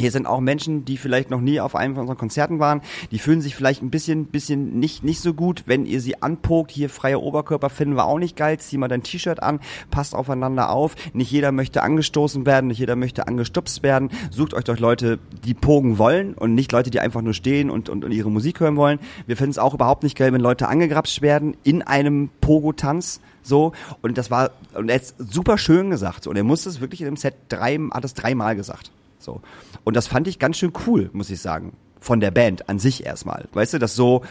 hier 0.00 0.10
sind 0.10 0.26
auch 0.26 0.40
Menschen, 0.40 0.84
die 0.86 0.96
vielleicht 0.96 1.30
noch 1.30 1.42
nie 1.42 1.60
auf 1.60 1.76
einem 1.76 1.94
von 1.94 2.02
unseren 2.02 2.16
Konzerten 2.16 2.58
waren. 2.58 2.80
Die 3.10 3.18
fühlen 3.18 3.42
sich 3.42 3.54
vielleicht 3.54 3.82
ein 3.82 3.90
bisschen, 3.90 4.26
bisschen 4.26 4.78
nicht, 4.78 5.04
nicht 5.04 5.20
so 5.20 5.34
gut, 5.34 5.64
wenn 5.66 5.84
ihr 5.84 6.00
sie 6.00 6.22
anpokt. 6.22 6.70
Hier 6.70 6.88
freier 6.88 7.22
Oberkörper 7.22 7.68
finden 7.68 7.96
wir 7.96 8.06
auch 8.06 8.18
nicht 8.18 8.34
geil. 8.34 8.58
Zieh 8.58 8.78
mal 8.78 8.88
dein 8.88 9.02
T-Shirt 9.02 9.42
an, 9.42 9.60
passt 9.90 10.14
aufeinander 10.14 10.70
auf. 10.70 10.94
Nicht 11.12 11.30
jeder 11.30 11.52
möchte 11.52 11.82
angestoßen 11.82 12.46
werden, 12.46 12.68
nicht 12.68 12.78
jeder 12.78 12.96
möchte 12.96 13.28
angestupst 13.28 13.82
werden. 13.82 14.10
Sucht 14.30 14.54
euch 14.54 14.64
doch 14.64 14.78
Leute, 14.78 15.18
die 15.44 15.52
pogen 15.52 15.98
wollen 15.98 16.32
und 16.32 16.54
nicht 16.54 16.72
Leute, 16.72 16.90
die 16.90 17.00
einfach 17.00 17.20
nur 17.20 17.34
stehen 17.34 17.68
und, 17.68 17.90
und, 17.90 18.02
und 18.02 18.12
ihre 18.12 18.30
Musik 18.30 18.60
hören 18.60 18.76
wollen. 18.76 18.98
Wir 19.26 19.36
finden 19.36 19.50
es 19.50 19.58
auch 19.58 19.74
überhaupt 19.74 20.02
nicht 20.02 20.16
geil, 20.16 20.32
wenn 20.32 20.40
Leute 20.40 20.68
angegrapscht 20.68 21.20
werden 21.20 21.56
in 21.62 21.82
einem 21.82 22.30
Pogo-Tanz. 22.40 23.20
So, 23.42 23.72
und 24.00 24.16
das 24.16 24.30
war, 24.30 24.50
und 24.74 24.88
er 24.88 24.96
hat 24.96 25.14
super 25.18 25.58
schön 25.58 25.90
gesagt. 25.90 26.26
Und 26.26 26.36
er 26.36 26.44
musste 26.44 26.70
es 26.70 26.80
wirklich 26.80 27.00
in 27.00 27.06
dem 27.06 27.16
Set 27.16 27.34
drei, 27.48 27.78
hat 27.92 28.04
es 28.04 28.14
dreimal 28.14 28.56
gesagt. 28.56 28.92
So. 29.20 29.40
Und 29.84 29.96
das 29.96 30.06
fand 30.06 30.26
ich 30.26 30.38
ganz 30.38 30.56
schön 30.56 30.72
cool, 30.86 31.10
muss 31.12 31.30
ich 31.30 31.40
sagen. 31.40 31.74
Von 32.00 32.20
der 32.20 32.30
Band 32.30 32.68
an 32.68 32.78
sich 32.78 33.04
erstmal. 33.04 33.46
Weißt 33.52 33.74
du, 33.74 33.78
das 33.78 33.94
so 33.94 34.22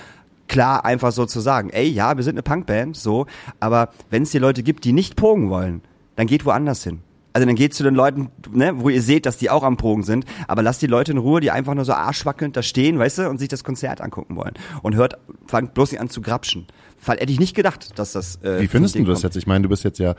klar 0.47 0.83
einfach 0.83 1.11
so 1.11 1.25
zu 1.25 1.39
sagen. 1.39 1.69
Ey, 1.69 1.87
ja, 1.87 2.17
wir 2.17 2.23
sind 2.23 2.33
eine 2.33 2.43
Punkband, 2.43 2.97
so. 2.97 3.27
Aber 3.59 3.89
wenn 4.09 4.23
es 4.23 4.31
die 4.31 4.39
Leute 4.39 4.63
gibt, 4.63 4.83
die 4.83 4.91
nicht 4.91 5.15
pogen 5.15 5.49
wollen, 5.49 5.81
dann 6.15 6.27
geht 6.27 6.45
woanders 6.45 6.83
hin. 6.83 6.99
Also 7.31 7.45
dann 7.45 7.55
geht 7.55 7.75
zu 7.75 7.83
den 7.83 7.93
Leuten, 7.93 8.31
ne, 8.51 8.73
wo 8.75 8.89
ihr 8.89 9.03
seht, 9.03 9.27
dass 9.27 9.37
die 9.37 9.51
auch 9.51 9.63
am 9.63 9.77
Pogen 9.77 10.01
sind, 10.01 10.25
aber 10.47 10.63
lasst 10.63 10.81
die 10.81 10.87
Leute 10.87 11.11
in 11.11 11.19
Ruhe, 11.19 11.41
die 11.41 11.51
einfach 11.51 11.75
nur 11.75 11.85
so 11.85 11.93
arschwackelnd 11.93 12.57
da 12.57 12.63
stehen, 12.63 12.97
weißt 12.97 13.19
du, 13.19 13.29
und 13.29 13.37
sich 13.37 13.47
das 13.47 13.63
Konzert 13.63 14.01
angucken 14.01 14.35
wollen. 14.35 14.53
Und 14.81 14.95
hört, 14.95 15.19
fangt 15.45 15.75
bloß 15.75 15.91
nicht 15.91 16.01
an 16.01 16.09
zu 16.09 16.21
grapschen. 16.21 16.65
Fall 16.97 17.17
hätte 17.17 17.31
ich 17.31 17.39
nicht 17.39 17.55
gedacht, 17.55 17.97
dass 17.99 18.13
das. 18.13 18.37
Äh, 18.41 18.61
Wie 18.61 18.67
findest 18.67 18.95
du 18.95 19.05
das 19.05 19.21
kommt. 19.21 19.23
jetzt? 19.23 19.35
Ich 19.37 19.47
meine, 19.47 19.61
du 19.61 19.69
bist 19.69 19.83
jetzt 19.83 19.99
ja 19.99 20.15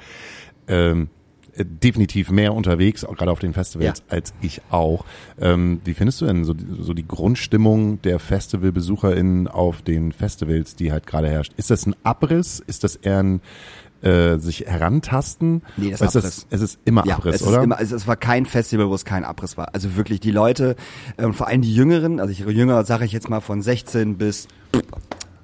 ähm, 0.68 1.02
äh, 1.02 1.19
definitiv 1.64 2.30
mehr 2.30 2.54
unterwegs, 2.54 3.04
auch 3.04 3.16
gerade 3.16 3.30
auf 3.32 3.38
den 3.40 3.52
Festivals, 3.52 3.98
Ja. 3.98 4.04
als 4.16 4.32
ich 4.40 4.60
auch. 4.70 5.04
Ähm, 5.40 5.80
wie 5.84 5.94
findest 5.94 6.20
du 6.20 6.26
denn 6.26 6.44
so, 6.44 6.54
die- 6.54 6.82
so 6.82 6.94
die 6.94 7.06
Grundstimmung 7.06 8.00
der 8.02 8.18
FestivalbesucherInnen 8.18 9.48
auf 9.48 9.82
den 9.82 10.12
Festivals, 10.12 10.76
die 10.76 10.92
halt 10.92 11.06
gerade 11.06 11.28
herrscht? 11.28 11.52
Ist 11.56 11.70
das 11.70 11.86
ein 11.86 11.94
Abriss? 12.04 12.62
Ist 12.66 12.84
das 12.84 12.96
eher 12.96 13.22
ein 13.22 13.40
äh, 14.02 14.38
sich 14.38 14.60
herantasten? 14.66 15.60
Nee, 15.76 15.90
das 15.90 16.00
ist 16.00 16.16
Abriss. 16.16 16.46
Das, 16.48 16.60
es 16.60 16.60
ist 16.62 16.78
immer 16.86 17.04
ja, 17.06 17.16
Abriss, 17.16 17.34
es 17.36 17.46
oder? 17.46 17.58
Ist 17.58 17.64
immer, 17.64 17.76
also 17.78 17.96
es 17.96 18.06
war 18.06 18.16
kein 18.16 18.46
Festival, 18.46 18.88
wo 18.88 18.94
es 18.94 19.04
kein 19.04 19.24
Abriss 19.24 19.58
war. 19.58 19.74
Also 19.74 19.94
wirklich 19.94 20.20
die 20.20 20.30
Leute, 20.30 20.74
ähm, 21.18 21.34
vor 21.34 21.48
allem 21.48 21.60
die 21.60 21.74
Jüngeren, 21.74 22.18
also 22.18 22.32
ich, 22.32 22.38
Jünger 22.38 22.82
sage 22.86 23.04
ich 23.04 23.12
jetzt 23.12 23.28
mal 23.28 23.40
von 23.40 23.60
16 23.60 24.16
bis 24.16 24.48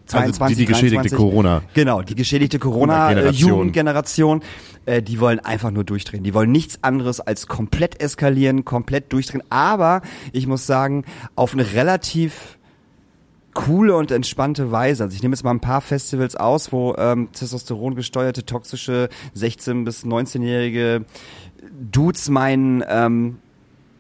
22, 0.07 0.43
also 0.43 0.49
die, 0.49 0.55
die 0.55 0.67
geschädigte 0.67 1.09
23. 1.09 1.19
Corona. 1.19 1.63
Genau, 1.75 2.03
die 2.03 2.15
geschädigte. 2.15 2.59
Corona-Jugendgeneration, 2.59 4.43
äh, 4.87 5.03
die 5.03 5.21
wollen 5.21 5.41
einfach 5.41 5.71
nur 5.71 5.85
durchdrehen. 5.85 6.23
Die 6.23 6.35
wollen 6.35 6.53
nichts 6.53 6.79
anderes 6.83 7.21
als 7.21 7.47
komplett 7.47 8.01
eskalieren, 8.01 8.65
komplett 8.65 9.13
durchdrehen. 9.13 9.43
Aber 9.51 10.03
ich 10.33 10.47
muss 10.47 10.67
sagen, 10.67 11.05
auf 11.35 11.53
eine 11.53 11.73
relativ 11.73 12.57
coole 13.57 13.97
und 13.97 14.11
entspannte 14.11 14.71
Weise. 14.71 15.05
Also 15.05 15.17
ich 15.17 15.23
nehme 15.23 15.35
jetzt 15.35 15.43
mal 15.43 15.51
ein 15.51 15.61
paar 15.61 15.81
Festivals 15.81 16.37
aus, 16.37 16.73
wo 16.73 16.95
ähm, 16.99 17.31
Testosteron 17.33 17.95
gesteuerte, 17.95 18.45
toxische 18.45 19.09
16- 19.35 19.85
bis 19.85 20.05
19-jährige 20.05 21.07
Dudes 21.91 22.29
meinen, 22.29 22.85
ähm, 22.87 23.39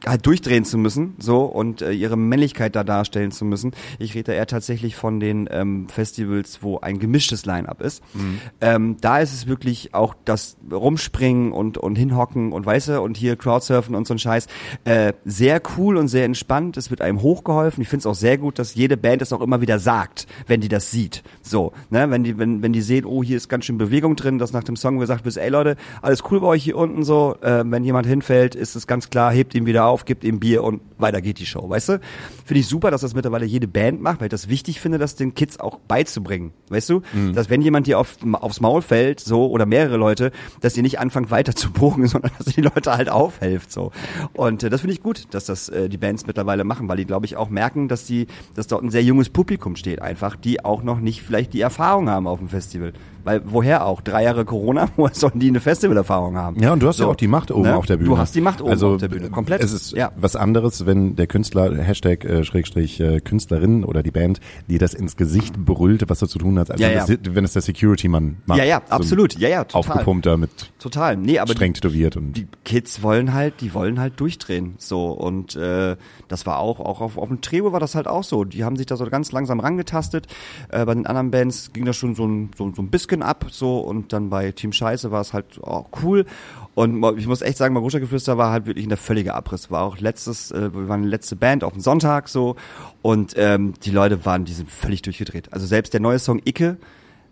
halt 0.06 0.24
durchdrehen 0.26 0.64
zu 0.64 0.78
müssen, 0.78 1.14
so 1.18 1.44
und 1.44 1.82
äh, 1.82 1.92
ihre 1.92 2.16
Männlichkeit 2.16 2.76
da 2.76 2.84
darstellen 2.84 3.32
zu 3.32 3.44
müssen. 3.44 3.72
Ich 3.98 4.14
rede 4.14 4.32
eher 4.32 4.46
tatsächlich 4.46 4.96
von 4.96 5.20
den 5.20 5.48
ähm, 5.50 5.88
Festivals, 5.88 6.62
wo 6.62 6.78
ein 6.78 6.98
gemischtes 6.98 7.44
Line-up 7.44 7.82
ist. 7.82 8.02
Mhm. 8.14 8.40
Ähm, 8.60 8.96
da 9.00 9.18
ist 9.18 9.32
es 9.32 9.46
wirklich 9.46 9.94
auch 9.94 10.14
das 10.24 10.56
Rumspringen 10.70 11.52
und 11.52 11.78
und 11.78 11.96
hinhocken 11.96 12.52
und 12.52 12.64
weiße 12.64 13.00
und 13.00 13.16
hier 13.16 13.36
Crowdsurfen 13.36 13.94
und 13.94 14.06
so 14.06 14.14
ein 14.14 14.18
Scheiß 14.18 14.46
äh, 14.84 15.12
sehr 15.24 15.60
cool 15.76 15.96
und 15.96 16.08
sehr 16.08 16.24
entspannt. 16.24 16.76
Es 16.76 16.90
wird 16.90 17.00
einem 17.00 17.22
hochgeholfen. 17.22 17.82
Ich 17.82 17.88
finde 17.88 18.00
es 18.00 18.06
auch 18.06 18.14
sehr 18.14 18.38
gut, 18.38 18.58
dass 18.58 18.74
jede 18.74 18.96
Band 18.96 19.22
es 19.22 19.32
auch 19.32 19.40
immer 19.40 19.60
wieder 19.60 19.78
sagt, 19.78 20.26
wenn 20.46 20.60
die 20.60 20.68
das 20.68 20.90
sieht. 20.90 21.22
So, 21.42 21.72
ne, 21.90 22.08
wenn 22.10 22.24
die 22.24 22.38
wenn 22.38 22.62
wenn 22.62 22.72
die 22.72 22.82
sehen, 22.82 23.04
oh 23.04 23.22
hier 23.22 23.36
ist 23.36 23.48
ganz 23.48 23.64
schön 23.64 23.78
Bewegung 23.78 24.16
drin, 24.16 24.38
dass 24.38 24.52
nach 24.52 24.64
dem 24.64 24.76
Song 24.76 24.98
gesagt 24.98 25.24
wird, 25.24 25.36
ey 25.36 25.48
Leute, 25.48 25.76
alles 26.02 26.22
cool 26.30 26.40
bei 26.40 26.46
euch 26.48 26.64
hier 26.64 26.76
unten 26.76 27.02
so. 27.02 27.36
Äh, 27.40 27.64
wenn 27.66 27.84
jemand 27.84 28.06
hinfällt, 28.06 28.54
ist 28.54 28.76
es 28.76 28.86
ganz 28.86 29.10
klar, 29.10 29.32
hebt 29.32 29.54
ihn 29.54 29.66
wieder 29.66 29.86
auf, 29.86 29.95
gibt 30.04 30.24
ihm 30.24 30.40
Bier 30.40 30.62
und 30.62 30.80
weiter 30.98 31.20
geht 31.20 31.38
die 31.38 31.46
Show, 31.46 31.68
weißt 31.68 31.88
du? 31.90 32.00
Finde 32.44 32.60
ich 32.60 32.66
super, 32.66 32.90
dass 32.90 33.00
das 33.00 33.14
mittlerweile 33.14 33.46
jede 33.46 33.68
Band 33.68 34.00
macht, 34.00 34.20
weil 34.20 34.26
ich 34.26 34.30
das 34.30 34.48
wichtig 34.48 34.80
finde, 34.80 34.98
das 34.98 35.16
den 35.16 35.34
Kids 35.34 35.58
auch 35.58 35.78
beizubringen, 35.78 36.52
weißt 36.68 36.90
du? 36.90 37.02
Dass 37.34 37.50
wenn 37.50 37.62
jemand 37.62 37.86
dir 37.86 37.98
auf, 37.98 38.16
aufs 38.32 38.60
Maul 38.60 38.82
fällt, 38.82 39.20
so, 39.20 39.50
oder 39.50 39.66
mehrere 39.66 39.96
Leute, 39.96 40.32
dass 40.60 40.76
ihr 40.76 40.82
nicht 40.82 40.98
anfangt 40.98 41.30
weiter 41.30 41.54
zu 41.54 41.70
bogen, 41.70 42.06
sondern 42.08 42.32
dass 42.38 42.48
ihr 42.48 42.54
die 42.54 42.60
Leute 42.62 42.92
halt 42.96 43.08
aufhelft, 43.08 43.72
so. 43.72 43.92
Und 44.32 44.62
äh, 44.62 44.70
das 44.70 44.80
finde 44.80 44.94
ich 44.94 45.02
gut, 45.02 45.28
dass 45.30 45.46
das 45.46 45.68
äh, 45.68 45.88
die 45.88 45.98
Bands 45.98 46.26
mittlerweile 46.26 46.64
machen, 46.64 46.88
weil 46.88 46.96
die, 46.96 47.06
glaube 47.06 47.26
ich, 47.26 47.36
auch 47.36 47.48
merken, 47.48 47.88
dass 47.88 48.04
die, 48.04 48.26
dass 48.54 48.66
dort 48.66 48.82
ein 48.82 48.90
sehr 48.90 49.02
junges 49.02 49.30
Publikum 49.30 49.76
steht, 49.76 50.02
einfach, 50.02 50.36
die 50.36 50.64
auch 50.64 50.82
noch 50.82 51.00
nicht 51.00 51.22
vielleicht 51.22 51.52
die 51.52 51.60
Erfahrung 51.60 52.08
haben 52.08 52.26
auf 52.26 52.38
dem 52.38 52.48
Festival. 52.48 52.92
Weil 53.26 53.42
woher 53.44 53.84
auch? 53.84 54.00
Drei 54.00 54.22
Jahre 54.22 54.44
Corona, 54.44 54.88
woher 54.96 55.14
sollen 55.14 55.38
die 55.40 55.48
eine 55.48 55.60
Festivalerfahrung 55.60 56.36
haben? 56.36 56.62
Ja, 56.62 56.72
und 56.72 56.80
du 56.80 56.86
hast 56.86 56.98
ja 57.00 57.06
So. 57.06 57.10
auch 57.10 57.16
die 57.16 57.26
Macht 57.26 57.50
oben 57.50 57.64
Ne? 57.64 57.76
auf 57.76 57.84
der 57.86 57.96
Bühne. 57.96 58.08
Du 58.08 58.16
hast 58.18 58.34
die 58.36 58.40
Macht 58.40 58.60
oben 58.62 58.70
also, 58.70 58.94
auf 58.94 59.00
der 59.00 59.08
Bühne, 59.08 59.28
komplett. 59.30 59.62
Es 59.62 59.72
ist 59.72 59.92
Ja. 59.92 60.12
was 60.16 60.36
anderes, 60.36 60.86
wenn 60.86 61.16
der 61.16 61.26
Künstler, 61.26 61.76
Hashtag, 61.76 62.24
äh, 62.24 62.44
Schrägstrich, 62.44 63.00
äh, 63.00 63.20
Künstlerin 63.20 63.84
oder 63.84 64.02
die 64.04 64.12
Band, 64.12 64.38
dir 64.68 64.78
das 64.78 64.94
ins 64.94 65.16
Gesicht 65.16 65.58
brüllt, 65.58 66.08
was 66.08 66.20
du 66.20 66.26
zu 66.26 66.38
tun 66.38 66.58
hast, 66.58 66.70
als 66.70 66.80
Ja, 66.80 66.88
wenn, 66.88 66.94
ja. 66.96 67.06
Das, 67.06 67.34
wenn 67.34 67.44
es 67.44 67.52
der 67.52 67.62
Security-Mann 67.62 68.36
macht. 68.46 68.58
Ja, 68.58 68.64
ja, 68.64 68.80
So 68.86 68.92
absolut. 68.94 69.36
Ja, 69.38 69.48
ja, 69.48 69.64
total. 69.64 69.90
Aufgepumpter 69.92 70.36
mit 70.36 70.50
Total. 70.78 71.16
Nee, 71.16 71.40
aber 71.40 71.52
streng 71.52 71.74
tätowiert 71.74 72.16
und 72.16 72.32
die 72.34 72.46
Kids 72.64 73.02
wollen 73.02 73.34
halt, 73.34 73.60
die 73.60 73.74
wollen 73.74 73.98
halt 73.98 74.20
durchdrehen. 74.20 74.74
So 74.78 75.10
und 75.10 75.56
äh, 75.56 75.96
das 76.28 76.46
war 76.46 76.60
auch, 76.60 76.78
auch 76.78 77.00
auf, 77.00 77.18
auf 77.18 77.26
dem 77.28 77.40
Trebo 77.40 77.72
war 77.72 77.80
das 77.80 77.96
halt 77.96 78.06
auch 78.06 78.22
so. 78.22 78.44
Die 78.44 78.62
haben 78.62 78.76
sich 78.76 78.86
da 78.86 78.96
so 78.96 79.04
ganz 79.06 79.32
langsam 79.32 79.58
rangetastet. 79.58 80.26
Äh, 80.68 80.84
bei 80.84 80.94
den 80.94 81.06
anderen 81.06 81.32
Bands 81.32 81.72
ging 81.72 81.84
das 81.84 81.96
schon 81.96 82.14
so 82.14 82.24
ein, 82.24 82.50
so, 82.56 82.72
so 82.72 82.82
ein 82.82 82.88
bisschen 82.88 83.15
ab, 83.22 83.46
so 83.50 83.78
und 83.78 84.12
dann 84.12 84.30
bei 84.30 84.52
Team 84.52 84.72
Scheiße 84.72 85.10
war 85.10 85.20
es 85.20 85.32
halt 85.32 85.62
auch 85.62 85.88
cool. 86.02 86.26
Und 86.74 87.18
ich 87.18 87.26
muss 87.26 87.40
echt 87.40 87.56
sagen, 87.56 87.72
Marusha 87.72 87.98
Geflüster 87.98 88.36
war 88.36 88.50
halt 88.50 88.66
wirklich 88.66 88.86
ein 88.86 88.96
völliger 88.96 89.34
Abriss. 89.34 89.70
War 89.70 89.82
auch 89.82 89.98
letztes, 89.98 90.50
äh, 90.50 90.74
wir 90.74 90.88
waren 90.88 91.02
die 91.02 91.08
letzte 91.08 91.34
Band 91.34 91.64
auf 91.64 91.72
dem 91.72 91.80
Sonntag 91.80 92.28
so 92.28 92.56
und 93.00 93.32
ähm, 93.36 93.72
die 93.82 93.90
Leute 93.90 94.26
waren, 94.26 94.44
die 94.44 94.52
sind 94.52 94.70
völlig 94.70 95.00
durchgedreht. 95.02 95.52
Also 95.52 95.66
selbst 95.66 95.94
der 95.94 96.00
neue 96.00 96.18
Song 96.18 96.40
Icke, 96.44 96.76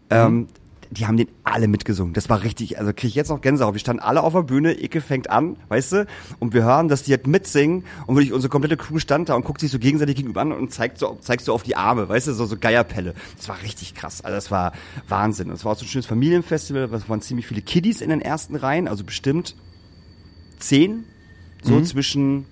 ähm, 0.08 0.48
die 0.94 1.06
haben 1.06 1.16
den 1.16 1.28
alle 1.42 1.68
mitgesungen. 1.68 2.14
Das 2.14 2.28
war 2.28 2.42
richtig, 2.42 2.78
also 2.78 2.92
kriege 2.92 3.08
ich 3.08 3.14
jetzt 3.14 3.28
noch 3.28 3.40
Gänsehaut. 3.40 3.74
Wir 3.74 3.80
standen 3.80 4.02
alle 4.02 4.22
auf 4.22 4.32
der 4.32 4.42
Bühne, 4.42 4.80
Icke 4.82 5.00
fängt 5.00 5.28
an, 5.28 5.56
weißt 5.68 5.92
du, 5.92 6.06
und 6.38 6.54
wir 6.54 6.62
hören, 6.62 6.88
dass 6.88 7.02
die 7.02 7.12
halt 7.12 7.26
mitsingen 7.26 7.84
und 8.06 8.16
wirklich 8.16 8.32
unsere 8.32 8.50
komplette 8.50 8.76
Crew 8.76 8.98
stand 8.98 9.28
da 9.28 9.34
und 9.34 9.44
guckt 9.44 9.60
sich 9.60 9.70
so 9.70 9.78
gegenseitig 9.78 10.16
gegenüber 10.16 10.40
an 10.40 10.52
und 10.52 10.72
zeigt 10.72 10.98
so, 10.98 11.18
zeigst 11.20 11.46
so 11.46 11.52
auf 11.52 11.62
die 11.62 11.76
Arme, 11.76 12.08
weißt 12.08 12.28
du, 12.28 12.32
so, 12.32 12.46
so 12.46 12.56
Geierpelle. 12.56 13.14
Das 13.36 13.48
war 13.48 13.60
richtig 13.62 13.94
krass. 13.94 14.24
Also 14.24 14.34
das 14.34 14.50
war 14.50 14.72
Wahnsinn. 15.08 15.48
Und 15.48 15.54
es 15.54 15.64
war 15.64 15.72
auch 15.72 15.76
so 15.76 15.84
ein 15.84 15.88
schönes 15.88 16.06
Familienfestival, 16.06 16.92
es 16.94 17.08
waren 17.08 17.20
ziemlich 17.20 17.46
viele 17.46 17.62
Kiddies 17.62 18.00
in 18.00 18.10
den 18.10 18.20
ersten 18.20 18.56
Reihen, 18.56 18.88
also 18.88 19.04
bestimmt 19.04 19.56
zehn, 20.58 21.04
so 21.62 21.80
zwischen 21.80 22.46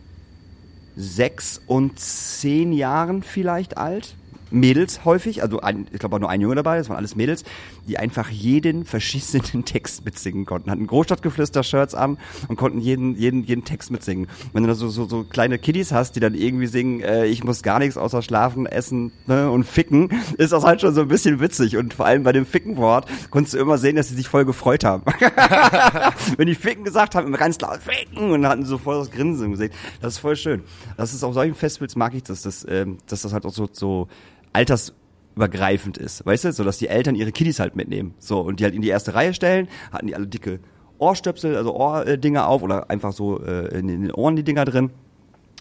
sechs 0.96 1.60
und 1.66 1.98
zehn 1.98 2.72
Jahren 2.72 3.22
vielleicht 3.22 3.76
alt. 3.76 4.16
Mädels 4.52 5.04
häufig, 5.04 5.42
also 5.42 5.60
ein, 5.60 5.86
ich 5.92 5.98
glaube 5.98 6.16
auch 6.16 6.20
nur 6.20 6.30
ein 6.30 6.40
Junge 6.40 6.54
dabei, 6.54 6.78
das 6.78 6.88
waren 6.88 6.96
alles 6.96 7.16
Mädels, 7.16 7.44
die 7.86 7.98
einfach 7.98 8.28
jeden 8.28 8.84
verschissenen 8.84 9.64
Text 9.64 10.04
mitsingen 10.04 10.44
konnten. 10.44 10.70
Hatten 10.70 10.86
Großstadtgeflüster-Shirts 10.86 11.94
an 11.94 12.18
und 12.48 12.56
konnten 12.56 12.80
jeden, 12.80 13.16
jeden, 13.16 13.44
jeden 13.44 13.64
Text 13.64 13.90
mitsingen. 13.90 14.28
Wenn 14.52 14.62
du 14.62 14.68
da 14.68 14.74
so, 14.74 14.88
so, 14.88 15.06
so 15.06 15.24
kleine 15.24 15.58
Kiddies 15.58 15.92
hast, 15.92 16.16
die 16.16 16.20
dann 16.20 16.34
irgendwie 16.34 16.66
singen, 16.66 17.00
äh, 17.00 17.26
ich 17.26 17.44
muss 17.44 17.62
gar 17.62 17.78
nichts 17.78 17.96
außer 17.96 18.22
schlafen, 18.22 18.66
essen 18.66 19.12
ne, 19.26 19.50
und 19.50 19.64
ficken, 19.64 20.10
ist 20.38 20.52
das 20.52 20.64
halt 20.64 20.80
schon 20.80 20.94
so 20.94 21.02
ein 21.02 21.08
bisschen 21.08 21.40
witzig. 21.40 21.76
Und 21.76 21.94
vor 21.94 22.06
allem 22.06 22.22
bei 22.22 22.32
dem 22.32 22.46
Ficken-Wort 22.46 23.08
konntest 23.30 23.54
du 23.54 23.58
immer 23.58 23.78
sehen, 23.78 23.96
dass 23.96 24.08
sie 24.08 24.14
sich 24.14 24.28
voll 24.28 24.44
gefreut 24.44 24.84
haben. 24.84 25.04
Wenn 26.36 26.46
die 26.46 26.54
Ficken 26.54 26.84
gesagt 26.84 27.14
haben, 27.14 27.26
immer 27.26 27.38
ganz 27.38 27.60
laut 27.60 27.80
Ficken 27.80 28.30
und 28.30 28.46
hatten 28.46 28.64
so 28.64 28.78
voll 28.78 28.98
das 28.98 29.10
Grinsen 29.10 29.52
Gesicht. 29.52 29.74
Das 30.00 30.14
ist 30.14 30.18
voll 30.18 30.36
schön. 30.36 30.62
Das 30.96 31.14
ist 31.14 31.22
auf 31.22 31.34
solchen 31.34 31.54
Festivals 31.54 31.96
mag 31.96 32.14
ich 32.14 32.22
das, 32.22 32.42
dass, 32.42 32.66
ähm, 32.68 32.98
dass 33.06 33.22
das 33.22 33.32
halt 33.32 33.46
auch 33.46 33.52
so, 33.52 33.68
so 33.70 34.08
altersübergreifend 34.52 35.98
ist, 35.98 36.24
weißt 36.24 36.44
du, 36.44 36.52
so 36.52 36.64
dass 36.64 36.78
die 36.78 36.88
Eltern 36.88 37.14
ihre 37.14 37.32
Kiddies 37.32 37.60
halt 37.60 37.76
mitnehmen, 37.76 38.14
so 38.18 38.40
und 38.40 38.60
die 38.60 38.64
halt 38.64 38.74
in 38.74 38.82
die 38.82 38.88
erste 38.88 39.14
Reihe 39.14 39.34
stellen, 39.34 39.68
hatten 39.92 40.06
die 40.06 40.14
alle 40.14 40.26
dicke 40.26 40.60
Ohrstöpsel, 40.98 41.56
also 41.56 41.74
Ohrdinger 41.74 42.46
auf 42.46 42.62
oder 42.62 42.88
einfach 42.90 43.12
so 43.12 43.42
äh, 43.42 43.76
in 43.76 43.88
den 43.88 44.12
Ohren 44.12 44.36
die 44.36 44.44
Dinger 44.44 44.64
drin 44.64 44.90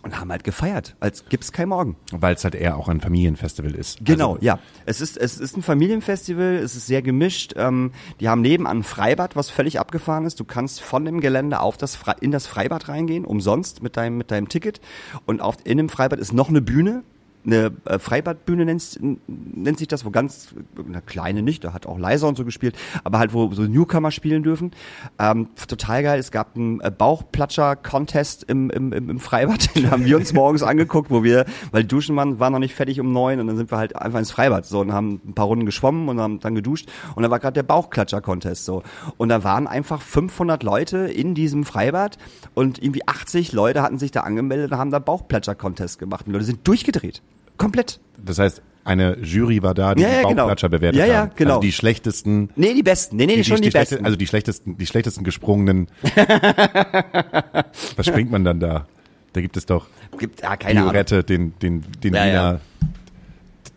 und 0.03 0.19
haben 0.19 0.31
halt 0.31 0.43
gefeiert, 0.43 0.95
als 0.99 1.25
gibt's 1.29 1.51
kein 1.51 1.69
Morgen. 1.69 1.95
weil 2.11 2.33
es 2.35 2.43
halt 2.43 2.55
eher 2.55 2.77
auch 2.77 2.89
ein 2.89 3.01
Familienfestival 3.01 3.75
ist. 3.75 4.03
Genau, 4.03 4.33
Also, 4.33 4.45
ja. 4.45 4.59
Es 4.85 4.99
ist, 5.01 5.17
es 5.17 5.39
ist 5.39 5.57
ein 5.57 5.61
Familienfestival, 5.61 6.55
es 6.55 6.75
ist 6.75 6.87
sehr 6.87 7.01
gemischt. 7.01 7.53
Ähm, 7.55 7.91
die 8.19 8.27
haben 8.29 8.41
nebenan 8.41 8.79
ein 8.79 8.83
Freibad, 8.83 9.35
was 9.35 9.49
völlig 9.49 9.79
abgefahren 9.79 10.25
ist. 10.25 10.39
Du 10.39 10.43
kannst 10.43 10.81
von 10.81 11.05
dem 11.05 11.21
Gelände 11.21 11.59
auf 11.59 11.77
das 11.77 11.95
Fre 11.95 12.15
in 12.19 12.31
das 12.31 12.47
Freibad 12.47 12.87
reingehen, 12.87 13.25
umsonst 13.25 13.83
mit 13.83 13.95
deinem, 13.97 14.17
mit 14.17 14.31
deinem 14.31 14.49
Ticket. 14.49 14.81
Und 15.25 15.41
auf, 15.41 15.57
in 15.63 15.77
dem 15.77 15.89
Freibad 15.89 16.19
ist 16.19 16.33
noch 16.33 16.49
eine 16.49 16.61
Bühne. 16.61 17.03
Eine 17.45 17.71
äh, 17.85 17.97
Freibadbühne 17.99 18.65
nennt, 18.65 18.99
nennt 19.27 19.79
sich 19.79 19.87
das, 19.87 20.05
wo 20.05 20.11
ganz, 20.11 20.53
eine 20.77 21.01
kleine 21.01 21.41
nicht, 21.41 21.63
da 21.63 21.73
hat 21.73 21.85
auch 21.85 21.97
leiser 21.97 22.27
und 22.27 22.37
so 22.37 22.45
gespielt, 22.45 22.75
aber 23.03 23.19
halt, 23.19 23.33
wo 23.33 23.51
so 23.53 23.63
Newcomer 23.63 24.11
spielen 24.11 24.43
dürfen. 24.43 24.71
Ähm, 25.17 25.49
total 25.67 26.03
geil, 26.03 26.19
es 26.19 26.31
gab 26.31 26.55
einen 26.55 26.79
äh, 26.81 26.91
Bauchplatscher-Contest 26.95 28.43
im, 28.43 28.69
im, 28.69 28.93
im, 28.93 29.19
Freibad, 29.19 29.75
den 29.75 29.89
haben 29.89 30.05
wir 30.05 30.17
uns 30.17 30.33
morgens 30.41 30.63
angeguckt, 30.63 31.09
wo 31.09 31.23
wir, 31.23 31.45
weil 31.71 31.83
die 31.83 31.87
Duschen 31.87 32.15
waren, 32.15 32.39
waren 32.39 32.53
noch 32.53 32.59
nicht 32.59 32.75
fertig 32.75 32.99
um 32.99 33.11
neun 33.11 33.39
und 33.39 33.47
dann 33.47 33.57
sind 33.57 33.71
wir 33.71 33.77
halt 33.77 33.95
einfach 33.95 34.19
ins 34.19 34.31
Freibad 34.31 34.65
so 34.65 34.79
und 34.79 34.93
haben 34.93 35.21
ein 35.25 35.33
paar 35.33 35.47
Runden 35.47 35.65
geschwommen 35.65 36.09
und 36.09 36.19
haben 36.19 36.39
dann 36.39 36.55
geduscht 36.55 36.89
und 37.15 37.23
da 37.23 37.31
war 37.31 37.39
gerade 37.39 37.53
der 37.53 37.63
Bauchklatscher-Contest 37.63 38.65
so 38.65 38.83
und 39.17 39.29
da 39.29 39.43
waren 39.43 39.67
einfach 39.67 40.01
500 40.01 40.63
Leute 40.63 40.97
in 40.99 41.35
diesem 41.35 41.63
Freibad 41.63 42.17
und 42.53 42.81
irgendwie 42.83 43.07
80 43.07 43.51
Leute 43.51 43.81
hatten 43.81 43.97
sich 43.97 44.11
da 44.11 44.21
angemeldet 44.21 44.71
und 44.71 44.77
haben 44.77 44.91
da 44.91 44.99
Bauchplatscher-Contest 44.99 45.99
gemacht 45.99 46.25
und 46.25 46.27
die 46.27 46.33
Leute 46.33 46.45
sind 46.45 46.67
durchgedreht. 46.67 47.21
Komplett. 47.57 47.99
Das 48.23 48.39
heißt, 48.39 48.61
eine 48.83 49.17
Jury 49.19 49.61
war 49.61 49.73
da, 49.73 49.93
die 49.93 50.01
Ja, 50.01 50.09
ja, 50.09 50.21
die 50.21 50.27
genau. 50.29 50.35
Bauchklatscher 50.43 50.69
bewertet 50.69 50.99
Ja, 50.99 51.05
ja, 51.05 51.17
haben. 51.21 51.31
genau. 51.35 51.51
Also 51.51 51.61
die 51.61 51.71
schlechtesten, 51.71 52.49
Nee, 52.55 52.73
die 52.73 52.81
besten. 52.83 53.15
Nee, 53.15 53.27
nee, 53.27 53.35
die, 53.35 53.43
schon 53.43 53.57
die, 53.61 53.69
schlechte- 53.71 53.95
besten. 53.95 54.05
also 54.05 54.17
die 54.17 54.27
schlechtesten, 54.27 54.77
die 54.77 54.85
schlechtesten 54.87 55.23
gesprungenen. 55.23 55.87
Was 57.95 58.05
springt 58.05 58.31
man 58.31 58.43
dann 58.43 58.59
da? 58.59 58.87
Da 59.33 59.41
gibt 59.41 59.55
es 59.57 59.65
doch 59.65 59.87
Gibt, 60.17 60.41
ja, 60.41 60.55
keine 60.57 60.79
Ahnung. 60.81 60.91
Violette, 60.93 61.23
den, 61.23 61.53
den, 61.59 61.83
den 62.03 62.13
Ja, 62.13 62.23
Wiener, 62.25 62.33
ja. 62.33 62.59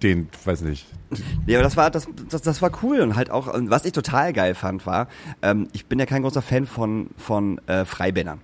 den, 0.03 0.29
weiß 0.45 0.63
nicht. 0.63 0.87
Ja, 1.47 1.59
aber 1.59 1.65
das 1.65 1.77
war 1.77 1.91
das, 1.91 2.09
das, 2.29 2.43
das 2.43 2.61
war 2.61 2.73
cool 2.83 3.01
und 3.01 3.15
halt 3.15 3.31
auch, 3.31 3.53
und 3.53 3.71
was 3.71 3.85
ich 3.85 3.93
total 3.93 4.33
geil 4.33 4.55
fand, 4.57 4.85
war, 4.85 5.07
ähm, 5.43 5.69
ich 5.73 5.87
bin 5.87 5.99
ja 6.01 6.07
kein 6.07 6.23
großer 6.23 6.43
Fan 6.43 6.67
von 6.67 7.11
von 7.17 7.61
äh, 7.69 7.85
Freibändern. 7.85 8.41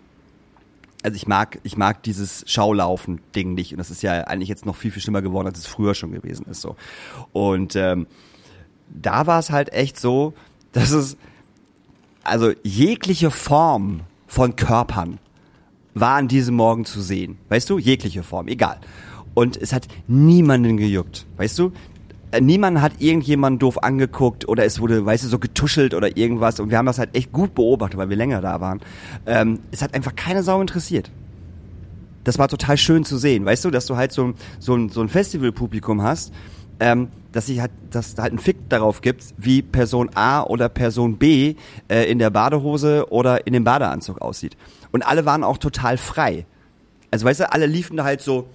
Also 1.02 1.16
ich 1.16 1.26
mag 1.26 1.60
ich 1.62 1.76
mag 1.76 2.02
dieses 2.02 2.44
Schaulaufen-Ding 2.46 3.54
nicht 3.54 3.72
und 3.72 3.78
das 3.78 3.90
ist 3.90 4.02
ja 4.02 4.24
eigentlich 4.24 4.48
jetzt 4.48 4.66
noch 4.66 4.76
viel 4.76 4.90
viel 4.90 5.02
schlimmer 5.02 5.22
geworden, 5.22 5.46
als 5.46 5.58
es 5.58 5.66
früher 5.66 5.94
schon 5.94 6.12
gewesen 6.12 6.46
ist 6.50 6.60
so. 6.60 6.76
Und 7.32 7.74
ähm, 7.76 8.06
da 8.88 9.26
war 9.26 9.38
es 9.38 9.50
halt 9.50 9.72
echt 9.72 9.98
so, 9.98 10.34
dass 10.72 10.90
es 10.90 11.16
also 12.22 12.52
jegliche 12.62 13.30
Form 13.30 14.00
von 14.26 14.56
Körpern 14.56 15.18
war 15.94 16.16
an 16.16 16.28
diesem 16.28 16.54
Morgen 16.54 16.84
zu 16.84 17.00
sehen. 17.00 17.38
Weißt 17.48 17.68
du? 17.70 17.78
Jegliche 17.78 18.22
Form, 18.22 18.48
egal. 18.48 18.80
Und 19.34 19.56
es 19.56 19.72
hat 19.72 19.88
niemanden 20.06 20.76
gejuckt. 20.76 21.26
Weißt 21.36 21.58
du? 21.58 21.72
Niemand 22.38 22.80
hat 22.80 22.92
irgendjemanden 23.00 23.58
doof 23.58 23.82
angeguckt 23.82 24.46
oder 24.48 24.64
es 24.64 24.78
wurde, 24.80 25.04
weißt 25.04 25.24
du, 25.24 25.28
so 25.28 25.38
getuschelt 25.40 25.94
oder 25.94 26.16
irgendwas. 26.16 26.60
Und 26.60 26.70
wir 26.70 26.78
haben 26.78 26.86
das 26.86 26.98
halt 26.98 27.16
echt 27.16 27.32
gut 27.32 27.54
beobachtet, 27.54 27.98
weil 27.98 28.08
wir 28.08 28.16
länger 28.16 28.40
da 28.40 28.60
waren. 28.60 28.80
Ähm, 29.26 29.58
es 29.72 29.82
hat 29.82 29.94
einfach 29.94 30.14
keine 30.14 30.42
Sau 30.44 30.60
interessiert. 30.60 31.10
Das 32.22 32.38
war 32.38 32.48
total 32.48 32.76
schön 32.76 33.04
zu 33.04 33.16
sehen, 33.18 33.44
weißt 33.46 33.64
du, 33.64 33.70
dass 33.70 33.86
du 33.86 33.96
halt 33.96 34.12
so, 34.12 34.26
ein- 34.28 34.34
so 34.58 34.74
ein, 34.76 34.90
so 34.90 35.00
ein 35.00 35.08
Festivalpublikum 35.08 36.02
hast, 36.02 36.32
ähm, 36.78 37.08
dass 37.32 37.46
sich 37.46 37.60
halt, 37.60 37.70
dass 37.90 38.14
da 38.14 38.22
halt 38.24 38.32
ein 38.34 38.38
Fick 38.38 38.68
darauf 38.68 39.00
gibt, 39.00 39.24
wie 39.38 39.62
Person 39.62 40.10
A 40.14 40.42
oder 40.42 40.68
Person 40.68 41.16
B 41.16 41.54
äh, 41.88 42.10
in 42.10 42.18
der 42.18 42.30
Badehose 42.30 43.06
oder 43.10 43.46
in 43.46 43.54
dem 43.54 43.64
Badeanzug 43.64 44.20
aussieht. 44.20 44.56
Und 44.92 45.02
alle 45.02 45.24
waren 45.24 45.42
auch 45.44 45.58
total 45.58 45.96
frei. 45.96 46.44
Also 47.10 47.24
weißt 47.26 47.40
du, 47.40 47.52
alle 47.52 47.66
liefen 47.66 47.96
da 47.96 48.04
halt 48.04 48.20
so 48.20 48.46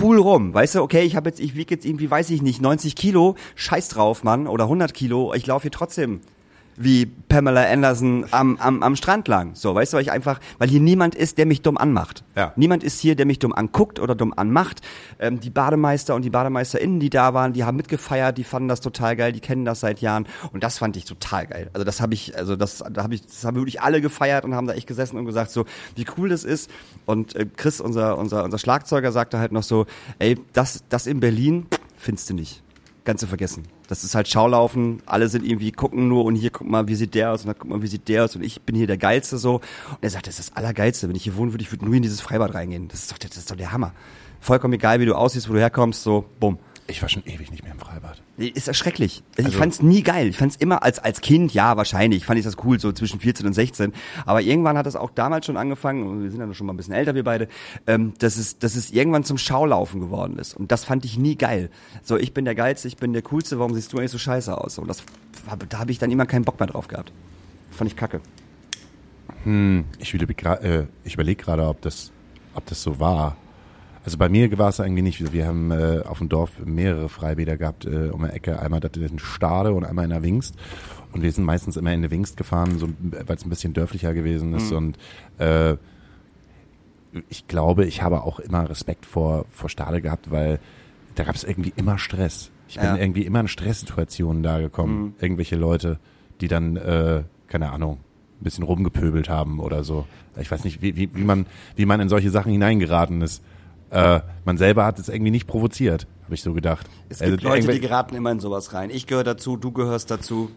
cool 0.00 0.18
rum. 0.18 0.54
Weißt 0.54 0.74
du, 0.76 0.82
okay, 0.82 1.02
ich 1.02 1.16
habe 1.16 1.28
jetzt, 1.28 1.40
ich 1.40 1.56
wiege 1.56 1.74
jetzt 1.74 1.84
irgendwie, 1.84 2.10
weiß 2.10 2.30
ich 2.30 2.42
nicht, 2.42 2.62
90 2.62 2.96
Kilo, 2.96 3.36
scheiß 3.54 3.88
drauf, 3.88 4.24
Mann, 4.24 4.46
oder 4.46 4.64
100 4.64 4.94
Kilo, 4.94 5.34
ich 5.34 5.46
laufe 5.46 5.62
hier 5.62 5.70
trotzdem 5.70 6.20
wie 6.76 7.06
Pamela 7.06 7.64
Anderson 7.64 8.26
am, 8.30 8.56
am, 8.58 8.82
am 8.82 8.96
Strand 8.96 9.28
lang. 9.28 9.54
So, 9.54 9.74
weißt 9.74 9.92
du, 9.92 9.96
weil 9.96 10.02
ich 10.02 10.12
einfach, 10.12 10.40
weil 10.58 10.68
hier 10.68 10.80
niemand 10.80 11.14
ist, 11.14 11.38
der 11.38 11.46
mich 11.46 11.62
dumm 11.62 11.78
anmacht. 11.78 12.24
Ja. 12.36 12.52
Niemand 12.56 12.84
ist 12.84 13.00
hier, 13.00 13.14
der 13.14 13.26
mich 13.26 13.38
dumm 13.38 13.52
anguckt 13.52 13.98
oder 13.98 14.14
dumm 14.14 14.32
anmacht. 14.36 14.80
Ähm, 15.18 15.40
die 15.40 15.50
Bademeister 15.50 16.14
und 16.14 16.22
die 16.22 16.30
BadeMeisterInnen, 16.30 17.00
die 17.00 17.10
da 17.10 17.34
waren, 17.34 17.52
die 17.52 17.64
haben 17.64 17.76
mitgefeiert, 17.76 18.38
die 18.38 18.44
fanden 18.44 18.68
das 18.68 18.80
total 18.80 19.16
geil, 19.16 19.32
die 19.32 19.40
kennen 19.40 19.64
das 19.64 19.80
seit 19.80 20.00
Jahren 20.00 20.26
und 20.52 20.62
das 20.62 20.78
fand 20.78 20.96
ich 20.96 21.04
total 21.04 21.46
geil. 21.46 21.70
Also 21.72 21.84
das 21.84 22.00
habe 22.00 22.14
ich, 22.14 22.36
also 22.36 22.56
das, 22.56 22.82
da 22.90 23.02
habe 23.02 23.14
ich, 23.14 23.26
das 23.26 23.44
haben 23.44 23.56
wirklich 23.56 23.80
alle 23.80 24.00
gefeiert 24.00 24.44
und 24.44 24.54
haben 24.54 24.66
da 24.66 24.74
echt 24.74 24.86
gesessen 24.86 25.18
und 25.18 25.26
gesagt 25.26 25.50
so, 25.50 25.64
wie 25.94 26.06
cool 26.16 26.28
das 26.28 26.44
ist. 26.44 26.70
Und 27.06 27.34
äh, 27.36 27.46
Chris, 27.56 27.80
unser, 27.80 28.18
unser, 28.18 28.44
unser 28.44 28.58
Schlagzeuger, 28.58 29.12
sagte 29.12 29.38
halt 29.38 29.52
noch 29.52 29.62
so, 29.62 29.86
ey, 30.18 30.38
das, 30.52 30.84
das 30.88 31.06
in 31.06 31.20
Berlin 31.20 31.66
findest 31.96 32.30
du 32.30 32.34
nicht. 32.34 32.62
Ganz 33.04 33.20
zu 33.20 33.26
vergessen. 33.26 33.64
Das 33.88 34.04
ist 34.04 34.14
halt 34.14 34.28
Schaulaufen, 34.28 35.02
alle 35.06 35.28
sind 35.28 35.44
irgendwie, 35.44 35.72
gucken 35.72 36.06
nur 36.06 36.24
und 36.24 36.36
hier 36.36 36.50
guck 36.50 36.68
mal, 36.68 36.86
wie 36.86 36.94
sieht 36.94 37.14
der 37.14 37.32
aus 37.32 37.42
und 37.42 37.48
da 37.48 37.54
guck 37.54 37.68
mal, 37.68 37.82
wie 37.82 37.88
sieht 37.88 38.06
der 38.08 38.24
aus 38.24 38.36
und 38.36 38.42
ich 38.42 38.62
bin 38.62 38.76
hier 38.76 38.86
der 38.86 38.96
Geilste 38.96 39.38
so. 39.38 39.56
Und 39.56 39.98
er 40.02 40.10
sagt, 40.10 40.28
das 40.28 40.38
ist 40.38 40.50
das 40.50 40.56
Allergeilste. 40.56 41.08
Wenn 41.08 41.16
ich 41.16 41.24
hier 41.24 41.36
wohnen 41.36 41.52
würde, 41.52 41.62
ich 41.62 41.72
würde 41.72 41.84
nur 41.84 41.94
in 41.94 42.02
dieses 42.02 42.20
Freibad 42.20 42.54
reingehen. 42.54 42.86
Das 42.86 43.00
ist 43.00 43.12
doch, 43.12 43.18
das 43.18 43.36
ist 43.36 43.50
doch 43.50 43.56
der 43.56 43.72
Hammer. 43.72 43.92
Vollkommen 44.40 44.74
egal, 44.74 45.00
wie 45.00 45.06
du 45.06 45.14
aussiehst, 45.14 45.48
wo 45.48 45.52
du 45.52 45.60
herkommst, 45.60 46.02
so, 46.02 46.24
bumm. 46.38 46.58
Ich 46.88 47.00
war 47.00 47.08
schon 47.08 47.22
ewig 47.26 47.50
nicht 47.50 47.62
mehr 47.62 47.72
im 47.72 47.78
Freibad. 47.78 48.20
Ist 48.36 48.66
erschrecklich. 48.68 49.22
Also 49.30 49.40
ich 49.42 49.46
Also- 49.54 49.58
fand's 49.58 49.82
nie 49.82 50.02
geil. 50.02 50.28
Ich 50.28 50.36
fand's 50.36 50.56
immer 50.56 50.82
als 50.82 50.98
als 50.98 51.20
Kind, 51.20 51.54
ja, 51.54 51.76
wahrscheinlich, 51.76 52.26
fand 52.26 52.38
ich 52.40 52.44
das 52.44 52.56
cool, 52.64 52.78
so 52.80 52.90
zwischen 52.92 53.20
14 53.20 53.46
und 53.46 53.52
16. 53.54 53.92
Aber 54.26 54.42
irgendwann 54.42 54.76
hat 54.76 54.86
es 54.86 54.96
auch 54.96 55.10
damals 55.10 55.46
schon 55.46 55.56
angefangen, 55.56 56.22
wir 56.22 56.30
sind 56.30 56.40
ja 56.40 56.52
schon 56.54 56.66
mal 56.66 56.72
ein 56.72 56.76
bisschen 56.76 56.92
älter, 56.94 57.14
wir 57.14 57.22
beide, 57.24 57.48
ähm, 57.86 58.14
dass, 58.18 58.36
es, 58.36 58.58
dass 58.58 58.74
es 58.74 58.90
irgendwann 58.90 59.22
zum 59.24 59.38
Schaulaufen 59.38 60.00
geworden 60.00 60.38
ist. 60.38 60.54
Und 60.56 60.72
das 60.72 60.84
fand 60.84 61.04
ich 61.04 61.16
nie 61.18 61.36
geil. 61.36 61.70
So, 62.02 62.16
ich 62.18 62.34
bin 62.34 62.44
der 62.44 62.54
Geilste, 62.56 62.88
ich 62.88 62.96
bin 62.96 63.12
der 63.12 63.22
Coolste, 63.22 63.58
warum 63.58 63.74
siehst 63.74 63.92
du 63.92 63.98
eigentlich 63.98 64.10
so 64.10 64.18
scheiße 64.18 64.56
aus? 64.58 64.78
Und 64.78 64.88
das, 64.88 65.02
da 65.68 65.78
habe 65.78 65.92
ich 65.92 65.98
dann 65.98 66.10
immer 66.10 66.26
keinen 66.26 66.44
Bock 66.44 66.58
mehr 66.58 66.66
drauf 66.68 66.88
gehabt. 66.88 67.12
Fand 67.70 67.90
ich 67.90 67.96
kacke. 67.96 68.20
Ich 69.98 70.14
überlege 70.14 70.34
gra- 70.34 70.60
äh, 70.60 70.86
ich 71.04 71.14
überleg 71.14 71.38
gerade, 71.38 71.66
ob 71.66 71.80
das, 71.80 72.12
ob 72.54 72.66
das 72.66 72.82
so 72.82 73.00
war. 73.00 73.36
Also 74.04 74.18
bei 74.18 74.28
mir 74.28 74.56
war 74.58 74.68
es 74.68 74.80
eigentlich 74.80 75.20
nicht. 75.20 75.32
Wir 75.32 75.46
haben 75.46 75.70
äh, 75.70 76.02
auf 76.04 76.18
dem 76.18 76.28
Dorf 76.28 76.58
mehrere 76.64 77.08
Freibäder 77.08 77.56
gehabt 77.56 77.84
äh, 77.84 78.08
um 78.10 78.24
die 78.24 78.30
Ecke. 78.30 78.58
Einmal 78.58 78.80
das 78.80 78.92
in 78.96 79.18
Stade 79.18 79.72
und 79.72 79.84
einmal 79.84 80.04
in 80.04 80.10
der 80.10 80.22
Wingst. 80.22 80.56
Und 81.12 81.22
wir 81.22 81.30
sind 81.30 81.44
meistens 81.44 81.76
immer 81.76 81.92
in 81.92 82.02
der 82.02 82.10
Wingst 82.10 82.36
gefahren, 82.36 82.78
so, 82.78 82.88
weil 83.00 83.36
es 83.36 83.44
ein 83.44 83.50
bisschen 83.50 83.74
dörflicher 83.74 84.12
gewesen 84.14 84.54
ist. 84.54 84.72
Und 84.72 84.98
äh, 85.38 85.76
ich 87.28 87.46
glaube, 87.46 87.84
ich 87.84 88.02
habe 88.02 88.22
auch 88.22 88.40
immer 88.40 88.68
Respekt 88.68 89.06
vor, 89.06 89.44
vor 89.50 89.68
Stade 89.68 90.00
gehabt, 90.00 90.30
weil 90.30 90.58
da 91.14 91.24
gab 91.24 91.34
es 91.34 91.44
irgendwie 91.44 91.72
immer 91.76 91.98
Stress. 91.98 92.50
Ich 92.68 92.76
bin 92.76 92.84
Ja. 92.86 92.96
irgendwie 92.96 93.22
immer 93.26 93.40
in 93.40 93.48
Stresssituationen 93.48 94.42
da 94.42 94.58
gekommen. 94.60 95.14
Irgendwelche 95.20 95.56
Leute, 95.56 95.98
die 96.40 96.48
dann, 96.48 96.76
äh, 96.76 97.22
keine 97.48 97.70
Ahnung, 97.70 97.98
ein 98.40 98.44
bisschen 98.44 98.64
rumgepöbelt 98.64 99.28
haben 99.28 99.60
oder 99.60 99.84
so. 99.84 100.06
Ich 100.40 100.50
weiß 100.50 100.64
nicht, 100.64 100.80
wie, 100.82 100.96
wie, 100.96 101.14
wie, 101.14 101.22
man, 101.24 101.46
wie 101.76 101.84
man 101.86 102.00
in 102.00 102.08
solche 102.08 102.30
Sachen 102.30 102.50
hineingeraten 102.50 103.20
ist. 103.20 103.42
Äh, 103.92 104.20
man 104.44 104.56
selber 104.56 104.84
hat 104.84 104.98
es 104.98 105.08
irgendwie 105.08 105.30
nicht 105.30 105.46
provoziert, 105.46 106.06
habe 106.24 106.34
ich 106.34 106.42
so 106.42 106.52
gedacht. 106.54 106.88
Es 107.08 107.20
Also 107.20 107.32
gibt 107.32 107.42
Leute, 107.44 107.68
die 107.72 107.80
geraten 107.80 108.14
immer 108.14 108.30
in 108.32 108.40
sowas 108.40 108.72
rein. 108.72 108.90
Ich 108.90 109.06
gehöre 109.06 109.24
dazu, 109.24 109.56
du 109.56 109.70
gehörst 109.70 110.10
dazu. 110.10 110.50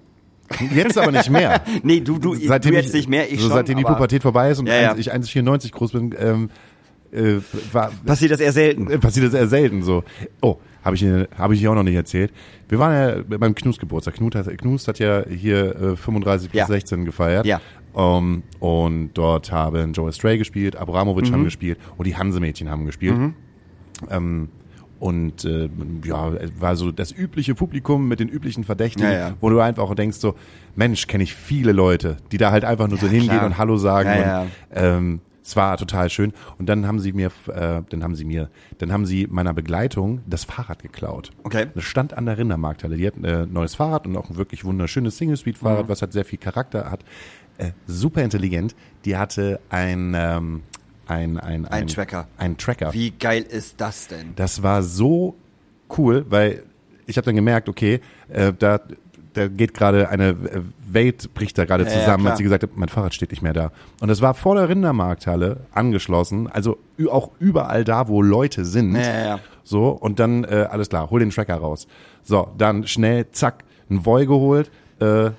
Jetzt 0.73 0.97
aber 0.97 1.11
nicht 1.11 1.29
mehr. 1.29 1.61
Nee, 1.83 1.99
du, 2.01 2.17
du, 2.19 2.35
seitdem 2.35 2.71
du 2.73 2.77
jetzt 2.77 2.93
nicht 2.93 3.09
mehr, 3.09 3.29
ich 3.31 3.39
so, 3.41 3.47
schon. 3.47 3.57
Seitdem 3.57 3.77
die 3.77 3.83
Pubertät 3.83 4.21
vorbei 4.21 4.51
ist 4.51 4.59
und 4.59 4.67
Ja, 4.67 4.75
ja. 4.79 4.91
eins- 4.91 4.99
ich 4.99 5.11
1,94 5.13 5.71
groß 5.71 5.91
bin, 5.91 6.15
ähm, 6.17 6.49
äh, 7.11 7.37
war, 7.73 7.91
Passiert 8.05 8.31
das 8.31 8.39
eher 8.39 8.51
selten. 8.53 8.89
Äh, 8.89 8.99
passiert 8.99 9.25
das 9.25 9.33
eher 9.33 9.47
selten 9.47 9.81
so. 9.83 10.03
Oh, 10.41 10.57
habe 10.83 10.95
ich 10.95 11.03
Ihnen- 11.03 11.27
habe 11.37 11.55
ich 11.55 11.67
auch 11.67 11.75
noch 11.75 11.83
nicht 11.83 11.95
erzählt. 11.95 12.31
Wir 12.69 12.79
waren 12.79 12.93
ja 13.29 13.37
beim 13.37 13.53
Knus 13.55 13.79
Geburtstag. 13.79 14.15
Knut 14.15 14.35
hat, 14.35 14.47
Knus 14.57 14.87
hat 14.87 14.99
ja 14.99 15.23
hier 15.27 15.75
äh, 15.75 15.95
35 15.95 16.51
bis 16.51 16.59
Ja. 16.59 16.67
16 16.67 17.05
gefeiert. 17.05 17.45
Ja. 17.45 17.59
Um, 17.95 18.43
und 18.59 19.11
dort 19.13 19.53
haben 19.53 19.93
Joe 19.93 20.11
Stray 20.11 20.37
gespielt, 20.37 20.75
Abramovic 20.75 21.29
Mhm. 21.29 21.33
haben 21.33 21.43
gespielt 21.45 21.79
und 21.97 22.05
die 22.05 22.15
Hansemädchen 22.17 22.69
haben 22.69 22.85
gespielt. 22.85 23.15
Ähm, 24.09 24.49
und 24.99 25.45
äh, 25.45 25.69
ja, 26.03 26.33
es 26.33 26.51
war 26.59 26.75
so 26.75 26.91
das 26.91 27.11
übliche 27.11 27.55
Publikum 27.55 28.07
mit 28.07 28.19
den 28.19 28.27
üblichen 28.29 28.63
Verdächtigen, 28.63 29.11
Ja, 29.11 29.17
ja. 29.29 29.33
wo 29.39 29.49
du 29.49 29.59
einfach 29.59 29.83
auch 29.83 29.95
denkst 29.95 30.17
so, 30.17 30.35
Mensch, 30.75 31.07
kenne 31.07 31.23
ich 31.23 31.33
viele 31.35 31.71
Leute, 31.71 32.17
die 32.31 32.37
da 32.37 32.51
halt 32.51 32.65
einfach 32.65 32.87
nur 32.87 32.97
so 32.97 33.07
hingehen 33.07 33.29
klar. 33.29 33.45
und 33.45 33.57
Hallo 33.57 33.77
sagen. 33.77 34.09
Und. 34.09 34.51
Ähm, 34.73 35.21
es 35.43 35.55
war 35.55 35.77
total 35.77 36.09
schön. 36.09 36.33
Und 36.57 36.67
dann 36.69 36.87
haben 36.87 36.99
sie 36.99 37.13
mir, 37.13 37.27
äh, 37.53 37.81
dann 37.89 38.01
haben 38.03 38.15
sie 38.15 38.25
mir, 38.25 38.49
dann 38.79 38.91
haben 38.91 39.05
sie 39.05 39.27
meiner 39.29 39.53
Begleitung 39.53 40.21
das 40.25 40.43
Fahrrad 40.43 40.81
geklaut. 40.81 41.29
Okay. 41.43 41.67
Das 41.75 41.83
stand 41.83 42.17
an 42.17 42.25
der 42.25 42.37
Rindermarkthalle. 42.39 42.97
Die 42.97 43.05
hat 43.05 43.15
ein 43.15 43.25
äh, 43.25 43.45
neues 43.45 43.75
Fahrrad 43.75 44.07
und 44.07 44.17
auch 44.17 44.29
ein 44.31 44.37
wirklich 44.37 44.65
wunderschönes 44.65 45.17
Single-Speed-Fahrrad, 45.17 45.87
was 45.87 46.01
halt 46.01 46.13
sehr 46.13 46.25
viel 46.25 46.39
Charakter 46.39 46.89
hat. 46.89 47.05
Äh, 47.57 47.71
super 47.87 48.21
intelligent. 48.23 48.75
Die 49.05 49.15
hatte 49.17 49.59
ein, 49.69 50.13
ähm, 50.17 50.63
ein, 51.07 51.39
ein, 51.39 51.65
Ein 51.65 51.87
Tracker. 51.87 52.27
Ein 52.37 52.57
Tracker. 52.57 52.93
Wie 52.93 53.11
geil 53.11 53.43
ist 53.43 53.79
das 53.79 54.07
denn? 54.07 54.33
Das 54.35 54.63
war 54.63 54.83
so 54.83 55.35
cool, 55.97 56.25
weil 56.29 56.63
ich 57.05 57.17
habe 57.17 57.25
dann 57.25 57.35
gemerkt, 57.35 57.69
okay, 57.69 58.01
äh, 58.29 58.51
da, 58.57 58.79
da 59.33 59.47
geht 59.47 59.73
gerade 59.73 60.09
eine 60.09 60.29
äh, 60.29 60.61
Welt 60.87 61.33
bricht 61.33 61.57
da 61.57 61.65
gerade 61.65 61.83
Ja, 61.83 61.89
ja, 61.89 61.99
zusammen, 61.99 62.23
klar. 62.23 62.31
als 62.31 62.37
sie 62.39 62.43
gesagt 62.43 62.63
hat, 62.63 62.71
mein 62.75 62.89
Fahrrad 62.89 63.13
steht 63.13 63.31
nicht 63.31 63.41
mehr 63.41 63.53
da. 63.53 63.71
Und 64.01 64.07
das 64.07 64.21
war 64.21 64.33
vor 64.33 64.55
der 64.55 64.69
Rindermarkthalle 64.69 65.57
angeschlossen, 65.73 66.47
also 66.47 66.77
auch 67.09 67.31
überall 67.39 67.83
da, 67.83 68.07
wo 68.07 68.21
Leute 68.21 68.65
sind. 68.65 68.95
Ja, 68.95 69.01
ja, 69.01 69.25
ja. 69.25 69.39
So, 69.63 69.89
und 69.89 70.19
dann, 70.19 70.43
äh, 70.45 70.67
alles 70.69 70.89
klar, 70.89 71.09
hol 71.09 71.19
den 71.19 71.29
Tracker 71.31 71.55
raus. 71.55 71.87
So, 72.23 72.47
dann 72.57 72.87
schnell, 72.87 73.29
zack, 73.31 73.63
ein 73.89 74.05
Voi 74.05 74.25
geholt, 74.25 74.71
äh, 74.99 75.31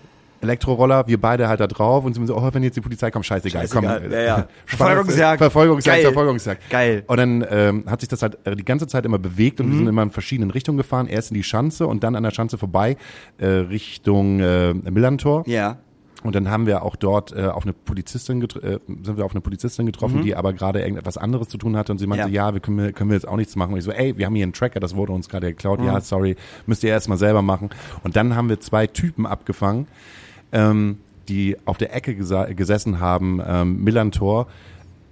Elektroroller, 0.47 1.07
wir 1.07 1.21
beide 1.21 1.49
halt 1.49 1.61
da 1.61 1.67
drauf 1.67 2.05
und 2.05 2.15
sind 2.15 2.27
so, 2.27 2.37
oh, 2.37 2.49
wenn 2.53 2.63
jetzt 2.63 2.77
die 2.77 2.81
Polizei 2.81 3.11
kommt, 3.11 3.27
scheißegal, 3.27 3.63
Scheißegal, 3.63 4.01
komm. 4.03 4.13
ja, 4.13 4.21
ja. 4.21 4.49
Verfolgungsjagd. 4.67 5.39
Verfolgungsjagd, 5.39 5.97
Geil. 5.97 6.05
Verfolgungsjagd. 6.13 6.71
Geil. 6.71 7.05
Und 7.07 7.17
dann 7.19 7.45
ähm, 7.51 7.85
hat 7.87 8.01
sich 8.01 8.09
das 8.09 8.23
halt 8.23 8.39
äh, 8.47 8.55
die 8.57 8.65
ganze 8.65 8.87
Zeit 8.87 9.05
immer 9.05 9.19
bewegt 9.19 9.61
und 9.61 9.67
wir 9.67 9.75
Mhm. 9.75 9.79
sind 9.79 9.89
immer 9.89 10.03
in 10.03 10.11
verschiedenen 10.11 10.51
Richtungen 10.51 10.79
gefahren. 10.79 11.07
Erst 11.07 11.31
in 11.31 11.35
die 11.35 11.43
Schanze 11.45 11.87
und 11.87 12.03
dann 12.05 12.15
an 12.17 12.23
der 12.23 12.31
Schanze 12.31 12.59
vorbei 12.59 12.97
äh, 13.39 13.47
Richtung 13.47 14.41
äh, 14.41 14.73
Millantor. 14.75 15.43
Ja. 15.47 15.79
Und 16.23 16.35
dann 16.35 16.51
haben 16.51 16.67
wir 16.67 16.83
auch 16.83 16.97
dort 16.97 17.33
äh, 17.37 17.45
auf 17.47 17.63
eine 17.65 17.73
Polizistin 17.73 18.43
äh, 18.43 18.79
sind 19.03 19.17
wir 19.17 19.25
auf 19.25 19.31
eine 19.33 19.41
Polizistin 19.43 19.87
getroffen, 19.87 20.23
die 20.23 20.35
aber 20.35 20.53
gerade 20.55 20.81
irgendetwas 20.81 21.19
anderes 21.19 21.49
zu 21.49 21.57
tun 21.59 21.77
hatte 21.77 21.93
und 21.93 21.99
sie 21.99 22.07
meinte, 22.09 22.27
Mhm. 22.27 22.35
Ja. 22.35 22.47
ja, 22.49 22.55
wir 22.55 22.61
können, 22.61 22.93
können 22.95 23.11
wir 23.11 23.15
jetzt 23.15 23.29
auch 23.29 23.37
nichts 23.37 23.55
machen. 23.55 23.73
Und 23.75 23.79
ich 23.79 23.85
so, 23.85 23.93
ey, 23.93 24.17
wir 24.17 24.27
haben 24.27 24.35
hier 24.35 24.43
einen 24.45 24.53
Tracker, 24.55 24.81
das 24.81 24.97
wurde 24.97 25.13
uns 25.13 25.29
gerade 25.29 25.49
geklaut. 25.49 25.79
Mhm. 25.79 25.87
Ja, 25.87 26.01
sorry, 26.01 26.35
müsst 26.67 26.83
ihr 26.83 26.91
erst 26.91 27.09
mal 27.09 27.19
selber 27.19 27.43
machen. 27.43 27.71
Und 28.03 28.17
dann 28.17 28.35
haben 28.35 28.49
wir 28.49 28.59
zwei 28.59 28.87
Typen 28.89 29.25
abgefangen, 29.27 29.87
ähm, 30.53 30.99
die 31.29 31.57
auf 31.65 31.77
der 31.79 31.95
Ecke 31.95 32.15
gesessen 32.15 33.01
haben, 33.01 33.41
ähm, 33.47 33.83
Millantor, 33.83 34.47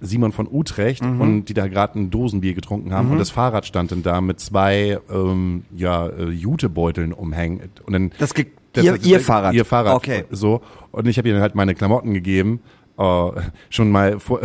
Simon 0.01 0.31
von 0.31 0.47
Utrecht 0.51 1.03
Mhm. 1.03 1.21
und 1.21 1.45
die 1.45 1.53
da 1.53 1.67
gerade 1.67 1.99
ein 1.99 2.09
Dosenbier 2.11 2.53
getrunken 2.53 2.93
haben 2.93 3.11
und 3.11 3.17
das 3.17 3.29
Fahrrad 3.31 3.65
stand 3.65 3.91
dann 3.91 4.03
da 4.03 4.21
mit 4.21 4.39
zwei 4.39 4.99
ähm, 5.11 5.63
ja, 5.75 6.07
äh, 6.07 6.29
Jutebeuteln 6.29 7.11
umhängen. 7.13 7.61
Und 7.85 7.93
dann 7.93 8.11
Das 8.19 8.33
ge- 8.33 8.47
ihr- 8.77 8.95
ihr 9.03 9.19
Fahrrad? 9.19 9.53
Ihr 9.53 9.65
Fahrrad. 9.65 9.95
Okay. 9.95 10.25
So. 10.31 10.61
Und 10.91 11.07
ich 11.07 11.17
habe 11.17 11.27
ihr 11.29 11.33
dann 11.33 11.41
halt 11.41 11.55
meine 11.55 11.73
Klamotten 11.75 12.13
gegeben. 12.13 12.59
äh, 12.97 13.31
schon 13.69 13.91
mal 13.91 14.19
vor, 14.21 14.39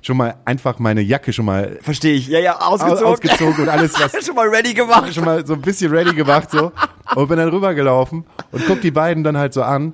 schon 0.00 0.16
mal 0.16 0.36
einfach 0.46 0.78
meine 0.78 1.02
Jacke 1.02 1.34
schon 1.34 1.44
mal 1.44 1.78
Verstehe 1.82 2.14
ich. 2.14 2.28
Ja, 2.28 2.38
ja, 2.38 2.56
aus, 2.60 2.80
ausgezogen. 2.80 3.04
ausgezogen 3.12 3.62
und 3.64 3.68
alles 3.68 3.92
was 4.00 4.12
Schon 4.26 4.34
mal 4.36 4.48
ready 4.48 4.72
gemacht. 4.72 5.12
schon 5.12 5.24
mal 5.26 5.44
so 5.46 5.52
ein 5.52 5.60
bisschen 5.60 5.92
ready 5.92 6.14
gemacht 6.14 6.50
so 6.50 6.72
und 7.14 7.28
bin 7.28 7.36
dann 7.36 7.50
rübergelaufen 7.50 8.24
und 8.52 8.66
guck 8.66 8.80
die 8.80 8.90
beiden 8.90 9.22
dann 9.22 9.36
halt 9.36 9.52
so 9.52 9.62
an 9.62 9.92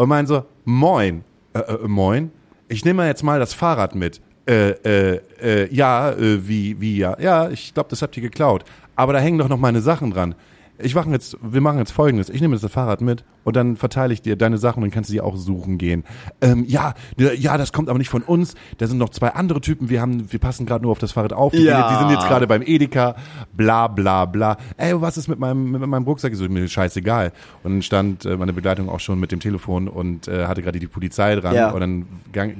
und 0.00 0.08
mein 0.08 0.26
so 0.26 0.44
moin 0.64 1.22
äh, 1.52 1.58
äh, 1.58 1.86
moin 1.86 2.32
ich 2.68 2.84
nehme 2.84 3.06
jetzt 3.06 3.22
mal 3.22 3.40
das 3.40 3.52
Fahrrad 3.52 3.94
mit. 3.94 4.20
Äh, 4.46 4.70
äh, 4.70 5.20
äh, 5.42 5.74
ja 5.74 6.10
äh, 6.12 6.48
wie 6.48 6.80
wie 6.80 6.96
ja. 6.96 7.20
Ja 7.20 7.50
ich 7.50 7.74
glaube 7.74 7.90
das 7.90 8.00
habt 8.00 8.16
ihr 8.16 8.22
geklaut. 8.22 8.64
Aber 8.96 9.12
da 9.12 9.18
hängen 9.18 9.38
doch 9.38 9.48
noch 9.48 9.58
meine 9.58 9.80
Sachen 9.80 10.10
dran 10.10 10.34
ich 10.82 10.94
machen 10.94 11.12
jetzt, 11.12 11.36
wir 11.42 11.60
machen 11.60 11.78
jetzt 11.78 11.92
folgendes. 11.92 12.28
Ich 12.28 12.40
nehme 12.40 12.56
das 12.58 12.70
Fahrrad 12.70 13.00
mit 13.00 13.24
und 13.44 13.56
dann 13.56 13.76
verteile 13.76 14.12
ich 14.12 14.22
dir 14.22 14.36
deine 14.36 14.58
Sachen 14.58 14.82
und 14.82 14.88
dann 14.88 14.90
kannst 14.94 15.10
du 15.10 15.12
die 15.14 15.20
auch 15.20 15.36
suchen 15.36 15.78
gehen. 15.78 16.04
Ähm, 16.40 16.64
ja, 16.66 16.94
ja, 17.16 17.56
das 17.58 17.72
kommt 17.72 17.88
aber 17.88 17.98
nicht 17.98 18.08
von 18.10 18.22
uns. 18.22 18.54
Da 18.78 18.86
sind 18.86 18.98
noch 18.98 19.08
zwei 19.10 19.28
andere 19.30 19.60
Typen. 19.60 19.88
Wir 19.90 20.00
haben, 20.00 20.32
wir 20.32 20.38
passen 20.38 20.66
gerade 20.66 20.82
nur 20.82 20.92
auf 20.92 20.98
das 20.98 21.12
Fahrrad 21.12 21.32
auf. 21.32 21.52
Die, 21.52 21.62
Ja. 21.62 21.90
die 21.92 21.98
sind 21.98 22.10
jetzt 22.10 22.28
gerade 22.28 22.46
beim 22.46 22.62
Edeka. 22.62 23.16
Bla 23.52 23.88
bla 23.88 24.24
bla. 24.26 24.56
Ey, 24.76 25.00
was 25.00 25.16
ist 25.16 25.28
mit 25.28 25.38
meinem 25.38 25.70
mit 25.70 25.80
meinem 25.80 26.04
Rucksack? 26.04 26.32
Ich 26.32 26.38
so, 26.38 26.48
mir 26.48 26.66
scheißegal. 26.68 27.32
Und 27.62 27.72
dann 27.72 27.82
stand 27.82 28.24
äh, 28.24 28.36
meine 28.36 28.52
Begleitung 28.52 28.88
auch 28.88 29.00
schon 29.00 29.18
mit 29.20 29.32
dem 29.32 29.40
Telefon 29.40 29.88
und 29.88 30.28
äh, 30.28 30.46
hatte 30.46 30.62
gerade 30.62 30.78
die 30.78 30.86
Polizei 30.86 31.34
dran. 31.36 31.54
Ja. 31.54 31.70
Und 31.70 31.80
dann 31.80 32.06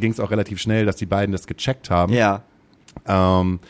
ging 0.01 0.13
es 0.13 0.21
auch 0.21 0.31
relativ 0.31 0.61
schnell, 0.61 0.87
dass 0.87 0.97
die 0.97 1.07
beiden 1.07 1.33
das 1.33 1.47
gecheckt 1.47 1.91
haben. 1.91 2.13
Ja. 2.13 2.43
Ähm, 3.07 3.61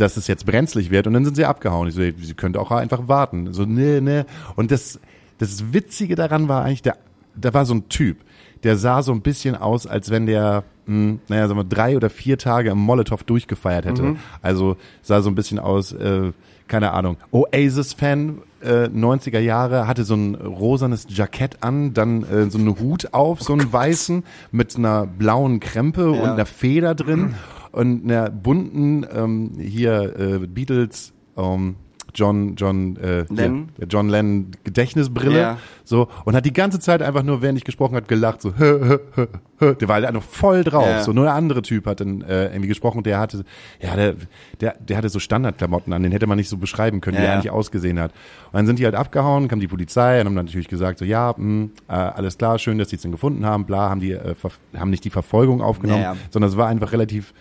dass 0.00 0.16
es 0.16 0.26
jetzt 0.26 0.46
brenzlig 0.46 0.90
wird 0.90 1.06
und 1.06 1.12
dann 1.12 1.24
sind 1.24 1.36
sie 1.36 1.44
abgehauen. 1.44 1.88
Ich 1.88 1.94
so, 1.94 2.00
sie 2.00 2.34
könnte 2.34 2.60
auch 2.60 2.70
einfach 2.70 3.08
warten. 3.08 3.52
So, 3.52 3.64
ne, 3.64 4.00
ne. 4.00 4.26
Und 4.56 4.70
das, 4.70 4.98
das 5.38 5.72
Witzige 5.72 6.14
daran 6.14 6.48
war 6.48 6.64
eigentlich, 6.64 6.82
der, 6.82 6.96
da 7.36 7.52
war 7.52 7.66
so 7.66 7.74
ein 7.74 7.88
Typ, 7.88 8.18
der 8.62 8.76
sah 8.76 9.02
so 9.02 9.12
ein 9.12 9.20
bisschen 9.20 9.54
aus, 9.54 9.86
als 9.86 10.10
wenn 10.10 10.26
der, 10.26 10.64
mh, 10.86 11.18
naja, 11.28 11.48
sagen 11.48 11.58
wir, 11.60 11.64
drei 11.64 11.96
oder 11.96 12.10
vier 12.10 12.38
Tage 12.38 12.70
im 12.70 12.78
Molotow 12.78 13.22
durchgefeiert 13.22 13.86
hätte. 13.86 14.02
Mhm. 14.02 14.16
Also 14.40 14.76
sah 15.02 15.20
so 15.20 15.30
ein 15.30 15.34
bisschen 15.34 15.58
aus, 15.58 15.92
äh, 15.92 16.32
keine 16.68 16.92
Ahnung, 16.92 17.16
Oasis-Fan, 17.30 18.38
äh, 18.62 18.88
90er 18.88 19.38
Jahre, 19.38 19.86
hatte 19.86 20.04
so 20.04 20.14
ein 20.14 20.34
rosanes 20.34 21.06
Jackett 21.08 21.62
an, 21.62 21.94
dann 21.94 22.22
äh, 22.24 22.50
so 22.50 22.58
einen 22.58 22.78
Hut 22.78 23.12
auf, 23.12 23.40
so 23.40 23.52
einen 23.52 23.72
weißen, 23.72 24.24
mit 24.50 24.76
einer 24.76 25.06
blauen 25.06 25.60
Krempe 25.60 26.10
und 26.10 26.28
einer 26.28 26.46
Feder 26.46 26.94
drin 26.94 27.34
und 27.78 28.04
einer 28.04 28.28
bunten, 28.30 29.06
ähm, 29.14 29.52
hier, 29.58 30.14
äh, 30.18 30.46
Beatles, 30.46 31.12
ähm, 31.36 31.76
John, 32.14 32.56
John, 32.56 32.96
äh, 32.96 33.26
Lennon? 33.28 33.68
hier, 33.76 33.86
John 33.86 34.08
Lennon 34.08 34.50
Gedächtnisbrille, 34.64 35.38
Ja. 35.38 35.58
so, 35.84 36.08
und 36.24 36.34
hat 36.34 36.46
die 36.46 36.54
ganze 36.54 36.80
Zeit 36.80 37.02
einfach 37.02 37.22
nur, 37.22 37.42
während 37.42 37.58
ich 37.58 37.64
gesprochen 37.64 37.94
hat, 37.94 38.08
gelacht, 38.08 38.40
so, 38.40 38.54
hö, 38.56 38.98
hö, 39.14 39.26
hö, 39.58 39.74
der 39.74 39.86
war 39.88 39.96
halt 39.96 40.06
einfach 40.06 40.22
voll 40.22 40.64
drauf, 40.64 40.86
Ja. 40.86 41.02
so, 41.02 41.12
nur 41.12 41.24
der 41.24 41.34
andere 41.34 41.60
Typ 41.62 41.86
hat 41.86 42.00
dann 42.00 42.22
äh, 42.22 42.46
irgendwie 42.46 42.66
gesprochen, 42.66 43.02
der 43.04 43.20
hatte, 43.20 43.44
ja, 43.80 43.94
der, 43.94 44.14
der, 44.60 44.74
der 44.80 44.96
hatte 44.96 45.10
so 45.10 45.18
Standardklamotten 45.20 45.92
an, 45.92 46.02
den 46.02 46.10
hätte 46.10 46.26
man 46.26 46.38
nicht 46.38 46.48
so 46.48 46.56
beschreiben 46.56 47.00
können, 47.02 47.18
wie 47.18 47.20
Ja, 47.20 47.26
er 47.26 47.32
ja. 47.34 47.38
eigentlich 47.38 47.52
ausgesehen 47.52 48.00
hat. 48.00 48.10
Und 48.46 48.54
dann 48.54 48.66
sind 48.66 48.78
die 48.80 48.84
halt 48.86 48.94
abgehauen, 48.96 49.46
kam 49.46 49.60
die 49.60 49.68
Polizei 49.68 50.18
und 50.20 50.26
haben 50.28 50.34
dann 50.34 50.46
natürlich 50.46 50.68
gesagt, 50.68 50.98
so, 50.98 51.04
ja, 51.04 51.34
mh, 51.36 51.68
äh, 51.88 51.92
alles 51.92 52.38
klar, 52.38 52.58
schön, 52.58 52.78
dass 52.78 52.88
die 52.88 52.96
es 52.96 53.02
denn 53.02 53.12
gefunden 53.12 53.44
haben, 53.46 53.64
bla, 53.66 53.90
haben 53.90 54.00
die, 54.00 54.12
äh, 54.12 54.34
haben 54.76 54.90
nicht 54.90 55.04
die 55.04 55.10
Verfolgung 55.10 55.60
aufgenommen, 55.60 56.16
sondern 56.30 56.50
es 56.50 56.56
war 56.56 56.66
einfach 56.68 56.90
relativ 56.92 57.32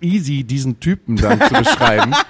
easy, 0.00 0.44
diesen 0.44 0.80
Typen 0.80 1.16
dann 1.16 1.40
zu 1.40 1.54
beschreiben. 1.54 2.14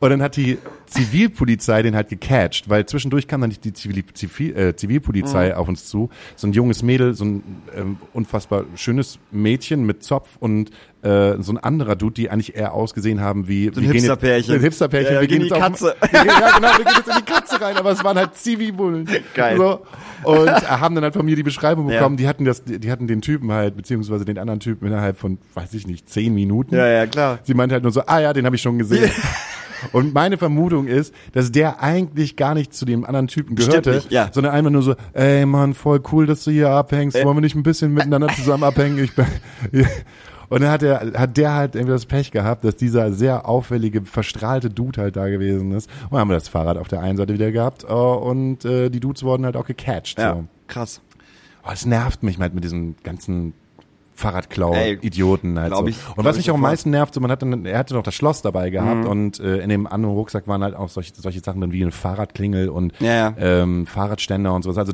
Und 0.00 0.08
dann 0.10 0.22
hat 0.22 0.36
die 0.36 0.56
Zivilpolizei 0.86 1.82
den 1.82 1.94
halt 1.94 2.08
gecatcht, 2.08 2.68
weil 2.70 2.86
zwischendurch 2.86 3.28
kam 3.28 3.42
dann 3.42 3.50
die 3.50 3.72
Zivil, 3.72 4.02
Zivil, 4.14 4.56
äh, 4.56 4.74
Zivilpolizei 4.76 5.54
auf 5.54 5.68
uns 5.68 5.86
zu. 5.88 6.08
So 6.36 6.46
ein 6.46 6.52
junges 6.54 6.82
Mädel, 6.82 7.12
so 7.14 7.24
ein 7.26 7.42
ähm, 7.76 7.96
unfassbar 8.14 8.64
schönes 8.76 9.18
Mädchen 9.30 9.84
mit 9.84 10.02
Zopf 10.02 10.36
und 10.40 10.70
äh, 11.02 11.34
so 11.40 11.52
ein 11.52 11.58
anderer 11.58 11.96
Dude, 11.96 12.14
die 12.14 12.30
eigentlich 12.30 12.56
eher 12.56 12.72
ausgesehen 12.72 13.20
haben 13.20 13.46
wie 13.46 13.70
So 13.72 13.80
ein 13.80 13.90
Hipsterpärchen. 13.92 14.54
Ein 14.54 14.60
Hipsterpärchen. 14.60 15.14
Ja, 15.14 15.20
wir 15.20 15.28
gehen 15.28 15.42
in 15.42 15.48
die 15.48 15.48
jetzt 15.50 15.56
auf- 15.56 15.62
Katze. 15.62 15.94
Gehen, 16.00 16.26
ja, 16.26 16.56
genau, 16.56 16.68
wir 16.78 16.84
gehen 16.84 16.94
jetzt 16.96 17.08
in 17.08 17.14
die 17.24 17.32
Katze 17.32 17.60
rein, 17.60 17.76
aber 17.76 17.90
es 17.92 18.02
waren 18.02 18.16
halt 18.16 18.34
Zivilbullen. 18.36 19.06
Geil. 19.34 19.56
So. 19.58 19.80
Und 20.24 20.48
haben 20.48 20.94
dann 20.94 21.04
halt 21.04 21.14
von 21.14 21.24
mir 21.26 21.36
die 21.36 21.42
Beschreibung 21.42 21.88
Ja. 21.90 21.98
bekommen. 21.98 22.16
Die 22.16 22.26
hatten 22.26 22.44
das, 22.46 22.64
die 22.64 22.90
hatten 22.90 23.06
den 23.06 23.20
Typen 23.20 23.52
halt, 23.52 23.76
beziehungsweise 23.76 24.24
den 24.24 24.38
anderen 24.38 24.60
Typen 24.60 24.86
innerhalb 24.86 25.18
von, 25.18 25.38
weiß 25.54 25.74
ich 25.74 25.86
nicht, 25.86 26.08
zehn 26.08 26.34
Minuten. 26.34 26.74
Ja, 26.74 26.86
ja, 26.86 27.06
klar. 27.06 27.38
Sie 27.42 27.52
meinte 27.54 27.74
halt 27.74 27.82
nur 27.82 27.92
so, 27.92 28.02
ah 28.06 28.18
ja, 28.18 28.32
den 28.32 28.46
habe 28.46 28.56
ich 28.56 28.62
schon 28.62 28.78
gesehen. 28.78 29.10
Und 29.92 30.14
meine 30.14 30.38
Vermutung 30.38 30.86
ist, 30.86 31.14
dass 31.32 31.52
der 31.52 31.82
eigentlich 31.82 32.36
gar 32.36 32.54
nicht 32.54 32.74
zu 32.74 32.84
dem 32.84 33.04
anderen 33.04 33.28
Typen 33.28 33.56
gehörte, 33.56 33.94
nicht, 33.94 34.10
ja. 34.10 34.30
sondern 34.32 34.52
einfach 34.52 34.70
nur 34.70 34.82
so, 34.82 34.94
ey 35.12 35.46
Mann, 35.46 35.74
voll 35.74 36.00
cool, 36.12 36.26
dass 36.26 36.44
du 36.44 36.50
hier 36.50 36.70
abhängst. 36.70 37.16
Äh. 37.16 37.24
Wollen 37.24 37.36
wir 37.36 37.42
nicht 37.42 37.56
ein 37.56 37.62
bisschen 37.62 37.92
miteinander 37.92 38.28
zusammen 38.28 38.64
abhängen? 38.64 38.98
Ich 38.98 39.14
bin, 39.14 39.26
und 40.48 40.62
dann 40.62 40.70
hat 40.70 40.82
er, 40.82 41.12
hat 41.14 41.36
der 41.36 41.54
halt 41.54 41.74
irgendwie 41.74 41.92
das 41.92 42.06
Pech 42.06 42.30
gehabt, 42.30 42.64
dass 42.64 42.76
dieser 42.76 43.12
sehr 43.12 43.48
auffällige, 43.48 44.02
verstrahlte 44.02 44.70
Dude 44.70 45.00
halt 45.00 45.16
da 45.16 45.28
gewesen 45.28 45.72
ist. 45.72 45.88
Und 46.04 46.12
dann 46.12 46.20
haben 46.20 46.30
wir 46.30 46.34
das 46.34 46.48
Fahrrad 46.48 46.76
auf 46.76 46.88
der 46.88 47.00
einen 47.00 47.16
Seite 47.16 47.32
wieder 47.34 47.52
gehabt 47.52 47.84
äh, 47.84 47.92
und 47.92 48.64
äh, 48.64 48.90
die 48.90 49.00
Dudes 49.00 49.22
wurden 49.22 49.44
halt 49.44 49.56
auch 49.56 49.66
gecatcht. 49.66 50.18
Ja, 50.18 50.34
So. 50.34 50.44
krass. 50.66 51.00
Oh, 51.62 51.70
es 51.72 51.84
nervt 51.84 52.22
mich 52.22 52.38
halt 52.38 52.54
mit 52.54 52.64
diesen 52.64 52.96
ganzen 53.02 53.52
Ey, 54.20 54.30
Fahrradklau-Idioten 54.30 55.58
halt 55.58 55.74
so. 55.76 55.86
ich- 55.86 55.96
und 56.16 56.24
was 56.24 56.36
ich 56.36 56.42
mich 56.44 56.50
auch 56.50 56.54
am 56.56 56.60
meisten 56.60 56.90
nervt, 56.90 57.14
so 57.14 57.20
man 57.20 57.30
hat 57.30 57.42
dann, 57.42 57.64
er 57.64 57.78
hatte 57.78 57.94
noch 57.94 58.02
das 58.02 58.14
Schloss 58.14 58.42
dabei 58.42 58.70
gehabt 58.70 59.04
Mhm. 59.04 59.06
und 59.10 59.40
äh, 59.40 59.58
in 59.58 59.68
dem 59.68 59.86
anderen 59.86 60.14
Rucksack 60.14 60.46
waren 60.48 60.62
halt 60.62 60.74
auch 60.74 60.88
solche, 60.88 61.12
solche 61.14 61.40
Sachen 61.40 61.60
dann 61.60 61.72
wie 61.72 61.82
eine 61.82 61.92
Fahrradklingel 61.92 62.68
und 62.68 62.92
Ja, 63.00 63.14
ja. 63.30 63.34
Ähm, 63.38 63.86
Fahrradständer 63.86 64.52
und 64.54 64.62
sowas. 64.62 64.78
Also 64.78 64.92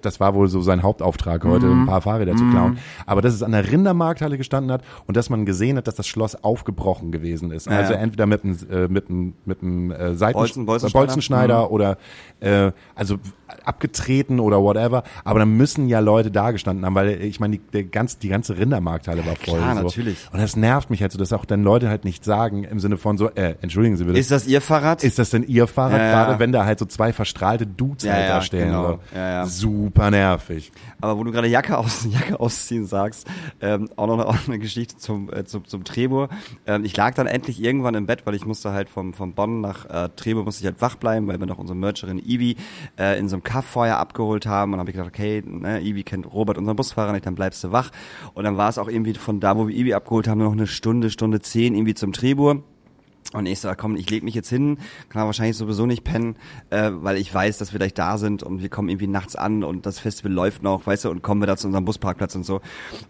das 0.00 0.20
war 0.20 0.34
wohl 0.34 0.48
so 0.48 0.60
sein 0.62 0.82
Hauptauftrag 0.82 1.44
heute, 1.44 1.66
Mhm. 1.66 1.82
ein 1.82 1.86
paar 1.86 2.00
Fahrräder 2.00 2.36
zu 2.36 2.44
klauen. 2.50 2.78
Aber 3.06 3.22
dass 3.22 3.34
es 3.34 3.42
an 3.42 3.52
der 3.52 3.70
Rindermarkthalle 3.70 4.36
gestanden 4.38 4.72
hat 4.72 4.82
und 5.06 5.16
dass 5.16 5.30
man 5.30 5.46
gesehen 5.46 5.76
hat, 5.76 5.86
dass 5.86 5.94
das 5.94 6.06
Schloss 6.06 6.42
aufgebrochen 6.42 7.12
gewesen 7.12 7.50
ist. 7.50 7.66
Ja, 7.66 7.72
also 7.78 7.94
entweder 7.94 8.26
mit 8.26 8.44
einem 8.44 8.58
äh, 8.70 8.88
mit 8.88 9.08
einem 9.08 9.34
mit 9.44 9.62
einem 9.62 9.90
äh, 9.90 10.14
Seiten 10.14 10.38
Bolzen- 10.38 10.66
Bolzenschneider. 10.66 11.06
Bolzenschneider 11.06 11.70
oder 11.70 11.98
äh, 12.40 12.72
also 12.94 13.16
abgetreten 13.64 14.40
oder 14.40 14.62
whatever. 14.62 15.02
Aber 15.24 15.38
dann 15.38 15.56
müssen 15.56 15.88
ja 15.88 16.00
Leute 16.00 16.30
da 16.30 16.50
gestanden 16.50 16.84
haben, 16.84 16.94
weil 16.94 17.22
ich 17.22 17.40
meine, 17.40 17.58
die, 17.58 17.62
der 17.72 17.84
ganz, 17.84 18.18
die 18.18 18.28
ganze 18.28 18.58
Rindermarkthalle 18.58 19.24
war 19.26 19.36
voll. 19.36 19.58
klar, 19.58 19.76
so. 19.76 19.82
natürlich. 19.82 20.18
Und 20.32 20.40
das 20.40 20.56
nervt 20.56 20.90
mich 20.90 21.02
halt 21.02 21.12
so, 21.12 21.18
dass 21.18 21.32
auch 21.32 21.44
dann 21.44 21.62
Leute 21.62 21.88
halt 21.88 22.04
nicht 22.04 22.24
sagen 22.24 22.64
im 22.64 22.80
Sinne 22.80 22.96
von 22.96 23.18
so, 23.18 23.30
äh, 23.30 23.54
entschuldigen 23.60 23.96
Sie 23.96 24.04
bitte. 24.04 24.18
Ist 24.18 24.30
das 24.30 24.46
Ihr 24.46 24.60
Fahrrad? 24.60 25.04
Ist 25.04 25.18
das 25.18 25.30
denn 25.30 25.44
Ihr 25.44 25.66
Fahrrad 25.66 25.98
Ja, 25.98 26.04
ja. 26.04 26.10
gerade, 26.12 26.38
wenn 26.38 26.52
da 26.52 26.64
halt 26.64 26.78
so 26.78 26.86
zwei 26.86 27.12
verstrahlte 27.12 27.66
Dudes 27.66 28.04
Ja, 28.04 28.12
halt 28.14 28.28
ja, 28.28 28.34
da 28.34 28.42
stehen? 28.42 28.66
genau. 28.66 28.88
So. 28.88 29.00
Ja, 29.14 29.30
ja. 29.30 29.46
Super 29.46 30.10
nervig. 30.10 30.72
Aber 31.00 31.18
wo 31.18 31.24
du 31.24 31.32
gerade 31.32 31.48
Jacke, 31.48 31.76
aus, 31.78 32.06
Jacke 32.10 32.40
ausziehen 32.40 32.86
sagst, 32.86 33.26
ähm, 33.60 33.88
auch 33.96 34.06
noch 34.06 34.14
eine, 34.14 34.26
auch 34.26 34.36
eine 34.46 34.58
Geschichte 34.58 34.96
zum, 34.96 35.32
äh, 35.32 35.44
zum, 35.44 35.66
zum 35.66 35.84
Trebur. 35.84 36.28
Ähm, 36.66 36.84
ich 36.84 36.96
lag 36.96 37.14
dann 37.14 37.26
endlich 37.26 37.62
irgendwann 37.62 37.94
im 37.94 38.06
Bett, 38.06 38.26
weil 38.26 38.34
ich 38.34 38.46
musste 38.46 38.72
halt 38.72 38.88
vom, 38.88 39.14
vom 39.14 39.34
Bonn 39.34 39.60
nach 39.60 39.84
äh, 39.86 40.08
Trebur 40.16 40.44
musste 40.44 40.62
ich 40.62 40.66
halt 40.66 40.80
wach 40.80 40.96
bleiben, 40.96 41.26
weil 41.28 41.38
wir 41.38 41.46
noch 41.46 41.58
unsere 41.58 41.76
Mercherin 41.76 42.18
Ivi 42.18 42.56
äh, 42.98 43.18
in 43.18 43.28
so 43.28 43.36
einem 43.36 43.43
Kaff 43.44 43.64
vorher 43.64 43.98
abgeholt 43.98 44.46
haben. 44.46 44.72
Und 44.72 44.80
habe 44.80 44.90
ich 44.90 44.96
gedacht, 44.96 45.12
okay, 45.14 45.42
ne, 45.46 45.80
Ivi 45.80 46.02
kennt 46.02 46.32
Robert, 46.32 46.58
unseren 46.58 46.76
Busfahrer, 46.76 47.12
nicht, 47.12 47.26
dann 47.26 47.34
bleibst 47.34 47.62
du 47.62 47.70
wach. 47.70 47.90
Und 48.34 48.44
dann 48.44 48.56
war 48.56 48.68
es 48.68 48.78
auch 48.78 48.88
irgendwie 48.88 49.14
von 49.14 49.40
da, 49.40 49.56
wo 49.56 49.68
wir 49.68 49.76
Ivi 49.76 49.94
abgeholt 49.94 50.26
haben, 50.26 50.38
noch 50.38 50.52
eine 50.52 50.66
Stunde, 50.66 51.10
Stunde 51.10 51.40
zehn 51.40 51.74
irgendwie 51.74 51.94
zum 51.94 52.12
Trebur. 52.12 52.62
Und 53.34 53.46
ich 53.46 53.58
so, 53.58 53.68
komm, 53.76 53.96
ich 53.96 54.08
leg 54.10 54.22
mich 54.22 54.36
jetzt 54.36 54.48
hin, 54.48 54.78
kann 55.08 55.26
wahrscheinlich 55.26 55.56
sowieso 55.56 55.86
nicht 55.86 56.04
pennen, 56.04 56.36
äh, 56.70 56.90
weil 56.92 57.16
ich 57.16 57.34
weiß, 57.34 57.58
dass 57.58 57.72
wir 57.72 57.78
gleich 57.78 57.92
da 57.92 58.16
sind 58.16 58.44
und 58.44 58.62
wir 58.62 58.68
kommen 58.68 58.88
irgendwie 58.88 59.08
nachts 59.08 59.34
an 59.34 59.64
und 59.64 59.86
das 59.86 59.98
Festival 59.98 60.30
läuft 60.30 60.62
noch, 60.62 60.86
weißt 60.86 61.06
du, 61.06 61.10
und 61.10 61.22
kommen 61.22 61.42
wir 61.42 61.48
da 61.48 61.56
zu 61.56 61.66
unserem 61.66 61.84
Busparkplatz 61.84 62.36
und 62.36 62.44
so. 62.44 62.56
Und 62.56 62.62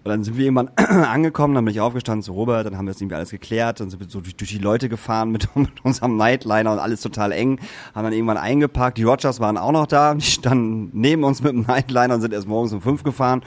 dann 0.06 0.24
sind 0.24 0.38
wir 0.38 0.46
irgendwann 0.46 0.68
angekommen, 0.76 1.54
dann 1.54 1.66
bin 1.66 1.74
ich 1.74 1.80
aufgestanden 1.82 2.22
zu 2.22 2.32
Robert, 2.32 2.64
dann 2.64 2.78
haben 2.78 2.86
wir 2.86 2.92
das 2.92 3.02
irgendwie 3.02 3.16
alles 3.16 3.30
geklärt, 3.30 3.80
dann 3.80 3.90
sind 3.90 4.00
wir 4.00 4.08
so 4.08 4.22
durch, 4.22 4.34
durch 4.34 4.50
die 4.50 4.58
Leute 4.58 4.88
gefahren 4.88 5.30
mit, 5.30 5.54
mit 5.56 5.84
unserem 5.84 6.16
Nightliner 6.16 6.72
und 6.72 6.78
alles 6.78 7.02
total 7.02 7.30
eng, 7.30 7.60
haben 7.94 8.04
dann 8.04 8.14
irgendwann 8.14 8.38
eingeparkt, 8.38 8.96
die 8.96 9.02
Rogers 9.02 9.40
waren 9.40 9.58
auch 9.58 9.72
noch 9.72 9.86
da, 9.86 10.14
die 10.14 10.22
standen 10.24 10.88
neben 10.94 11.22
uns 11.22 11.42
mit 11.42 11.52
dem 11.52 11.66
Nightliner 11.66 12.14
und 12.14 12.22
sind 12.22 12.32
erst 12.32 12.48
morgens 12.48 12.72
um 12.72 12.80
fünf 12.80 13.02
gefahren 13.02 13.42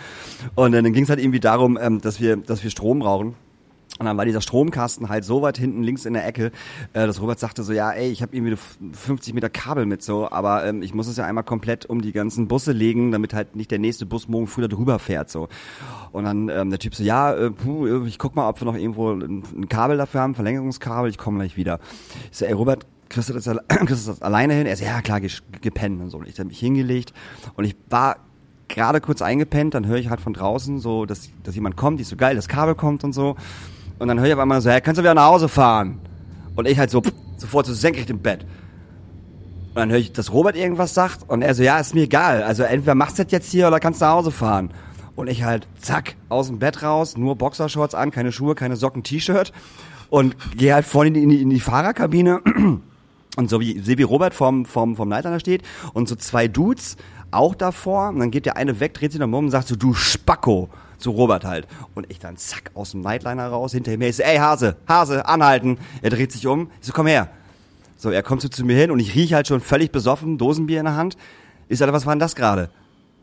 und 0.54 0.74
dann 0.74 0.94
ging 0.94 1.06
es 1.06 1.10
halt 1.10 1.20
irgendwie 1.20 1.40
darum, 1.40 1.76
ähm, 1.82 2.02
dass 2.02 2.22
wir, 2.22 2.38
dass 2.38 2.64
wir 2.64 2.70
Strom 2.70 3.00
brauchen. 3.00 3.34
Und 4.00 4.06
dann 4.06 4.16
war 4.18 4.26
dieser 4.26 4.42
Stromkasten 4.42 5.10
halt 5.10 5.24
so 5.24 5.42
weit 5.42 5.58
hinten 5.58 5.82
links 5.82 6.06
in 6.06 6.14
der 6.14 6.28
Ecke, 6.28 6.52
äh, 6.94 7.08
dass 7.08 7.20
Robert 7.22 7.40
sagte 7.40 7.64
so, 7.64 7.74
ja, 7.74 7.92
ey, 7.92 8.12
ich 8.12 8.22
habe 8.22 8.36
irgendwie 8.36 8.54
f- 8.54 8.78
50 8.92 9.34
Meter 9.34 9.50
Kabel 9.50 9.86
mit 9.88 10.04
so, 10.04 10.30
aber 10.30 10.66
ähm, 10.66 10.84
ich 10.84 10.94
muss 10.94 11.08
es 11.08 11.18
ja 11.18 11.26
einmal 11.26 11.44
komplett 11.44 11.86
um 11.88 12.02
die 12.02 12.12
ganzen 12.12 12.48
Busse 12.48 12.74
legen, 12.74 13.12
damit 13.12 13.34
halt 13.34 13.56
nicht 13.56 13.72
der 13.72 13.80
nächste 13.80 14.06
Bus 14.06 14.28
morgen 14.28 14.46
früh 14.46 14.62
da 14.62 14.68
drüber 14.68 15.00
fährt 15.00 15.32
so. 15.32 15.48
Und 16.12 16.26
dann 16.26 16.50
ähm, 16.50 16.70
der 16.70 16.78
Typ 16.80 16.94
so, 16.94 17.04
ja, 17.04 17.34
äh, 17.34 17.50
puh, 17.50 18.06
ich 18.06 18.20
guck 18.20 18.36
mal, 18.36 18.48
ob 18.50 18.62
wir 18.62 18.66
noch 18.66 18.76
irgendwo 18.76 19.12
ein, 19.14 19.44
ein 19.56 19.70
Kabel 19.70 19.98
dafür 19.98 20.22
haben, 20.22 20.36
Verlängerungskabel, 20.36 21.10
ich 21.10 21.18
komme 21.18 21.40
gleich 21.40 21.58
wieder. 21.58 21.80
Ich 22.32 22.38
so, 22.38 22.46
ey, 22.46 22.54
Robert, 22.54 22.86
kriegst 23.10 23.30
du 23.30 23.34
das, 23.34 23.46
kriegst 23.68 24.06
du 24.06 24.12
das 24.12 24.22
alleine 24.22 24.54
hin? 24.54 24.68
Er 24.68 24.76
so, 24.78 24.86
ja, 24.86 25.02
klar, 25.02 25.22
ge- 25.22 25.32
gepennt 25.62 26.02
und 26.02 26.10
so. 26.12 26.18
Und 26.20 26.28
ich 26.28 26.38
habe 26.38 26.50
mich 26.50 26.60
hingelegt 26.60 27.14
und 27.56 27.64
ich 27.66 27.76
war 27.90 28.18
gerade 28.68 29.00
kurz 29.02 29.22
eingepennt, 29.24 29.74
dann 29.74 29.88
höre 29.88 29.98
ich 29.98 30.10
halt 30.10 30.20
von 30.22 30.34
draußen 30.34 30.78
so, 30.80 31.06
dass, 31.06 31.30
dass 31.44 31.56
jemand 31.56 31.78
kommt, 31.78 32.00
die 32.00 32.04
so 32.04 32.16
geil, 32.18 32.36
das 32.36 32.48
Kabel 32.48 32.76
kommt 32.76 33.04
und 33.04 33.14
so. 33.14 33.36
Und 34.00 34.08
dann 34.08 34.20
höre 34.20 34.28
ich 34.28 34.34
auf 34.34 34.40
einmal 34.40 34.62
so, 34.62 34.70
hey, 34.70 34.82
kannst 34.82 35.00
du 35.00 35.04
wieder 35.04 35.14
nach 35.14 35.28
Hause 35.28 35.50
fahren? 35.50 36.00
Und 36.56 36.68
ich 36.68 36.78
halt 36.78 36.90
so, 36.90 37.02
pff, 37.02 37.14
sofort 37.38 37.66
so 37.66 37.74
senkrecht 37.74 38.10
im 38.10 38.20
Bett. 38.20 38.46
Und 39.70 39.76
dann 39.76 39.92
höre 39.92 40.00
ich, 40.00 40.12
dass 40.12 40.34
Robert 40.34 40.56
irgendwas 40.56 40.94
sagt 40.94 41.30
und 41.30 41.42
er 41.42 41.54
so, 41.54 41.64
ja, 41.64 41.78
ist 41.80 41.94
mir 41.94 42.04
egal. 42.04 42.44
Also 42.44 42.64
entweder 42.64 42.96
machst 42.96 43.20
du 43.20 43.24
das 43.24 43.32
jetzt 43.32 43.52
hier 43.52 43.68
oder 43.68 43.80
kannst 43.80 44.02
nach 44.02 44.12
Hause 44.12 44.32
fahren. 44.32 44.72
Und 45.16 45.28
ich 45.28 45.44
halt, 45.44 45.68
zack, 45.80 46.16
aus 46.30 46.48
dem 46.48 46.60
Bett 46.60 46.84
raus, 46.84 47.18
nur 47.18 47.36
Boxershorts 47.36 47.96
an, 47.96 48.12
keine 48.12 48.32
Schuhe, 48.32 48.56
keine 48.56 48.76
Socken, 48.76 49.04
T-Shirt. 49.04 49.52
Und 50.10 50.36
gehe 50.58 50.74
halt 50.74 50.86
vorne 50.86 51.10
in 51.10 51.14
die, 51.14 51.24
in 51.24 51.30
die, 51.30 51.42
in 51.42 51.50
die 51.50 51.60
Fahrerkabine 51.60 52.42
und 53.36 53.50
so 53.50 53.60
wie, 53.60 53.86
wie 53.86 54.04
Robert 54.04 54.34
vom, 54.34 54.66
vom, 54.66 54.96
vom 54.96 55.10
Leiter 55.10 55.40
steht 55.40 55.64
und 55.94 56.08
so 56.08 56.16
zwei 56.16 56.48
Dudes 56.48 56.98
auch 57.32 57.56
davor. 57.56 58.10
Und 58.10 58.20
dann 58.20 58.32
geht 58.32 58.46
der 58.46 58.58
eine 58.58 58.80
weg, 58.80 58.94
dreht 58.94 59.12
sich 59.12 59.20
nach 59.20 59.28
um 59.28 59.34
und 59.34 59.52
sagt 59.52 59.68
so, 59.68 59.76
du 59.76 59.94
Spacko. 59.94 60.70
Zu 60.98 61.12
Robert 61.12 61.46
halt. 61.46 61.68
Und 61.96 62.10
ich 62.10 62.20
dann 62.20 62.38
zack 62.38 62.72
aus 62.74 62.92
dem 62.92 63.02
Nightliner 63.02 63.48
raus, 63.48 63.72
hinter 63.72 63.96
mir. 63.98 64.12
So, 64.12 64.24
ey 64.24 64.38
Hase, 64.38 64.78
Hase, 64.88 65.28
anhalten. 65.28 65.78
Er 66.02 66.10
dreht 66.10 66.32
sich 66.32 66.48
um. 66.48 66.72
Ich 66.82 66.88
so, 66.88 66.94
komm 66.94 67.08
her. 67.08 67.30
So, 67.98 68.10
er 68.10 68.24
kommt 68.24 68.42
so 68.42 68.48
zu 68.48 68.64
mir 68.64 68.78
hin 68.78 68.92
und 68.92 69.00
ich 69.00 69.16
rieche 69.16 69.36
halt 69.36 69.48
schon 69.48 69.60
völlig 69.60 69.92
besoffen, 69.92 70.38
Dosenbier 70.38 70.80
in 70.80 70.86
der 70.86 70.96
Hand. 70.96 71.18
Ich 71.68 71.80
sage, 71.80 71.94
was 71.94 72.06
war 72.06 72.14
denn 72.14 72.20
das 72.20 72.36
gerade? 72.36 72.70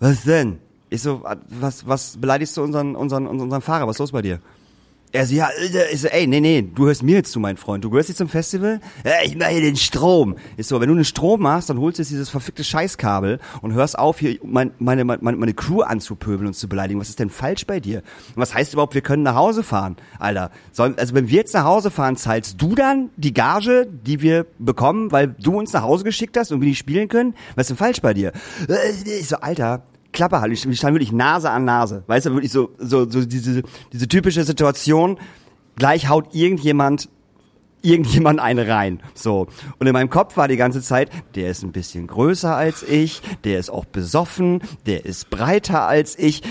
Was 0.00 0.24
denn? 0.24 0.58
Ich 0.90 1.02
so, 1.02 1.24
was, 1.48 1.86
was 1.86 2.16
beleidigst 2.16 2.56
du 2.56 2.62
unseren, 2.62 2.96
unseren, 2.96 3.26
unseren 3.26 3.62
Fahrer? 3.62 3.86
Was 3.86 3.96
ist 3.96 4.00
los 4.00 4.12
bei 4.12 4.22
dir? 4.22 4.40
Er 5.14 5.26
so, 5.26 5.34
ja, 5.36 5.48
äh, 5.48 5.92
ich 5.92 6.00
so, 6.00 6.08
ey, 6.08 6.26
nee, 6.26 6.40
nee, 6.40 6.60
du 6.60 6.86
hörst 6.86 7.04
mir 7.04 7.14
jetzt 7.14 7.30
zu, 7.30 7.38
mein 7.38 7.56
Freund. 7.56 7.84
Du 7.84 7.88
gehörst 7.90 8.08
jetzt 8.08 8.18
zum 8.18 8.28
Festival? 8.28 8.80
Ja, 9.04 9.12
ich 9.24 9.36
mache 9.36 9.50
hier 9.50 9.60
den 9.60 9.76
Strom. 9.76 10.34
Ist 10.56 10.70
so, 10.70 10.80
wenn 10.80 10.88
du 10.88 10.94
einen 10.96 11.04
Strom 11.04 11.40
machst, 11.40 11.70
dann 11.70 11.78
holst 11.78 11.98
du 11.98 12.02
jetzt 12.02 12.10
dieses 12.10 12.30
verfickte 12.30 12.64
Scheißkabel 12.64 13.38
und 13.62 13.74
hörst 13.74 13.96
auf, 13.96 14.18
hier 14.18 14.40
mein, 14.42 14.72
meine, 14.80 15.04
meine, 15.04 15.20
meine 15.20 15.54
Crew 15.54 15.82
anzupöbeln 15.82 16.48
und 16.48 16.54
zu 16.54 16.68
beleidigen. 16.68 16.98
Was 16.98 17.10
ist 17.10 17.20
denn 17.20 17.30
falsch 17.30 17.64
bei 17.64 17.78
dir? 17.78 17.98
Und 18.34 18.42
was 18.42 18.54
heißt 18.54 18.72
überhaupt, 18.72 18.94
wir 18.94 19.02
können 19.02 19.22
nach 19.22 19.36
Hause 19.36 19.62
fahren? 19.62 19.94
Alter, 20.18 20.50
soll, 20.72 20.96
also 20.96 21.14
wenn 21.14 21.28
wir 21.28 21.36
jetzt 21.36 21.54
nach 21.54 21.64
Hause 21.64 21.92
fahren, 21.92 22.16
zahlst 22.16 22.60
du 22.60 22.74
dann 22.74 23.10
die 23.16 23.32
Gage, 23.32 23.86
die 23.86 24.20
wir 24.20 24.46
bekommen, 24.58 25.12
weil 25.12 25.28
du 25.28 25.56
uns 25.56 25.72
nach 25.72 25.82
Hause 25.82 26.02
geschickt 26.02 26.36
hast 26.36 26.50
und 26.50 26.60
wir 26.60 26.66
nicht 26.66 26.78
spielen 26.78 27.06
können? 27.06 27.36
Was 27.54 27.66
ist 27.66 27.70
denn 27.70 27.76
falsch 27.76 28.00
bei 28.02 28.14
dir? 28.14 28.32
Äh, 28.68 29.20
Ich 29.20 29.28
so, 29.28 29.36
Alter, 29.36 29.84
Klappe 30.14 30.40
halten. 30.40 30.56
Wir 30.56 30.76
standen 30.76 30.94
wirklich 30.94 31.12
Nase 31.12 31.50
an 31.50 31.66
Nase. 31.66 32.04
Weißt 32.06 32.26
du, 32.26 32.32
wirklich 32.32 32.52
so, 32.52 32.70
so, 32.78 33.08
so 33.08 33.24
diese, 33.24 33.62
diese 33.92 34.08
typische 34.08 34.44
Situation. 34.44 35.18
Gleich 35.76 36.08
haut 36.08 36.34
irgendjemand 36.34 37.10
irgendjemand 37.84 38.40
eine 38.40 38.66
rein. 38.66 39.02
So. 39.14 39.46
Und 39.78 39.86
in 39.86 39.92
meinem 39.92 40.08
Kopf 40.08 40.36
war 40.36 40.48
die 40.48 40.56
ganze 40.56 40.80
Zeit, 40.80 41.10
der 41.34 41.50
ist 41.50 41.62
ein 41.62 41.72
bisschen 41.72 42.06
größer 42.06 42.56
als 42.56 42.82
ich, 42.82 43.20
der 43.44 43.58
ist 43.58 43.68
auch 43.68 43.84
besoffen, 43.84 44.62
der 44.86 45.04
ist 45.04 45.28
breiter 45.28 45.86
als 45.86 46.18
ich. 46.18 46.42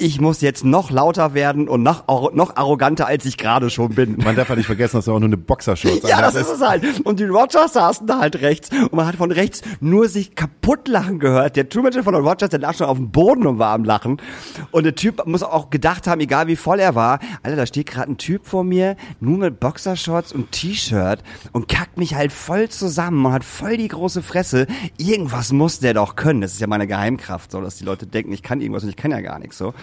Ich 0.00 0.20
muss 0.20 0.42
jetzt 0.42 0.64
noch 0.64 0.92
lauter 0.92 1.34
werden 1.34 1.68
und 1.68 1.82
noch, 1.82 2.06
noch 2.32 2.54
arroganter, 2.54 3.08
als 3.08 3.24
ich 3.24 3.36
gerade 3.36 3.68
schon 3.68 3.96
bin. 3.96 4.16
Man 4.18 4.36
darf 4.36 4.48
ja 4.48 4.54
nicht 4.54 4.66
vergessen, 4.66 4.96
dass 4.98 5.08
er 5.08 5.14
auch 5.14 5.18
nur 5.18 5.26
eine 5.26 5.36
Boxershorts 5.36 6.08
Ja, 6.08 6.20
das 6.20 6.36
ist 6.36 6.48
es 6.52 6.60
halt. 6.60 7.00
Und 7.04 7.18
die 7.18 7.24
Rogers 7.24 7.72
saßen 7.72 8.06
da 8.06 8.20
halt 8.20 8.40
rechts 8.40 8.70
und 8.70 8.92
man 8.92 9.08
hat 9.08 9.16
von 9.16 9.32
rechts 9.32 9.62
nur 9.80 10.08
sich 10.08 10.36
kaputt 10.36 10.86
lachen 10.86 11.18
gehört. 11.18 11.56
Der 11.56 11.68
Tourmanager 11.68 12.04
von 12.04 12.14
den 12.14 12.24
Rogers, 12.24 12.48
der 12.48 12.60
lag 12.60 12.76
schon 12.76 12.86
auf 12.86 12.96
dem 12.96 13.10
Boden 13.10 13.44
und 13.44 13.58
war 13.58 13.74
am 13.74 13.82
Lachen. 13.82 14.22
Und 14.70 14.84
der 14.84 14.94
Typ 14.94 15.26
muss 15.26 15.42
auch 15.42 15.68
gedacht 15.68 16.06
haben, 16.06 16.20
egal 16.20 16.46
wie 16.46 16.54
voll 16.54 16.78
er 16.78 16.94
war, 16.94 17.18
Alter, 17.42 17.56
da 17.56 17.66
steht 17.66 17.90
gerade 17.90 18.12
ein 18.12 18.18
Typ 18.18 18.46
vor 18.46 18.62
mir, 18.62 18.94
nur 19.18 19.38
mit 19.38 19.58
Boxershorts 19.58 20.32
und 20.32 20.52
T-Shirt 20.52 21.24
und 21.50 21.66
kackt 21.66 21.98
mich 21.98 22.14
halt 22.14 22.30
voll 22.30 22.68
zusammen 22.68 23.26
und 23.26 23.32
hat 23.32 23.42
voll 23.42 23.76
die 23.76 23.88
große 23.88 24.22
Fresse. 24.22 24.68
Irgendwas 24.96 25.50
muss 25.50 25.80
der 25.80 25.94
doch 25.94 26.14
können. 26.14 26.40
Das 26.40 26.52
ist 26.52 26.60
ja 26.60 26.68
meine 26.68 26.86
Geheimkraft, 26.86 27.50
so 27.50 27.60
dass 27.60 27.78
die 27.78 27.84
Leute 27.84 28.06
denken, 28.06 28.30
ich 28.30 28.44
kann 28.44 28.60
irgendwas 28.60 28.84
und 28.84 28.90
ich 28.90 28.96
kann 28.96 29.10
ja 29.10 29.20
gar 29.20 29.40
nichts 29.40 29.58
so. 29.58 29.74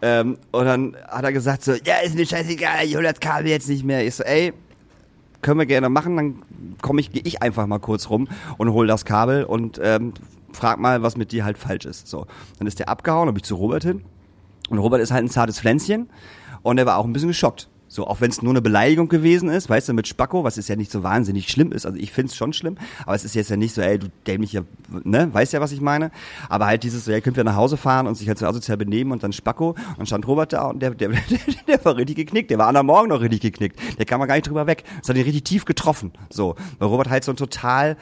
Ähm, 0.00 0.38
und 0.52 0.64
dann 0.64 0.96
hat 1.08 1.24
er 1.24 1.32
gesagt 1.32 1.64
so, 1.64 1.72
ja, 1.72 1.96
ist 2.04 2.14
mir 2.14 2.26
scheißegal, 2.26 2.84
ich 2.84 2.96
hol 2.96 3.02
das 3.02 3.20
Kabel 3.20 3.48
jetzt 3.48 3.68
nicht 3.68 3.84
mehr. 3.84 4.06
Ich 4.06 4.14
so, 4.14 4.24
ey, 4.24 4.52
können 5.42 5.58
wir 5.58 5.66
gerne 5.66 5.88
machen, 5.88 6.16
dann 6.16 6.42
komme 6.82 7.00
ich, 7.00 7.12
gehe 7.12 7.22
ich 7.24 7.42
einfach 7.42 7.66
mal 7.66 7.78
kurz 7.78 8.10
rum 8.10 8.28
und 8.58 8.72
hol 8.72 8.86
das 8.86 9.04
Kabel 9.04 9.44
und 9.44 9.80
ähm, 9.82 10.14
frag 10.52 10.78
mal, 10.78 11.02
was 11.02 11.16
mit 11.16 11.32
dir 11.32 11.44
halt 11.44 11.58
falsch 11.58 11.84
ist. 11.84 12.08
So, 12.08 12.26
dann 12.58 12.66
ist 12.66 12.78
der 12.78 12.88
abgehauen, 12.88 13.26
bin 13.26 13.36
ich 13.36 13.44
zu 13.44 13.56
Robert 13.56 13.84
hin 13.84 14.02
und 14.70 14.78
Robert 14.78 15.00
ist 15.00 15.10
halt 15.10 15.24
ein 15.24 15.30
zartes 15.30 15.60
Pflänzchen 15.60 16.08
und 16.62 16.78
er 16.78 16.86
war 16.86 16.96
auch 16.96 17.04
ein 17.04 17.12
bisschen 17.12 17.28
geschockt. 17.28 17.68
So, 17.98 18.06
auch 18.06 18.20
wenn 18.20 18.30
es 18.30 18.42
nur 18.42 18.52
eine 18.52 18.62
Beleidigung 18.62 19.08
gewesen 19.08 19.48
ist, 19.48 19.68
weißt 19.68 19.88
du, 19.88 19.92
mit 19.92 20.06
Spacko, 20.06 20.44
was 20.44 20.56
ist 20.56 20.68
ja 20.68 20.76
nicht 20.76 20.92
so 20.92 21.02
wahnsinnig 21.02 21.48
schlimm 21.48 21.72
ist. 21.72 21.84
Also 21.84 21.98
ich 21.98 22.12
find's 22.12 22.36
schon 22.36 22.52
schlimm, 22.52 22.76
aber 23.04 23.16
es 23.16 23.24
ist 23.24 23.34
jetzt 23.34 23.50
ja 23.50 23.56
nicht 23.56 23.74
so, 23.74 23.80
ey, 23.80 23.98
du 23.98 24.06
dämlicher, 24.24 24.62
ne, 25.02 25.28
weißt 25.34 25.52
ja, 25.52 25.60
was 25.60 25.72
ich 25.72 25.80
meine. 25.80 26.12
Aber 26.48 26.66
halt 26.66 26.84
dieses, 26.84 27.06
so, 27.06 27.10
ja, 27.10 27.20
könnt 27.20 27.36
wir 27.36 27.42
nach 27.42 27.56
Hause 27.56 27.76
fahren 27.76 28.06
und 28.06 28.14
sich 28.14 28.28
halt 28.28 28.38
so 28.38 28.46
asozial 28.46 28.76
benehmen 28.76 29.10
und 29.10 29.24
dann 29.24 29.32
Spacko 29.32 29.74
und 29.96 30.06
stand 30.06 30.28
Robert 30.28 30.52
da 30.52 30.66
und 30.68 30.80
der, 30.80 30.92
der, 30.92 31.08
der, 31.08 31.38
der 31.66 31.84
war 31.84 31.96
richtig 31.96 32.14
geknickt. 32.14 32.52
Der 32.52 32.58
war 32.58 32.68
an 32.68 32.86
Morgen 32.86 33.08
noch 33.08 33.20
richtig 33.20 33.40
geknickt. 33.40 33.80
Der 33.98 34.06
kam 34.06 34.20
mal 34.20 34.26
gar 34.26 34.36
nicht 34.36 34.46
drüber 34.46 34.68
weg. 34.68 34.84
Das 35.00 35.08
hat 35.08 35.16
ihn 35.16 35.24
richtig 35.24 35.42
tief 35.42 35.64
getroffen. 35.64 36.12
So, 36.30 36.54
weil 36.78 36.86
Robert 36.86 37.10
halt 37.10 37.24
so 37.24 37.32
ein 37.32 37.36
total 37.36 37.96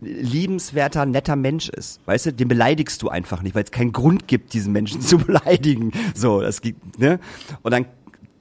liebenswerter, 0.00 1.04
netter 1.04 1.36
Mensch 1.36 1.68
ist. 1.68 2.00
Weißt 2.06 2.24
du, 2.24 2.32
den 2.32 2.48
beleidigst 2.48 3.02
du 3.02 3.10
einfach 3.10 3.42
nicht, 3.42 3.54
weil 3.54 3.64
es 3.64 3.70
keinen 3.70 3.92
Grund 3.92 4.28
gibt, 4.28 4.54
diesen 4.54 4.72
Menschen 4.72 5.00
zu 5.02 5.18
beleidigen. 5.18 5.92
So, 6.14 6.40
das 6.40 6.62
gibt, 6.62 6.98
ne? 6.98 7.20
Und 7.60 7.72
dann 7.72 7.84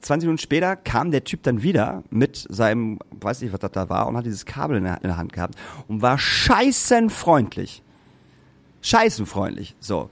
20 0.02 0.28
Minuten 0.28 0.42
später 0.42 0.76
kam 0.76 1.12
der 1.12 1.24
Typ 1.24 1.44
dann 1.44 1.64
wieder 1.64 2.04
mit 2.10 2.46
seinem, 2.50 3.00
weiß 3.12 3.42
nicht, 3.42 3.54
was 3.54 3.60
das 3.60 3.72
da 3.72 3.90
war, 3.90 4.08
und 4.08 4.18
hat 4.18 4.26
dieses 4.26 4.46
Kabel 4.46 4.78
in 4.78 4.84
der, 4.84 4.98
in 4.98 5.08
der 5.08 5.18
Hand 5.18 5.34
gehabt 5.34 5.56
und 5.88 6.02
war 6.02 6.18
scheißenfreundlich. 6.18 7.84
Scheißenfreundlich, 8.82 9.76
so. 9.80 10.10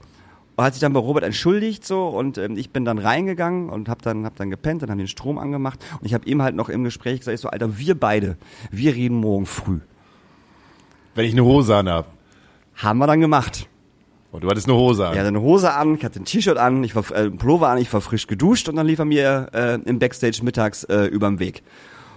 Und 0.56 0.66
hat 0.66 0.74
sich 0.74 0.82
dann 0.82 0.94
bei 0.94 1.00
Robert 1.00 1.24
entschuldigt 1.24 1.86
so 1.86 2.08
und 2.08 2.38
ähm, 2.38 2.58
ich 2.58 2.72
bin 2.72 2.84
dann 2.84 2.98
reingegangen 2.98 3.70
und 3.70 3.88
hab 3.88 4.02
dann 4.02 4.26
hab 4.26 4.36
dann 4.36 4.50
gepennt 4.50 4.84
und 4.84 4.92
haben 4.92 4.98
den 4.98 5.08
Strom 5.08 5.38
angemacht 5.38 5.80
und 6.02 6.06
ich 6.06 6.14
habe 6.14 6.28
ihm 6.28 6.42
halt 6.42 6.54
noch 6.54 6.68
im 6.68 6.84
Gespräch 6.84 7.20
gesagt, 7.20 7.36
ich 7.36 7.42
so 7.42 7.50
Alter, 7.50 7.78
wir 7.78 7.98
beide, 7.98 8.38
wir 8.70 8.94
reden 8.94 9.16
morgen 9.16 9.46
früh. 9.46 9.80
Wenn 11.16 11.26
ich 11.26 11.32
eine 11.32 11.46
Hose 11.46 11.78
an 11.78 11.88
hab. 11.88 12.08
Haben 12.76 13.00
wir 13.00 13.08
dann 13.08 13.22
gemacht. 13.22 13.69
Und 14.32 14.44
du 14.44 14.50
hattest 14.50 14.68
eine 14.68 14.78
Hose 14.78 15.08
an. 15.08 15.18
Hatte 15.18 15.28
eine 15.28 15.42
Hose 15.42 15.74
an, 15.74 15.96
ich 15.96 16.06
hatte 16.06 16.20
ein 16.20 16.26
T-Shirt 16.26 16.58
an, 16.58 16.84
ich 16.84 16.96
war 16.96 17.04
äh, 17.12 17.24
ein 17.26 17.38
Pullover 17.38 17.70
an, 17.70 17.78
ich 17.80 17.92
war 17.92 18.00
frisch 18.02 18.28
geduscht 18.28 18.70
und 18.70 18.76
dann 18.76 18.86
lief 18.86 19.00
er 19.00 19.06
mir 19.06 19.48
äh, 19.54 19.80
im 19.90 19.98
Backstage 19.98 20.42
mittags 20.44 20.84
äh, 20.84 21.06
überm 21.06 21.40
Weg. 21.40 21.64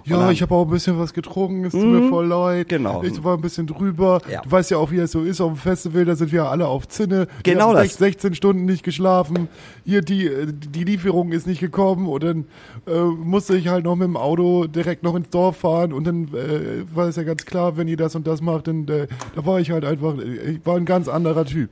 Ja, 0.05 0.19
dann- 0.19 0.33
ich 0.33 0.43
habe 0.43 0.53
auch 0.55 0.65
ein 0.65 0.71
bisschen 0.71 0.99
was 0.99 1.15
getrunken, 1.15 1.65
es 1.65 1.73
tut 1.73 1.85
mir 1.85 2.09
voll 2.11 2.27
leid. 2.27 2.69
genau. 2.69 3.03
Ich 3.05 3.23
war 3.23 3.37
ein 3.37 3.41
bisschen 3.41 3.69
drüber. 3.69 4.21
Ja. 4.29 4.43
Du 4.43 4.51
weißt 4.51 4.73
ja 4.73 4.77
auch, 4.79 4.91
wie 4.91 4.99
es 4.99 5.13
so 5.13 5.23
ist 5.23 5.41
auf 5.41 5.53
dem 5.53 5.57
Festival, 5.57 6.05
da 6.05 6.17
sind 6.17 6.33
wir 6.33 6.51
alle 6.51 6.67
auf 6.67 6.89
Zinne. 6.89 7.29
Wir 7.45 7.53
Genau 7.55 7.69
haben 7.69 7.77
das. 7.77 7.95
sech- 7.95 7.99
16 7.99 8.35
Stunden 8.35 8.65
nicht 8.65 8.83
geschlafen. 8.83 9.47
Hier, 9.87 10.03
die, 10.03 10.27
äh, 10.27 10.49
die 10.53 10.83
Lieferung 10.85 11.31
ist 11.31 11.47
nicht 11.47 11.61
gekommen 11.61 12.09
und 12.09 12.25
dann 12.25 12.45
äh, 12.89 13.01
musste 13.01 13.57
ich 13.57 13.69
halt 13.69 13.85
noch 13.85 13.95
mit 13.95 14.07
dem 14.09 14.17
Auto 14.17 14.67
direkt 14.67 15.03
noch 15.05 15.15
ins 15.15 15.31
Dorf 15.31 15.59
fahren 15.59 15.93
und 15.93 16.05
dann 16.05 16.25
äh, 16.35 16.83
war 16.95 17.07
es 17.07 17.15
ja 17.17 17.23
ganz 17.23 17.47
klar, 17.47 17.77
wenn 17.77 17.87
ihr 17.89 17.97
das 17.97 18.17
und 18.17 18.27
das 18.27 18.43
macht, 18.43 18.67
dann 18.67 18.89
äh, 18.89 19.07
da 19.37 19.47
war 19.47 19.61
ich 19.61 19.71
halt 19.71 19.85
einfach, 19.85 20.17
ich 20.19 20.61
war 20.67 20.77
ein 20.77 20.85
ganz 20.85 21.07
anderer 21.09 21.45
Typ. 21.47 21.71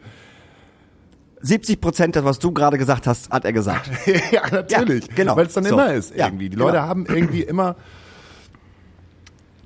70 1.43 1.80
Prozent, 1.80 2.16
das, 2.16 2.24
was 2.24 2.38
du 2.38 2.53
gerade 2.53 2.76
gesagt 2.78 3.07
hast, 3.07 3.30
hat 3.30 3.45
er 3.45 3.53
gesagt. 3.53 3.91
ja, 4.32 4.43
natürlich. 4.51 5.07
Ja, 5.09 5.14
genau. 5.14 5.36
Weil 5.36 5.47
es 5.47 5.55
dann 5.55 5.64
So. 5.64 5.74
immer 5.74 5.93
ist 5.95 6.14
Ja, 6.14 6.26
irgendwie. 6.26 6.49
Die 6.51 6.57
genau. 6.57 6.66
Leute 6.66 6.82
haben 6.82 7.07
irgendwie 7.07 7.43
immer, 7.43 7.76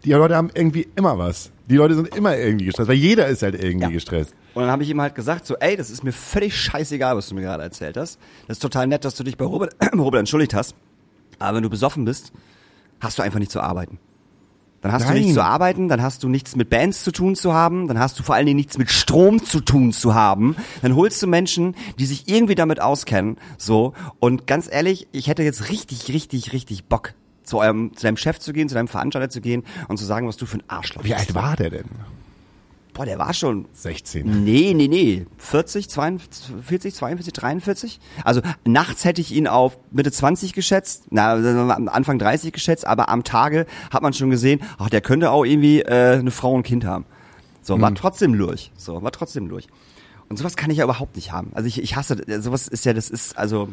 die 0.04 0.12
Leute 0.12 0.36
haben 0.36 0.50
irgendwie 0.54 0.86
immer 0.96 1.18
was. 1.18 1.50
Die 1.68 1.76
Leute 1.76 1.94
sind 1.94 2.14
immer 2.14 2.36
irgendwie 2.36 2.66
gestresst, 2.66 2.88
weil 2.88 2.96
jeder 2.96 3.26
ist 3.26 3.42
halt 3.42 3.54
irgendwie 3.54 3.86
Ja. 3.86 3.90
gestresst. 3.92 4.34
Und 4.54 4.62
dann 4.62 4.70
habe 4.70 4.82
ich 4.82 4.90
ihm 4.90 5.00
halt 5.00 5.14
gesagt, 5.14 5.46
so, 5.46 5.56
ey, 5.56 5.76
das 5.76 5.90
ist 5.90 6.04
mir 6.04 6.12
völlig 6.12 6.56
scheißegal, 6.56 7.16
was 7.16 7.28
du 7.28 7.34
mir 7.34 7.40
gerade 7.42 7.62
erzählt 7.62 7.96
hast. 7.96 8.18
Das 8.46 8.56
ist 8.58 8.60
total 8.62 8.86
nett, 8.86 9.04
dass 9.04 9.14
du 9.16 9.24
dich 9.24 9.36
bei 9.36 9.44
Robert, 9.44 9.74
Robert 9.96 10.20
entschuldigt 10.20 10.54
hast. 10.54 10.74
Aber 11.38 11.56
wenn 11.56 11.62
du 11.64 11.70
besoffen 11.70 12.04
bist, 12.04 12.32
hast 13.00 13.18
du 13.18 13.22
einfach 13.22 13.38
nicht 13.40 13.50
zu 13.50 13.60
arbeiten. 13.60 13.98
Dann 14.84 14.92
hast 14.92 15.04
du 15.04 15.12
Nein. 15.12 15.22
nichts 15.22 15.32
zu 15.32 15.42
arbeiten, 15.42 15.88
dann 15.88 16.02
hast 16.02 16.22
du 16.22 16.28
nichts 16.28 16.56
mit 16.56 16.68
Bands 16.68 17.04
zu 17.04 17.10
tun 17.10 17.36
zu 17.36 17.54
haben, 17.54 17.88
dann 17.88 17.98
hast 17.98 18.18
du 18.18 18.22
vor 18.22 18.34
allen 18.34 18.44
Dingen 18.44 18.58
nichts 18.58 18.76
mit 18.76 18.90
Strom 18.90 19.42
zu 19.42 19.60
tun 19.60 19.94
zu 19.94 20.14
haben. 20.14 20.56
Dann 20.82 20.94
holst 20.94 21.22
du 21.22 21.26
Menschen, 21.26 21.74
die 21.98 22.04
sich 22.04 22.28
irgendwie 22.28 22.54
damit 22.54 22.82
auskennen, 22.82 23.38
so. 23.56 23.94
Und 24.20 24.46
ganz 24.46 24.70
ehrlich, 24.70 25.08
ich 25.10 25.28
hätte 25.28 25.42
jetzt 25.42 25.70
richtig, 25.70 26.08
richtig, 26.08 26.52
richtig 26.52 26.84
Bock, 26.84 27.14
zu 27.44 27.60
eurem, 27.60 27.96
zu 27.96 28.02
deinem 28.02 28.18
Chef 28.18 28.38
zu 28.40 28.52
gehen, 28.52 28.68
zu 28.68 28.74
deinem 28.74 28.88
Veranstalter 28.88 29.30
zu 29.30 29.40
gehen 29.40 29.64
und 29.88 29.96
zu 29.96 30.04
sagen, 30.04 30.28
was 30.28 30.36
du 30.36 30.44
für 30.44 30.58
ein 30.58 30.64
Arschloch 30.68 31.02
Wie 31.02 31.14
bist. 31.14 31.18
alt 31.18 31.34
war 31.34 31.56
der 31.56 31.70
denn? 31.70 31.88
Boah, 32.94 33.04
der 33.04 33.18
war 33.18 33.34
schon 33.34 33.66
16. 33.72 34.44
Nee, 34.44 34.72
nee, 34.72 34.86
nee. 34.86 35.26
40, 35.38 35.90
42, 35.90 36.94
42, 36.94 37.32
43? 37.32 38.00
Also 38.22 38.40
nachts 38.64 39.04
hätte 39.04 39.20
ich 39.20 39.32
ihn 39.32 39.48
auf 39.48 39.78
Mitte 39.90 40.12
20 40.12 40.52
geschätzt, 40.52 41.06
na, 41.10 41.32
Anfang 41.32 42.20
30 42.20 42.52
geschätzt, 42.52 42.86
aber 42.86 43.08
am 43.08 43.24
Tage 43.24 43.66
hat 43.90 44.02
man 44.02 44.12
schon 44.12 44.30
gesehen, 44.30 44.60
ach, 44.78 44.90
der 44.90 45.00
könnte 45.00 45.32
auch 45.32 45.44
irgendwie 45.44 45.80
äh, 45.80 46.18
eine 46.18 46.30
Frau 46.30 46.52
und 46.52 46.60
ein 46.60 46.62
Kind 46.62 46.84
haben. 46.84 47.04
So, 47.62 47.80
war 47.80 47.92
trotzdem 47.94 48.32
lurch. 48.32 48.70
So, 48.76 49.02
war 49.02 49.10
trotzdem 49.10 49.48
lurch. 49.48 49.66
Und 50.28 50.36
sowas 50.36 50.54
kann 50.56 50.70
ich 50.70 50.78
ja 50.78 50.84
überhaupt 50.84 51.16
nicht 51.16 51.32
haben. 51.32 51.50
Also 51.54 51.66
ich, 51.66 51.82
ich 51.82 51.96
hasse, 51.96 52.22
sowas 52.40 52.68
ist 52.68 52.84
ja, 52.84 52.92
das 52.92 53.10
ist, 53.10 53.36
also 53.36 53.70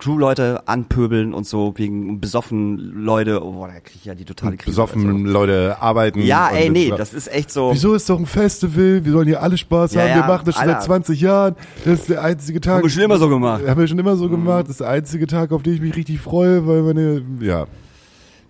Crew-Leute 0.00 0.66
anpöbeln 0.66 1.32
und 1.34 1.46
so, 1.46 1.74
wegen 1.76 2.20
besoffen 2.20 2.78
Leute, 2.78 3.44
oh, 3.44 3.52
boah, 3.52 3.68
da 3.68 3.74
krieg 3.80 3.96
ich 3.96 4.04
ja 4.06 4.14
die 4.14 4.24
totale 4.24 4.56
Krise. 4.56 4.70
Besoffen 4.70 5.24
Leute 5.26 5.76
arbeiten. 5.80 6.20
Ja, 6.22 6.48
ey, 6.50 6.70
nee, 6.70 6.90
das 6.96 7.14
ist 7.14 7.32
echt 7.32 7.50
so. 7.52 7.70
Wieso 7.72 7.94
ist 7.94 8.08
doch 8.10 8.18
ein 8.18 8.26
Festival? 8.26 9.04
Wir 9.04 9.12
sollen 9.12 9.28
hier 9.28 9.42
alle 9.42 9.56
Spaß 9.56 9.94
Ja, 9.94 10.00
haben. 10.02 10.08
ja, 10.08 10.14
wir 10.16 10.24
machen 10.24 10.46
das 10.46 10.56
schon 10.56 10.66
seit 10.66 10.82
20 10.82 11.20
Jahren. 11.20 11.54
Das 11.84 12.00
ist 12.00 12.08
der 12.08 12.22
einzige 12.24 12.60
Tag. 12.60 12.76
Haben 12.76 12.82
wir 12.84 12.90
schon 12.90 13.02
immer 13.02 13.18
so 13.18 13.28
gemacht. 13.28 13.62
Haben 13.66 13.80
wir 13.80 13.86
schon 13.86 13.98
immer 13.98 14.16
so 14.16 14.28
gemacht. 14.28 14.64
Das 14.64 14.70
ist 14.70 14.80
der 14.80 14.88
einzige 14.88 15.26
Tag, 15.26 15.52
auf 15.52 15.62
den 15.62 15.74
ich 15.74 15.80
mich 15.80 15.94
richtig 15.94 16.18
freue, 16.20 16.66
weil 16.66 16.82
meine, 16.82 17.22
ja. 17.40 17.66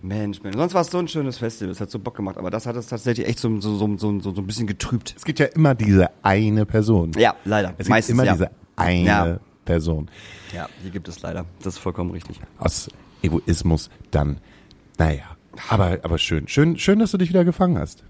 Mensch, 0.01 0.41
Mensch. 0.41 0.55
Sonst 0.57 0.73
war 0.73 0.81
es 0.81 0.87
so 0.89 0.97
ein 0.97 1.07
schönes 1.07 1.37
Festival, 1.37 1.71
es 1.71 1.79
hat 1.79 1.91
so 1.91 1.99
Bock 1.99 2.15
gemacht, 2.15 2.37
aber 2.37 2.49
das 2.49 2.65
hat 2.65 2.75
es 2.75 2.87
tatsächlich 2.87 3.27
echt 3.27 3.37
so, 3.37 3.59
so, 3.61 3.75
so, 3.77 3.97
so, 3.97 4.19
so 4.19 4.41
ein 4.41 4.47
bisschen 4.47 4.65
getrübt. 4.65 5.13
Es 5.15 5.23
gibt 5.25 5.37
ja 5.39 5.45
immer 5.47 5.75
diese 5.75 6.09
eine 6.23 6.65
Person. 6.65 7.11
Ja, 7.17 7.35
leider. 7.45 7.69
Es 7.71 7.77
gibt 7.85 7.89
Meistens, 7.89 8.13
immer 8.13 8.23
ja. 8.23 8.33
diese 8.33 8.49
eine 8.75 9.05
Ja. 9.05 9.39
Person. 9.63 10.09
Ja, 10.53 10.67
die 10.85 10.91
gibt 10.91 11.07
es 11.07 11.21
leider. 11.21 11.45
Das 11.59 11.75
ist 11.75 11.79
vollkommen 11.79 12.11
richtig. 12.11 12.39
Aus 12.57 12.89
Egoismus 13.21 13.89
dann, 14.11 14.39
naja. 14.97 15.23
Aber, 15.69 15.99
aber 16.03 16.17
schön. 16.17 16.47
Schön, 16.47 16.77
schön, 16.77 16.99
dass 16.99 17.11
du 17.11 17.17
dich 17.17 17.29
wieder 17.29 17.43
gefangen 17.43 17.77
hast. 17.77 18.03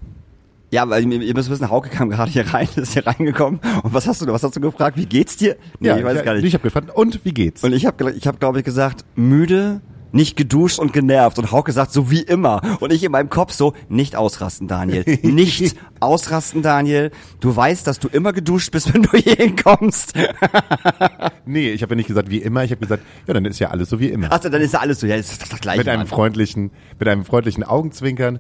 Ja, 0.72 0.90
weil 0.90 1.12
ihr 1.12 1.34
müsst 1.34 1.50
wissen, 1.50 1.70
Hauke 1.70 1.90
kam 1.90 2.10
gerade 2.10 2.32
hier 2.32 2.48
rein, 2.54 2.68
ist 2.76 2.94
hier 2.94 3.06
reingekommen. 3.06 3.60
Und 3.84 3.94
was 3.94 4.08
hast 4.08 4.22
du, 4.22 4.28
was 4.28 4.42
hast 4.42 4.56
du 4.56 4.62
gefragt? 4.62 4.98
Wie 4.98 5.06
geht's 5.06 5.36
dir? 5.36 5.58
Nee, 5.80 5.98
ich 5.98 6.04
weiß 6.04 6.24
gar 6.24 6.34
nicht. 6.36 6.46
Ich 6.46 6.54
habe 6.54 6.64
gefragt, 6.64 6.92
und 6.96 7.24
wie 7.26 7.34
geht's? 7.34 7.64
Und 7.64 7.74
ich 7.74 7.86
habe, 7.86 8.12
ich 8.12 8.26
hab, 8.26 8.40
glaube 8.40 8.60
ich, 8.60 8.66
gesagt, 8.66 9.04
müde, 9.16 9.82
nicht 10.12 10.36
geduscht 10.36 10.80
und 10.80 10.94
genervt. 10.94 11.40
Und 11.40 11.52
Hauke 11.52 11.72
sagt, 11.72 11.92
so 11.92 12.12
wie 12.12 12.22
immer. 12.22 12.62
Und 12.80 12.92
ich 12.92 13.04
in 13.04 13.12
meinem 13.12 13.30
Kopf 13.30 13.54
so, 13.54 13.74
nicht 13.90 14.16
ausrasten, 14.16 14.68
Daniel. 14.68 15.04
Nicht 15.22 15.76
ausrasten, 16.00 16.62
Daniel. 16.62 17.12
Du 17.40 17.56
weißt, 17.56 17.86
dass 17.86 18.00
du 18.00 18.08
immer 18.08 18.34
geduscht 18.34 18.72
bist, 18.72 18.92
wenn 18.94 19.04
du 19.04 19.18
hier 19.18 19.36
hinkommst. 19.36 20.14
Nee, 21.46 21.72
ich 21.72 21.82
habe 21.84 21.94
ja 21.94 21.96
nicht 21.98 22.08
gesagt 22.08 22.30
wie 22.30 22.40
immer, 22.40 22.64
ich 22.64 22.72
habe 22.72 22.82
gesagt, 22.82 23.04
ja, 23.28 23.34
dann 23.34 23.46
ist 23.46 23.60
ja 23.60 23.70
alles 23.70 23.90
so 23.90 24.00
wie 24.00 24.08
immer. 24.08 24.32
Achso, 24.32 24.50
dann 24.50 24.62
ist 24.62 24.74
ja 24.74 24.80
alles 24.80 25.00
so. 25.00 25.08
Ja, 25.08 25.18
das 25.18 25.32
ist 25.32 25.42
doch 25.42 25.48
das 25.48 25.60
gleiche. 25.60 25.80
Mit 25.80 25.90
einem 25.90 26.00
Mann. 26.02 26.08
freundlichen, 26.08 26.72
mit 27.00 27.08
einem 27.08 27.26
freundlichen 27.26 27.64
Augenzwinkern. 27.64 28.40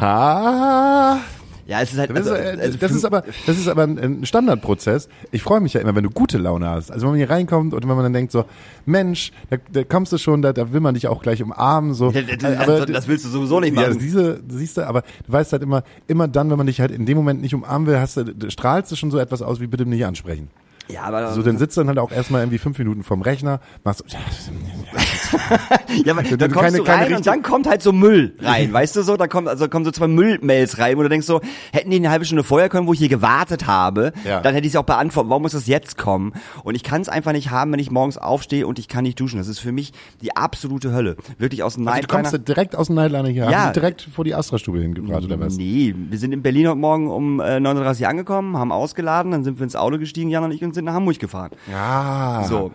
Ha. 0.00 1.20
Ja, 1.66 1.80
es 1.80 1.92
ist 1.92 1.98
halt. 1.98 2.10
Das, 2.10 2.18
Also, 2.28 2.34
ist, 2.34 2.40
äh, 2.40 2.60
also 2.60 2.78
das 2.78 2.92
ist 2.92 3.04
aber, 3.04 3.24
das 3.46 3.58
ist 3.58 3.68
aber 3.68 3.84
ein, 3.84 4.26
Standardprozess. 4.26 5.08
Ich 5.30 5.42
freue 5.42 5.60
mich 5.60 5.72
ja 5.72 5.80
immer, 5.80 5.94
wenn 5.94 6.04
du 6.04 6.10
gute 6.10 6.38
Laune 6.38 6.68
hast. 6.68 6.90
Also 6.90 7.06
wenn 7.06 7.12
man 7.12 7.18
hier 7.18 7.30
reinkommt 7.30 7.72
und 7.72 7.82
wenn 7.82 7.88
man 7.88 8.02
dann 8.02 8.12
denkt 8.12 8.32
so, 8.32 8.44
Mensch, 8.84 9.32
da, 9.50 9.56
da 9.72 9.84
kommst 9.84 10.12
du 10.12 10.18
schon, 10.18 10.42
da, 10.42 10.52
da 10.52 10.72
will 10.72 10.80
man 10.80 10.94
dich 10.94 11.08
auch 11.08 11.22
gleich 11.22 11.42
umarmen, 11.42 11.94
so. 11.94 12.10
Ja, 12.14 12.20
das, 12.22 12.42
Äh, 12.42 12.66
das, 12.66 12.86
das 12.86 13.08
willst 13.08 13.24
du 13.24 13.28
sowieso 13.30 13.60
nicht 13.60 13.74
ja, 13.76 13.88
machen. 13.88 13.98
diese, 13.98 14.40
siehst 14.48 14.76
du, 14.76 14.86
aber 14.86 15.02
du 15.26 15.32
weißt 15.32 15.52
halt 15.52 15.62
immer, 15.62 15.82
immer 16.06 16.28
dann, 16.28 16.50
wenn 16.50 16.58
man 16.58 16.66
dich 16.66 16.80
halt 16.80 16.90
in 16.90 17.06
dem 17.06 17.16
Moment 17.16 17.40
nicht 17.40 17.54
umarmen 17.54 17.86
will, 17.86 17.98
hast 17.98 18.16
du, 18.16 18.24
strahlst 18.48 18.92
du 18.92 18.96
schon 18.96 19.10
so 19.10 19.18
etwas 19.18 19.40
aus, 19.42 19.60
wie 19.60 19.66
bitte 19.66 19.86
nicht 19.86 20.04
ansprechen. 20.04 20.48
Ja, 20.88 21.02
aber, 21.02 21.32
So, 21.32 21.42
dann 21.42 21.58
sitzt 21.58 21.76
dann 21.76 21.88
halt 21.88 21.98
auch 21.98 22.12
erstmal 22.12 22.42
irgendwie 22.42 22.58
fünf 22.58 22.78
Minuten 22.78 23.02
vorm 23.02 23.22
Rechner, 23.22 23.60
machst 23.84 24.04
so, 24.06 24.16
ja, 26.04 26.12
aber 26.12 26.22
dann 26.22 26.38
du 26.38 26.48
kommst 26.48 26.54
keine- 26.60 26.76
du 26.78 26.84
keine 26.84 26.96
rein 26.96 27.00
richtig- 27.02 27.16
und 27.16 27.26
dann 27.26 27.42
kommt 27.42 27.66
halt 27.68 27.82
so 27.82 27.92
Müll 27.92 28.34
rein, 28.40 28.72
weißt 28.72 28.96
du 28.96 29.02
so? 29.02 29.16
Da 29.16 29.26
kommt, 29.26 29.48
also 29.48 29.68
kommen 29.68 29.84
so 29.84 29.90
zwei 29.90 30.06
Müllmails 30.08 30.78
rein, 30.78 30.96
wo 30.96 31.02
du 31.02 31.08
denkst 31.08 31.26
so, 31.26 31.40
hätten 31.72 31.90
die 31.90 31.96
eine 31.96 32.10
halbe 32.10 32.24
Stunde 32.24 32.44
vorher 32.44 32.68
können, 32.68 32.86
wo 32.86 32.92
ich 32.92 32.98
hier 32.98 33.08
gewartet 33.08 33.66
habe, 33.66 34.12
Ja. 34.24 34.40
dann 34.40 34.54
hätte 34.54 34.66
ich 34.66 34.72
es 34.74 34.76
auch 34.76 34.84
beantwortet. 34.84 35.30
Warum 35.30 35.42
muss 35.42 35.52
das 35.52 35.66
jetzt 35.66 35.96
kommen? 35.98 36.32
Und 36.62 36.74
ich 36.74 36.82
kann 36.82 37.00
es 37.00 37.08
einfach 37.08 37.32
nicht 37.32 37.50
haben, 37.50 37.72
wenn 37.72 37.80
ich 37.80 37.90
morgens 37.90 38.18
aufstehe 38.18 38.66
und 38.66 38.78
ich 38.78 38.88
kann 38.88 39.04
nicht 39.04 39.18
duschen. 39.18 39.38
Das 39.38 39.48
ist 39.48 39.58
für 39.58 39.72
mich 39.72 39.92
die 40.22 40.36
absolute 40.36 40.92
Hölle. 40.92 41.16
Wirklich 41.38 41.62
aus 41.62 41.74
dem 41.74 41.86
also 41.88 42.00
du 42.02 42.06
kommst 42.08 42.24
Nightliner. 42.32 42.44
direkt 42.44 42.76
aus 42.76 42.86
dem 42.88 42.96
Nightliner 42.96 43.28
hier, 43.28 43.50
Ja. 43.50 43.64
haben 43.66 43.72
direkt 43.72 44.02
vor 44.14 44.24
die 44.24 44.34
Astra-Stube 44.34 44.80
hingebracht, 44.80 45.24
oder 45.24 45.40
was? 45.40 45.56
Nee, 45.56 45.94
wir 45.96 46.18
sind 46.18 46.32
in 46.32 46.42
Berlin 46.42 46.68
heute 46.68 46.76
Morgen 46.78 47.10
um 47.10 47.40
äh, 47.40 47.56
9.30 47.58 48.02
Uhr 48.02 48.08
angekommen, 48.08 48.56
haben 48.56 48.72
ausgeladen, 48.72 49.32
dann 49.32 49.44
sind 49.44 49.58
wir 49.58 49.64
ins 49.64 49.76
Auto 49.76 49.98
gestiegen, 49.98 50.30
Jan 50.30 50.44
und 50.44 50.52
ich, 50.52 50.62
und 50.62 50.73
sind 50.74 50.84
nach 50.84 50.94
Hamburg 50.94 51.18
gefahren. 51.18 51.50
Ja. 51.70 52.44
So. 52.48 52.72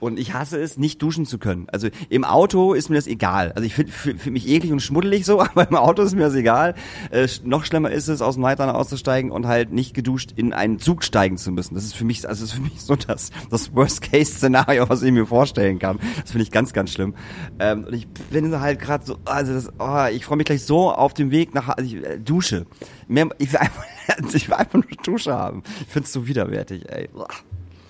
Und 0.00 0.18
ich 0.18 0.32
hasse 0.32 0.58
es, 0.58 0.78
nicht 0.78 1.00
duschen 1.02 1.26
zu 1.26 1.38
können. 1.38 1.66
Also 1.70 1.88
im 2.08 2.24
Auto 2.24 2.72
ist 2.72 2.88
mir 2.88 2.96
das 2.96 3.06
egal. 3.06 3.52
Also 3.52 3.66
ich 3.66 3.74
finde 3.74 3.92
find 3.92 4.26
mich 4.26 4.48
eklig 4.48 4.72
und 4.72 4.80
schmuddelig 4.80 5.26
so, 5.26 5.40
aber 5.42 5.68
im 5.68 5.76
Auto 5.76 6.02
ist 6.02 6.14
mir 6.14 6.22
das 6.22 6.34
egal. 6.34 6.74
Äh, 7.10 7.28
noch 7.44 7.64
schlimmer 7.64 7.90
ist 7.90 8.08
es, 8.08 8.22
aus 8.22 8.34
dem 8.34 8.42
Nightliner 8.42 8.74
auszusteigen 8.74 9.30
und 9.30 9.46
halt 9.46 9.72
nicht 9.72 9.94
geduscht 9.94 10.32
in 10.36 10.52
einen 10.52 10.78
Zug 10.78 11.04
steigen 11.04 11.36
zu 11.36 11.52
müssen. 11.52 11.74
Das 11.74 11.84
ist 11.84 11.94
für 11.94 12.04
mich, 12.04 12.26
also 12.26 12.42
das 12.42 12.50
ist 12.50 12.56
für 12.56 12.62
mich 12.62 12.80
so 12.80 12.96
das, 12.96 13.30
das 13.50 13.74
Worst-Case-Szenario, 13.74 14.88
was 14.88 15.02
ich 15.02 15.12
mir 15.12 15.26
vorstellen 15.26 15.78
kann. 15.78 15.98
Das 16.20 16.32
finde 16.32 16.44
ich 16.44 16.50
ganz, 16.50 16.72
ganz 16.72 16.90
schlimm. 16.90 17.14
Ähm, 17.58 17.84
und 17.84 17.94
ich 17.94 18.08
bin 18.08 18.58
halt 18.58 18.80
gerade 18.80 19.04
so, 19.04 19.18
also 19.26 19.52
das, 19.52 19.70
oh, 19.78 20.06
ich 20.10 20.24
freue 20.24 20.38
mich 20.38 20.46
gleich 20.46 20.64
so 20.64 20.90
auf 20.90 21.12
dem 21.12 21.30
Weg 21.30 21.54
nach, 21.54 21.68
also 21.68 21.84
ich, 21.84 22.02
äh, 22.02 22.18
Dusche. 22.18 22.66
Mehr, 23.06 23.28
ich 23.38 23.52
will 23.52 23.58
einfach, 23.60 23.84
ich 24.32 24.48
will 24.48 24.54
einfach 24.54 24.74
nur 24.74 24.84
Dusche 25.04 25.34
haben. 25.34 25.62
Ich 25.82 25.92
finde 25.92 26.06
es 26.06 26.12
so 26.12 26.26
widerwärtig, 26.26 26.90
ey. 26.90 27.10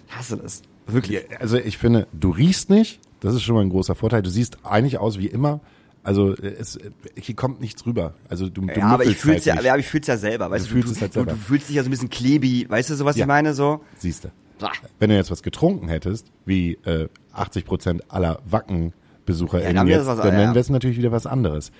Ich 0.09 0.17
hasse 0.17 0.37
das. 0.37 0.63
Wirklich. 0.93 1.21
Also 1.41 1.57
ich 1.59 1.79
finde, 1.79 2.07
du 2.13 2.31
riechst 2.31 2.71
nicht, 2.71 3.01
das 3.21 3.35
ist 3.35 3.43
schon 3.43 3.55
mal 3.55 3.63
ein 3.63 3.71
großer 3.71 3.95
Vorteil. 3.95 4.23
Du 4.23 4.31
siehst 4.31 4.59
eigentlich 4.65 4.99
aus 4.99 5.19
wie 5.19 5.27
immer. 5.27 5.61
Also 6.03 6.35
äh, 6.37 6.55
es, 6.59 6.77
äh, 6.77 6.91
hier 7.21 7.35
kommt 7.37 7.61
nichts 7.61 7.85
rüber. 7.85 8.15
Also 8.29 8.49
du, 8.49 8.63
du 8.63 8.73
Ja, 8.75 8.87
aber 8.87 9.05
ich 9.05 9.17
fühl's 9.19 9.47
halt 9.47 9.59
ja, 9.59 9.61
ja, 9.63 9.73
aber 9.73 9.81
ich 9.81 9.87
fühl's 9.89 10.07
ja 10.07 10.17
selber, 10.17 10.51
weißt 10.51 10.65
Du 10.65 10.69
du, 10.69 10.75
fühlst 10.75 10.89
du, 10.89 10.95
es 10.95 11.01
halt 11.03 11.13
selber. 11.13 11.33
du 11.33 11.37
fühlst 11.39 11.69
dich 11.69 11.77
ja 11.77 11.83
so 11.83 11.89
ein 11.89 11.91
bisschen 11.91 12.09
klebig, 12.11 12.71
weißt 12.71 12.89
du, 12.91 12.95
so 12.95 13.05
was 13.05 13.17
Ja. 13.17 13.25
ich 13.25 13.29
meine, 13.29 13.53
so? 13.55 13.81
Siehst 13.99 14.25
du. 14.25 14.29
Wenn 14.99 15.11
du 15.11 15.17
jetzt 15.17 15.31
was 15.31 15.43
getrunken 15.43 15.89
hättest, 15.89 16.27
wie 16.47 16.75
äh, 16.85 17.09
80 17.33 17.65
Prozent 17.65 18.03
aller 18.11 18.41
Wacken-Besucher 18.45 19.63
Ja, 19.63 19.73
dann 19.73 19.87
jetzt, 19.89 20.07
was- 20.07 20.19
dann 20.19 20.33
ja. 20.35 20.39
wäre 20.41 20.59
es 20.59 20.69
natürlich 20.71 20.99
wieder 20.99 21.13
was 21.13 21.27
anderes. 21.27 21.71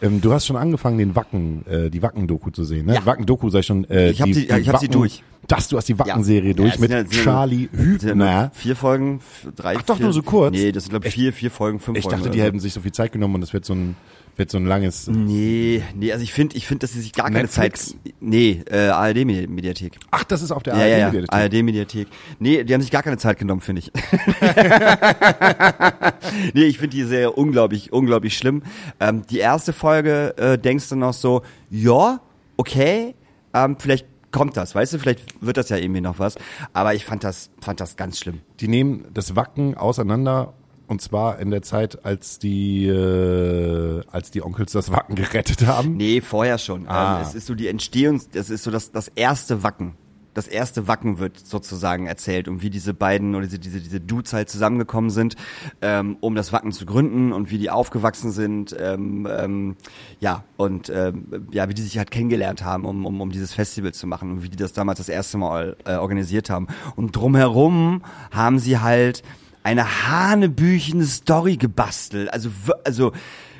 Ähm, 0.00 0.20
du 0.20 0.32
hast 0.32 0.46
schon 0.46 0.56
angefangen, 0.56 0.98
den 0.98 1.16
Wacken, 1.16 1.66
äh, 1.66 1.90
die 1.90 2.00
Wacken-Doku 2.02 2.50
zu 2.50 2.64
sehen, 2.64 2.86
ne? 2.86 2.94
Ja. 2.94 3.06
Wacken-Doku 3.06 3.50
sei 3.50 3.62
schon. 3.62 3.84
Äh, 3.90 4.10
Ich 4.10 4.20
hab 4.20 4.26
die, 4.26 4.34
sie- 4.34 4.46
ja, 4.48 4.56
ich 4.58 4.68
hab 4.68 4.78
sie 4.78 4.88
durch. 4.88 5.22
Das, 5.48 5.66
du 5.68 5.76
hast 5.76 5.88
die 5.88 5.98
Wacken-Serie 5.98 6.50
Ja, 6.50 6.54
durch 6.56 6.74
es 6.74 6.78
mit 6.78 6.90
ja- 6.90 6.98
ja- 6.98 7.04
Charlie 7.04 7.68
ja 7.72 7.78
Hübner. 7.78 8.50
Vier 8.54 8.76
Folgen, 8.76 9.20
drei, 9.56 9.76
Ach 9.76 9.82
doch, 9.82 9.96
vier, 9.96 10.04
nur 10.04 10.12
so 10.12 10.22
kurz? 10.22 10.52
Nee, 10.54 10.72
das 10.72 10.84
sind 10.84 10.90
glaube 10.90 11.08
ich 11.08 11.14
vier, 11.14 11.32
vier 11.32 11.50
Folgen, 11.50 11.80
fünf 11.80 11.98
Ich 11.98 12.04
Folgen. 12.04 12.16
dachte, 12.18 12.28
oder 12.28 12.32
die 12.34 12.38
so. 12.38 12.44
hätten 12.44 12.60
sich 12.60 12.72
so 12.74 12.80
viel 12.80 12.92
Zeit 12.92 13.12
genommen 13.12 13.36
und 13.36 13.40
das 13.40 13.52
wird 13.52 13.64
so 13.64 13.74
ein, 13.74 13.96
wird 14.38 14.50
so 14.50 14.58
ein 14.58 14.66
langes. 14.66 15.08
Nee, 15.08 15.82
nee, 15.94 16.12
also 16.12 16.22
ich 16.22 16.32
finde, 16.32 16.56
ich 16.56 16.66
finde, 16.66 16.80
dass 16.80 16.92
sie 16.92 17.00
sich 17.00 17.12
gar 17.12 17.26
keine 17.26 17.42
Netflix? 17.42 17.88
Zeit. 17.88 18.14
Nee, 18.20 18.62
äh, 18.70 18.88
ARD-Mediathek. 18.88 19.98
Ach, 20.10 20.24
das 20.24 20.42
ist 20.42 20.52
auf 20.52 20.62
der 20.62 20.76
Ja, 20.76 20.86
ja, 20.86 20.98
ja, 20.98 21.06
ARD-Mediathek. 21.06 21.34
ARD-Mediathek. 21.34 22.08
Nee, 22.38 22.64
die 22.64 22.74
haben 22.74 22.80
sich 22.80 22.90
gar 22.90 23.02
keine 23.02 23.18
Zeit 23.18 23.38
genommen, 23.38 23.60
finde 23.60 23.82
ich. 23.82 23.92
nee, 26.54 26.64
ich 26.64 26.78
finde 26.78 26.96
die 26.96 27.04
Serie 27.04 27.32
unglaublich, 27.32 27.92
unglaublich 27.92 28.36
schlimm. 28.36 28.62
Ähm, 29.00 29.22
die 29.28 29.38
erste 29.38 29.72
Folge 29.72 30.36
äh, 30.38 30.58
denkst 30.58 30.88
du 30.88 30.96
noch 30.96 31.14
so, 31.14 31.42
ja, 31.70 32.20
okay, 32.56 33.14
ähm, 33.54 33.76
vielleicht 33.78 34.06
kommt 34.30 34.56
das, 34.56 34.74
weißt 34.74 34.92
du, 34.92 34.98
vielleicht 34.98 35.42
wird 35.42 35.56
das 35.56 35.68
ja 35.68 35.76
irgendwie 35.76 36.00
noch 36.00 36.18
was. 36.18 36.36
Aber 36.72 36.94
ich 36.94 37.04
fand 37.04 37.24
das, 37.24 37.50
fand 37.60 37.80
das 37.80 37.96
ganz 37.96 38.18
schlimm. 38.18 38.40
Die 38.60 38.68
nehmen 38.68 39.06
das 39.12 39.36
Wacken 39.36 39.76
auseinander 39.76 40.54
und 40.88 41.02
zwar 41.02 41.38
in 41.38 41.50
der 41.50 41.62
Zeit, 41.62 42.04
als 42.04 42.38
die, 42.38 42.86
äh, 42.86 44.02
als 44.10 44.30
die 44.30 44.42
Onkels 44.42 44.72
das 44.72 44.90
Wacken 44.90 45.14
gerettet 45.14 45.66
haben. 45.66 45.96
Nee, 45.96 46.20
vorher 46.20 46.58
schon. 46.58 46.88
Ah. 46.88 47.18
Ähm, 47.18 47.26
es 47.26 47.34
ist 47.34 47.46
so 47.46 47.54
die 47.54 47.68
Entstehung, 47.68 48.20
das 48.32 48.50
ist 48.50 48.64
so 48.64 48.70
das, 48.70 48.90
das 48.90 49.08
erste 49.08 49.62
Wacken. 49.62 49.94
Das 50.34 50.46
erste 50.46 50.86
Wacken 50.86 51.18
wird 51.18 51.38
sozusagen 51.38 52.06
erzählt 52.06 52.48
und 52.48 52.62
wie 52.62 52.70
diese 52.70 52.94
beiden 52.94 53.34
oder 53.34 53.46
diese, 53.46 53.58
diese, 53.58 53.80
diese 53.80 54.00
Dudes 54.00 54.32
halt 54.32 54.48
zusammengekommen 54.48 55.10
sind, 55.10 55.34
ähm, 55.82 56.16
um 56.20 56.34
das 56.36 56.52
Wacken 56.52 56.70
zu 56.70 56.86
gründen 56.86 57.32
und 57.32 57.50
wie 57.50 57.58
die 57.58 57.70
aufgewachsen 57.70 58.30
sind, 58.30 58.74
ähm, 58.78 59.26
ähm, 59.28 59.76
ja, 60.20 60.44
und 60.56 60.90
ähm, 60.94 61.48
ja, 61.50 61.68
wie 61.68 61.74
die 61.74 61.82
sich 61.82 61.98
halt 61.98 62.10
kennengelernt 62.12 62.64
haben, 62.64 62.84
um, 62.84 63.04
um, 63.04 63.20
um 63.20 63.30
dieses 63.32 63.52
Festival 63.52 63.92
zu 63.92 64.06
machen 64.06 64.30
und 64.30 64.42
wie 64.42 64.48
die 64.48 64.56
das 64.56 64.72
damals 64.72 64.98
das 64.98 65.08
erste 65.08 65.38
Mal 65.38 65.76
äh, 65.84 65.96
organisiert 65.96 66.50
haben. 66.50 66.68
Und 66.94 67.16
drumherum 67.16 68.02
haben 68.30 68.58
sie 68.60 68.78
halt 68.78 69.24
eine 69.68 70.08
hanebüchene 70.08 71.04
Story 71.04 71.58
gebastelt. 71.58 72.32
Also, 72.32 72.50
also, 72.84 73.12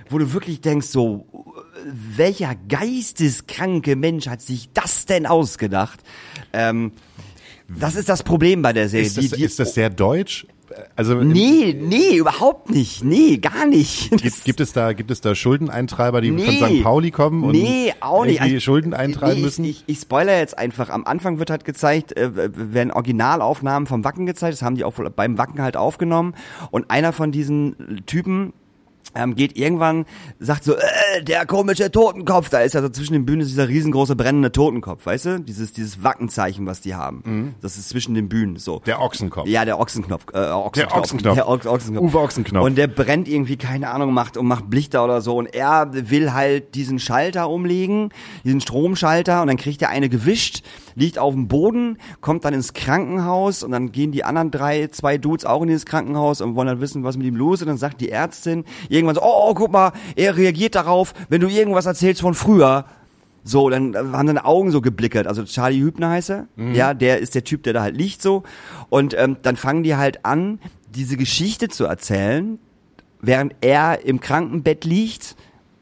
wo 0.08 0.16
du 0.16 0.32
wirklich 0.32 0.62
denkst, 0.62 0.86
so, 0.86 1.26
welcher 2.16 2.54
geisteskranke 2.54 3.94
Mensch 3.94 4.26
hat 4.26 4.40
sich 4.40 4.70
das 4.72 5.04
denn 5.04 5.26
ausgedacht? 5.26 6.00
Ähm, 6.54 6.92
das 7.68 7.94
ist 7.94 8.08
das 8.08 8.22
Problem 8.22 8.62
bei 8.62 8.72
der 8.72 8.88
Serie. 8.88 9.06
Ist 9.06 9.18
das, 9.18 9.24
die, 9.26 9.36
die, 9.36 9.44
ist 9.44 9.58
das 9.58 9.74
sehr 9.74 9.90
deutsch? 9.90 10.46
Also 10.96 11.14
nee, 11.14 11.74
nee, 11.78 12.16
überhaupt 12.16 12.70
nicht. 12.70 13.04
Nee, 13.04 13.38
gar 13.38 13.66
nicht. 13.66 14.10
Gibt, 14.16 14.44
gibt 14.44 14.60
es 14.60 14.72
da 14.72 14.92
gibt 14.92 15.10
es 15.10 15.20
da 15.20 15.34
Schuldeneintreiber, 15.34 16.20
die 16.20 16.28
von 16.28 16.36
Nee. 16.36 16.78
St. 16.78 16.82
Pauli 16.82 17.10
kommen 17.10 17.44
und 17.44 17.52
Nee, 17.52 17.92
auch 18.00 18.24
nicht. 18.24 18.36
irgendwie 18.36 18.54
Also, 18.54 18.64
Schulden 18.64 18.94
eintreiben 18.94 19.36
nee, 19.36 19.42
müssen? 19.42 19.64
Ich, 19.64 19.84
ich, 19.86 19.96
ich 19.96 20.00
spoiler 20.00 20.38
jetzt 20.38 20.58
einfach. 20.58 20.90
Am 20.90 21.04
Anfang 21.04 21.38
wird 21.38 21.50
halt 21.50 21.64
gezeigt, 21.64 22.16
äh, 22.16 22.30
werden 22.34 22.90
Originalaufnahmen 22.92 23.86
vom 23.86 24.04
Wacken 24.04 24.26
gezeigt. 24.26 24.54
Das 24.54 24.62
haben 24.62 24.74
die 24.76 24.84
auch 24.84 24.94
beim 24.94 25.38
Wacken 25.38 25.62
halt 25.62 25.76
aufgenommen. 25.76 26.34
Und 26.70 26.90
einer 26.90 27.12
von 27.12 27.32
diesen 27.32 28.02
Typen 28.06 28.52
ähm, 29.18 29.34
geht 29.34 29.56
irgendwann, 29.58 30.06
sagt 30.38 30.64
so, 30.64 30.74
äh, 30.74 31.22
der 31.22 31.44
komische 31.46 31.90
Totenkopf, 31.90 32.48
da 32.48 32.60
ist 32.60 32.76
also 32.76 32.88
zwischen 32.88 33.12
den 33.14 33.26
Bühnen 33.26 33.40
dieser 33.40 33.68
riesengroße 33.68 34.16
brennende 34.16 34.52
Totenkopf, 34.52 35.04
weißt 35.04 35.24
du? 35.26 35.40
Dieses, 35.40 35.72
dieses 35.72 36.02
Wackenzeichen, 36.02 36.66
was 36.66 36.80
die 36.80 36.94
haben. 36.94 37.56
Das 37.60 37.76
ist 37.76 37.88
zwischen 37.88 38.14
den 38.14 38.28
Bühnen, 38.28 38.56
so. 38.56 38.76
Mhm. 38.76 38.84
Der 38.84 39.00
Ochsenkopf. 39.00 39.46
Ja, 39.48 39.64
der 39.64 39.78
Ochsenknopf. 39.80 40.26
Äh, 40.32 40.38
Ochsenknopf. 40.38 40.96
Ochsenknopf. 40.96 41.34
Der 41.34 41.48
Ochs 41.48 41.66
Ochsenknopf. 41.66 42.04
Uwe 42.04 42.20
Ochsenknopf. 42.20 42.64
Und 42.64 42.78
der 42.78 42.86
brennt 42.86 43.28
irgendwie, 43.28 43.56
keine 43.56 43.90
Ahnung, 43.90 44.12
macht 44.12 44.36
und 44.36 44.46
macht 44.46 44.64
Lichter 44.72 45.04
oder 45.04 45.20
so. 45.20 45.36
Und 45.36 45.46
er 45.46 45.90
will 45.92 46.32
halt 46.32 46.74
diesen 46.74 46.98
Schalter 46.98 47.48
umlegen, 47.50 48.10
diesen 48.44 48.60
Stromschalter, 48.60 49.42
und 49.42 49.48
dann 49.48 49.56
kriegt 49.56 49.82
er 49.82 49.90
eine 49.90 50.08
gewischt, 50.08 50.62
liegt 50.98 51.18
auf 51.18 51.32
dem 51.32 51.48
Boden, 51.48 51.98
kommt 52.20 52.44
dann 52.44 52.52
ins 52.52 52.72
Krankenhaus 52.74 53.62
und 53.62 53.70
dann 53.70 53.92
gehen 53.92 54.12
die 54.12 54.24
anderen 54.24 54.50
drei, 54.50 54.88
zwei 54.88 55.16
Dudes 55.16 55.44
auch 55.44 55.62
in 55.62 55.68
dieses 55.68 55.86
Krankenhaus 55.86 56.40
und 56.40 56.56
wollen 56.56 56.68
dann 56.68 56.80
wissen, 56.80 57.04
was 57.04 57.16
mit 57.16 57.26
ihm 57.26 57.36
los 57.36 57.58
ist. 57.58 57.62
Und 57.62 57.68
dann 57.68 57.78
sagt 57.78 58.00
die 58.00 58.10
Ärztin 58.10 58.64
irgendwann 58.88 59.14
so, 59.14 59.22
oh, 59.22 59.50
oh 59.50 59.54
guck 59.54 59.72
mal, 59.72 59.92
er 60.16 60.36
reagiert 60.36 60.74
darauf, 60.74 61.14
wenn 61.28 61.40
du 61.40 61.48
irgendwas 61.48 61.86
erzählst 61.86 62.20
von 62.20 62.34
früher. 62.34 62.84
So, 63.44 63.70
dann 63.70 63.96
haben 63.96 64.26
seine 64.26 64.44
Augen 64.44 64.70
so 64.72 64.80
geblickert. 64.80 65.26
Also 65.26 65.44
Charlie 65.44 65.80
Hübner 65.80 66.10
heißt 66.10 66.30
er. 66.30 66.48
Ja, 66.74 66.92
der 66.92 67.18
ist 67.20 67.34
der 67.34 67.44
Typ, 67.44 67.62
der 67.62 67.72
da 67.72 67.82
halt 67.82 67.96
liegt 67.96 68.20
so. 68.20 68.42
Und 68.90 69.14
ähm, 69.16 69.36
dann 69.42 69.56
fangen 69.56 69.84
die 69.84 69.96
halt 69.96 70.24
an, 70.26 70.58
diese 70.94 71.16
Geschichte 71.16 71.68
zu 71.68 71.84
erzählen, 71.84 72.58
während 73.20 73.54
er 73.60 74.04
im 74.04 74.20
Krankenbett 74.20 74.84
liegt, 74.84 75.36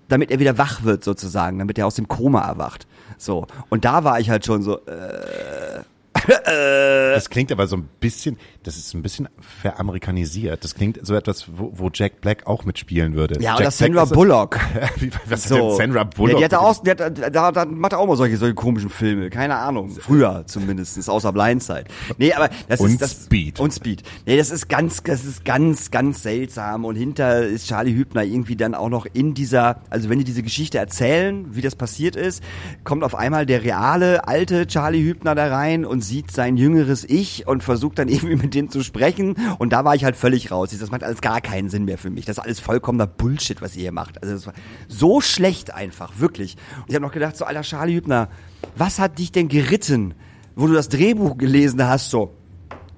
damit 0.09 0.31
er 0.31 0.39
wieder 0.39 0.59
wach 0.59 0.85
wird 0.85 1.03
sozusagen, 1.03 1.59
damit 1.59 1.79
er 1.79 1.87
aus 1.87 1.97
dem 1.97 2.07
Koma 2.07 2.47
erwacht. 2.47 2.87
So. 3.19 3.47
Und 3.69 3.85
da 3.85 4.05
war 4.05 4.21
ich 4.21 4.31
halt 4.31 4.45
schon 4.45 4.63
so, 4.63 4.79
äh, 4.87 5.83
Das 6.27 7.31
klingt 7.31 7.51
aber 7.53 7.67
so 7.67 7.77
ein 7.77 7.89
bisschen, 8.01 8.37
das 8.63 8.77
ist 8.77 8.95
ein 8.95 9.03
bisschen 9.03 9.29
veramerikanisiert. 9.41 10.63
Das 10.65 10.75
klingt 10.75 10.99
so 11.07 11.15
etwas, 11.15 11.47
wo, 11.57 11.73
wo 11.75 11.91
Jack 11.93 12.21
Black 12.21 12.47
auch 12.47 12.65
mitspielen 12.65 13.15
würde. 13.15 13.41
Ja, 13.41 13.53
Jack 13.53 13.61
oder 13.61 13.71
Sandra 13.71 14.03
ist- 14.05 14.13
Bullock. 14.13 14.59
Wie, 14.97 15.11
was 15.29 15.45
So. 15.45 15.69
denn 15.69 15.77
Sandra 15.77 16.05
Bullock? 16.05 16.33
Ja, 16.33 16.39
die 16.39 16.45
hat 16.45 16.53
da 16.53 16.59
auch, 16.59 16.83
die 16.83 16.91
hat, 16.91 17.01
da, 17.01 17.53
da 17.53 17.65
macht 17.65 17.93
er 17.93 17.99
auch 17.99 18.07
mal 18.07 18.17
solche, 18.17 18.37
solche 18.37 18.55
komischen 18.55 18.91
Filme. 18.91 19.31
Keine 19.31 19.57
Ahnung. 19.57 19.91
Früher 19.91 20.45
zumindest, 20.47 21.09
außer 21.09 21.33
Blindside. 21.33 21.85
Nee, 22.19 22.33
aber 22.33 22.51
das 22.69 22.81
Und 22.81 22.91
ist 22.91 23.03
das. 23.03 23.25
Speed. 23.25 23.61
Und 23.61 23.73
Speed. 23.73 24.03
Nee, 24.27 24.37
das 24.37 24.51
ist 24.51 24.69
ganz, 24.69 25.03
das 25.03 25.25
ist 25.25 25.45
ganz, 25.45 25.91
ganz 25.91 26.23
seltsam. 26.23 26.85
Und 26.85 26.97
hinter 26.97 27.43
ist 27.47 27.69
Charlie 27.69 27.95
Hübner 27.95 28.25
irgendwie 28.25 28.57
dann 28.57 28.75
auch 28.75 28.89
noch 28.89 29.07
in 29.13 29.35
dieser, 29.35 29.81
also 29.91 30.09
wenn 30.09 30.19
die 30.19 30.25
diese 30.25 30.43
Geschichte 30.43 30.79
erzählen, 30.79 31.47
wie 31.55 31.61
das 31.63 31.77
passiert 31.77 32.17
ist, 32.17 32.43
kommt 32.85 33.05
auf 33.05 33.15
einmal 33.15 33.47
der 33.47 33.63
reale, 33.63 34.27
alte 34.29 34.67
Charlie 34.67 35.03
Hübner 35.05 35.35
da 35.35 35.49
rein 35.49 35.85
und 35.85 36.03
sieht 36.17 36.31
sein 36.31 36.57
jüngeres 36.57 37.05
Ich 37.05 37.47
und 37.47 37.63
versucht 37.63 37.99
dann 37.99 38.09
irgendwie 38.17 38.37
mit 38.37 38.55
dem 38.55 38.71
zu 38.71 38.83
sprechen. 38.83 39.37
Und 39.59 39.75
da 39.75 39.85
war 39.85 39.95
ich 39.95 40.03
halt 40.05 40.17
völlig 40.17 40.51
raus. 40.51 40.71
Das 40.79 40.91
macht 40.91 41.03
alles 41.05 41.21
gar 41.21 41.43
keinen 41.43 41.69
Sinn 41.69 41.85
mehr 41.85 41.99
für 41.99 42.09
mich. 42.09 42.25
Das 42.25 42.39
ist 42.39 42.43
alles 42.43 42.59
vollkommener 42.59 43.07
Bullshit, 43.07 43.61
was 43.61 43.77
ihr 43.77 43.83
hier 43.83 43.93
macht. 43.93 44.23
Also 44.23 44.35
das 44.35 44.47
war 44.47 44.55
so 44.89 45.21
schlecht 45.21 45.75
einfach, 45.75 46.19
wirklich. 46.19 46.57
Und 46.79 46.85
ich 46.89 46.95
habe 46.95 47.05
noch 47.05 47.13
gedacht, 47.13 47.37
so 47.37 47.45
alter 47.45 47.61
Charlie 47.61 47.95
Hübner, 47.97 48.29
was 48.77 48.99
hat 48.99 49.19
dich 49.19 49.31
denn 49.31 49.49
geritten, 49.49 50.15
wo 50.55 50.67
du 50.67 50.73
das 50.73 50.89
Drehbuch 50.89 51.37
gelesen 51.37 51.87
hast, 51.87 52.09
so, 52.09 52.33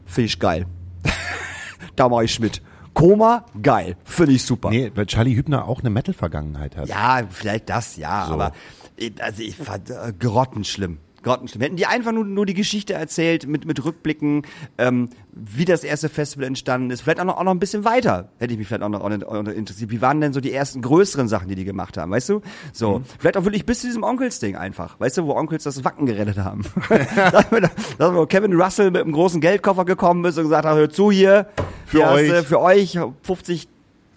finde 0.07 0.27
ich 0.27 0.39
geil. 0.39 0.67
da 1.97 2.09
mach 2.09 2.21
ich 2.23 2.39
mit. 2.39 2.63
Koma, 2.95 3.45
geil. 3.61 3.97
Finde 4.05 4.33
ich 4.35 4.45
super. 4.45 4.71
Nee, 4.71 4.93
weil 4.95 5.07
Charlie 5.07 5.35
Hübner 5.35 5.67
auch 5.67 5.81
eine 5.81 5.91
Metal-Vergangenheit 5.91 6.77
hat. 6.77 6.89
Ja, 6.89 7.23
vielleicht 7.29 7.69
das, 7.69 7.97
ja, 7.97 8.27
So. 8.29 8.35
aber 8.35 8.53
ich- 8.97 9.21
also 9.21 9.43
ich 9.43 9.57
fand 9.57 9.91
äh, 9.91 10.13
grottenschlimm. 10.17 10.99
Grottenschlimm. 11.23 11.61
Hätten 11.63 11.77
die 11.77 11.87
einfach 11.87 12.13
nur, 12.13 12.25
nur 12.25 12.47
die 12.47 12.55
Geschichte 12.55 12.95
erzählt 12.95 13.47
mit, 13.47 13.65
mit 13.65 13.85
Rückblicken, 13.85 14.43
ähm, 14.79 15.09
wie 15.33 15.65
das 15.65 15.85
erste 15.85 16.09
Festival 16.09 16.47
entstanden 16.47 16.91
ist. 16.91 17.01
Vielleicht 17.03 17.21
auch 17.21 17.25
noch, 17.25 17.37
auch 17.39 17.45
noch 17.45 17.51
ein 17.53 17.59
bisschen 17.59 17.85
weiter. 17.85 18.29
Hätte 18.39 18.53
ich 18.53 18.59
mich 18.59 18.69
vielleicht 18.69 18.83
auch 18.83 18.89
noch, 18.89 19.01
auch 19.03 19.09
noch 19.11 19.53
interessiert. 19.53 19.91
Wie 19.91 20.01
waren 20.01 20.21
denn 20.21 20.33
so 20.33 20.41
die 20.41 20.53
ersten 20.53 20.81
größeren 20.83 21.29
Sachen, 21.29 21.49
die 21.49 21.55
die 21.55 21.65
gemacht 21.65 21.97
haben, 21.99 22.11
weißt 22.13 22.29
du? 22.29 22.41
So. 22.73 23.03
Vielleicht 23.19 23.37
auch 23.37 23.45
wirklich 23.45 23.67
bis 23.67 23.81
zu 23.81 23.87
diesem 23.89 24.03
Onkels-Ding 24.03 24.57
einfach. 24.57 24.99
Weißt 25.01 25.19
du, 25.19 25.27
wo 25.27 25.35
Onkels 25.35 25.65
das 25.65 25.85
Wacken 25.85 26.07
gerettet 26.07 26.39
haben. 26.39 26.65
dass, 26.89 27.51
wir- 27.51 27.61
dass 27.99 28.13
wir 28.13 28.27
Kevin 28.27 28.53
Russell 28.61 28.91
mit 28.91 29.03
einem 29.03 29.13
großen 29.13 29.41
Geldkoffer 29.41 29.85
gekommen 29.85 30.25
ist 30.25 30.37
und 30.39 30.45
gesagt 30.45 30.65
hat, 30.67 30.77
hör 30.77 30.91
zu 30.91 31.11
hier. 31.11 31.49
Für 31.87 32.05
hast 32.07 32.13
euch. 32.15 32.47
für 32.47 32.61
euch 32.61 32.99
50 33.23 33.69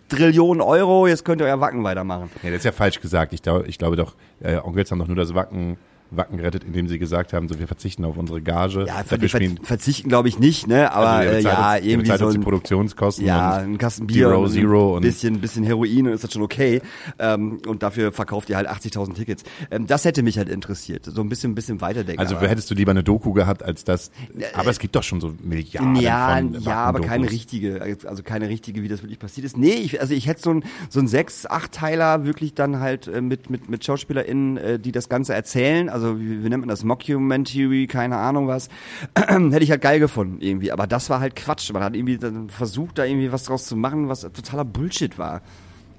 Trillionen 0.10 0.62
Euro, 0.62 1.08
jetzt 1.08 1.24
könnt 1.24 1.40
ihr 1.40 1.48
euer 1.48 1.62
Wacken 1.62 1.84
weitermachen. 1.86 2.30
Nee, 2.44 2.50
das 2.50 2.58
ist 2.60 2.66
ja 2.66 2.74
falsch 2.74 3.00
gesagt. 3.00 3.32
Ich, 3.32 3.42
glaub, 3.42 3.66
ich 3.66 3.78
glaube 3.78 3.96
doch, 3.96 4.16
äh, 4.42 4.58
Onkels 4.58 4.92
haben 4.92 5.00
doch 5.00 5.08
nur 5.08 5.16
das 5.16 5.34
Wacken, 5.34 5.78
Wacken 6.12 6.38
gerettet, 6.38 6.64
indem 6.66 6.88
sie 6.90 7.00
gesagt 7.00 7.32
haben, 7.32 7.48
so 7.48 7.58
wir 7.58 7.68
verzichten 7.68 8.04
auf 8.04 8.18
unsere 8.18 8.42
Gage. 8.42 8.86
Ja, 8.86 9.04
ver 9.04 9.18
ver 9.18 9.40
verzichten 9.64 10.10
glaube 10.10 10.28
ich 10.28 10.40
nicht, 10.40 10.68
ne? 10.68 10.92
Aber 10.92 11.08
also 11.08 11.30
ihr 11.30 11.32
äh, 11.32 11.38
bezahlt 11.38 11.58
ja, 11.58 11.74
uns, 11.76 11.86
irgendwie 11.86 12.12
bezahlt 12.12 12.20
so 12.20 12.28
ein, 12.28 12.42
Produktionskosten 12.42 13.26
ja, 13.26 13.54
ein 13.56 13.78
Kasten 13.78 14.08
Bier 14.08 14.28
Zero, 14.28 14.44
und 14.44 14.50
Zero 14.50 14.90
ein 14.92 14.96
und 14.98 15.02
bisschen, 15.04 15.40
bisschen 15.40 15.64
Heroin 15.64 16.08
und 16.08 16.14
ist 16.14 16.24
das 16.24 16.34
schon 16.34 16.42
okay. 16.42 16.82
Ähm, 17.18 17.62
und 17.66 17.82
dafür 17.82 18.12
verkauft 18.12 18.50
ihr 18.50 18.58
halt 18.58 18.70
80.000 18.70 19.14
Tickets. 19.14 19.44
Ähm, 19.70 19.88
das 19.88 20.04
hätte 20.04 20.22
mich 20.22 20.38
halt 20.38 20.50
interessiert. 20.50 21.06
So 21.06 21.22
ein 21.22 21.30
bisschen, 21.30 21.52
ein 21.52 21.56
bisschen 21.56 21.80
weiterdenken. 21.82 22.20
also 22.20 22.36
aber- 22.36 22.48
hättest 22.50 22.70
du 22.70 22.76
lieber 22.76 22.92
eine 22.92 23.04
Doku 23.04 23.32
gehabt 23.32 23.64
als 23.64 23.84
das. 23.84 24.12
Aber 24.54 24.70
es 24.70 24.80
gibt 24.80 24.96
doch 24.96 25.04
schon 25.04 25.22
so 25.22 25.34
Milliarden 25.42 25.96
ja, 25.96 26.36
von 26.36 26.62
ja, 26.62 26.76
aber 26.84 27.00
keine 27.02 27.30
richtige, 27.32 27.98
also 28.06 28.22
keine 28.24 28.50
richtige, 28.50 28.84
wie 28.84 28.88
das 28.88 29.02
wirklich 29.02 29.20
passiert 29.20 29.46
ist. 29.46 29.58
Nee, 29.58 29.74
ich, 29.74 30.02
also 30.02 30.14
ich 30.14 30.28
hätte 30.28 30.42
so 30.42 30.52
ein 30.52 30.64
so 30.90 31.00
ein 31.00 31.08
sechs, 31.08 31.46
acht 31.46 31.72
Teiler 31.72 32.26
wirklich 32.26 32.54
dann 32.54 32.80
halt 32.80 33.08
äh, 33.08 33.22
mit 33.22 33.50
mit 33.50 33.70
mit 33.70 33.84
SchauspielerInnen, 33.86 34.58
äh, 34.58 34.80
die 34.80 34.92
das 34.92 35.08
Ganze 35.08 35.34
erzählen. 35.34 35.88
Also 35.90 36.01
wie, 36.20 36.44
wie 36.44 36.50
nennt 36.50 36.62
man 36.62 36.70
das? 36.70 36.84
Mockumentary, 36.84 37.88
keine 37.88 38.18
Ahnung 38.18 38.48
was. 38.48 38.70
hätte 39.16 39.64
ich 39.64 39.72
halt 39.72 39.82
geil 39.82 40.00
gefunden 40.00 40.38
irgendwie. 40.42 40.72
Aber 40.72 40.88
das 40.88 41.10
war 41.10 41.20
halt 41.20 41.36
Quatsch. 41.36 41.72
Man 41.72 41.84
hat 41.84 41.96
irgendwie 41.96 42.20
versucht, 42.50 42.98
da 42.98 43.06
irgendwie 43.06 43.32
was 43.32 43.44
draus 43.44 43.66
zu 43.66 43.76
machen, 43.76 44.10
was 44.10 44.22
totaler 44.22 44.66
Bullshit 44.66 45.18
war. 45.18 45.42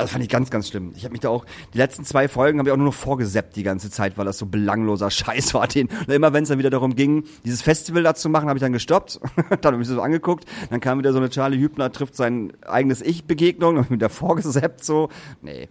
Das 0.03 0.11
fand 0.11 0.25
ich 0.25 0.31
ganz, 0.31 0.51
ganz 0.51 0.69
schlimm. 0.69 0.93
Ich 0.97 1.05
habe 1.05 1.13
mich 1.13 1.21
da 1.21 1.29
auch, 1.29 1.45
die 1.75 1.79
letzten 1.79 2.05
zwei 2.05 2.27
Folgen 2.27 2.59
habe 2.59 2.69
ich 2.69 2.73
auch 2.73 2.77
nur 2.77 2.87
noch 2.87 2.95
vorgeseppt 2.95 3.55
die 3.57 3.63
ganze 3.63 3.91
Zeit, 3.91 4.19
weil 4.19 4.25
das 4.25 4.39
so 4.39 4.47
belangloser 4.47 5.11
Scheiß 5.13 5.55
war. 5.55 5.69
Den, 5.69 5.89
und 5.89 6.09
immer 6.09 6.33
wenn 6.33 6.43
es 6.43 6.49
dann 6.49 6.59
wieder 6.59 6.71
darum 6.71 6.97
ging, 6.97 7.25
dieses 7.45 7.63
Festival 7.63 8.03
da 8.03 8.15
zu 8.15 8.29
machen, 8.29 8.49
habe 8.49 8.59
ich 8.59 8.63
dann 8.63 8.73
gestoppt. 8.73 9.21
dann 9.61 9.75
habe 9.75 9.83
ich 9.83 9.89
so 9.89 10.01
angeguckt. 10.01 10.45
Dann 10.71 10.81
kam 10.81 10.99
wieder 10.99 11.13
so 11.13 11.19
eine 11.19 11.31
Charlie 11.31 11.59
Hübner, 11.59 11.93
trifft 11.93 12.17
sein 12.17 12.53
eigenes 12.63 13.01
Ich-Begegnung, 13.01 13.77
dann 13.77 13.85
hab 13.85 13.91
ich 13.91 13.97
wieder 13.97 14.09
vorgeseppt 14.11 14.85
so. 14.85 15.09
Nee. 15.41 15.69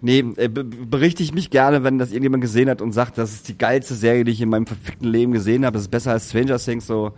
Nee, 0.00 0.18
äh, 0.36 0.48
be- 0.48 0.64
berichte 0.64 1.22
ich 1.22 1.32
mich 1.34 1.50
gerne, 1.50 1.82
wenn 1.84 1.98
das 1.98 2.10
irgendjemand 2.10 2.42
gesehen 2.42 2.68
hat 2.68 2.82
und 2.82 2.92
sagt, 2.92 3.16
das 3.18 3.32
ist 3.32 3.48
die 3.48 3.56
geilste 3.58 3.94
Serie, 3.94 4.24
die 4.24 4.32
ich 4.32 4.40
in 4.40 4.48
meinem 4.48 4.66
verfickten 4.66 5.08
Leben 5.08 5.32
gesehen 5.32 5.64
habe. 5.64 5.74
Das 5.74 5.82
ist 5.82 5.90
besser 5.90 6.12
als 6.12 6.28
Stranger 6.30 6.58
Things, 6.58 6.86
so. 6.86 7.12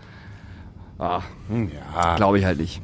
Ah, 0.98 1.22
Hm, 1.48 1.68
Ja, 1.94 2.16
glaube 2.16 2.38
ich 2.38 2.44
halt 2.44 2.58
nicht. 2.58 2.80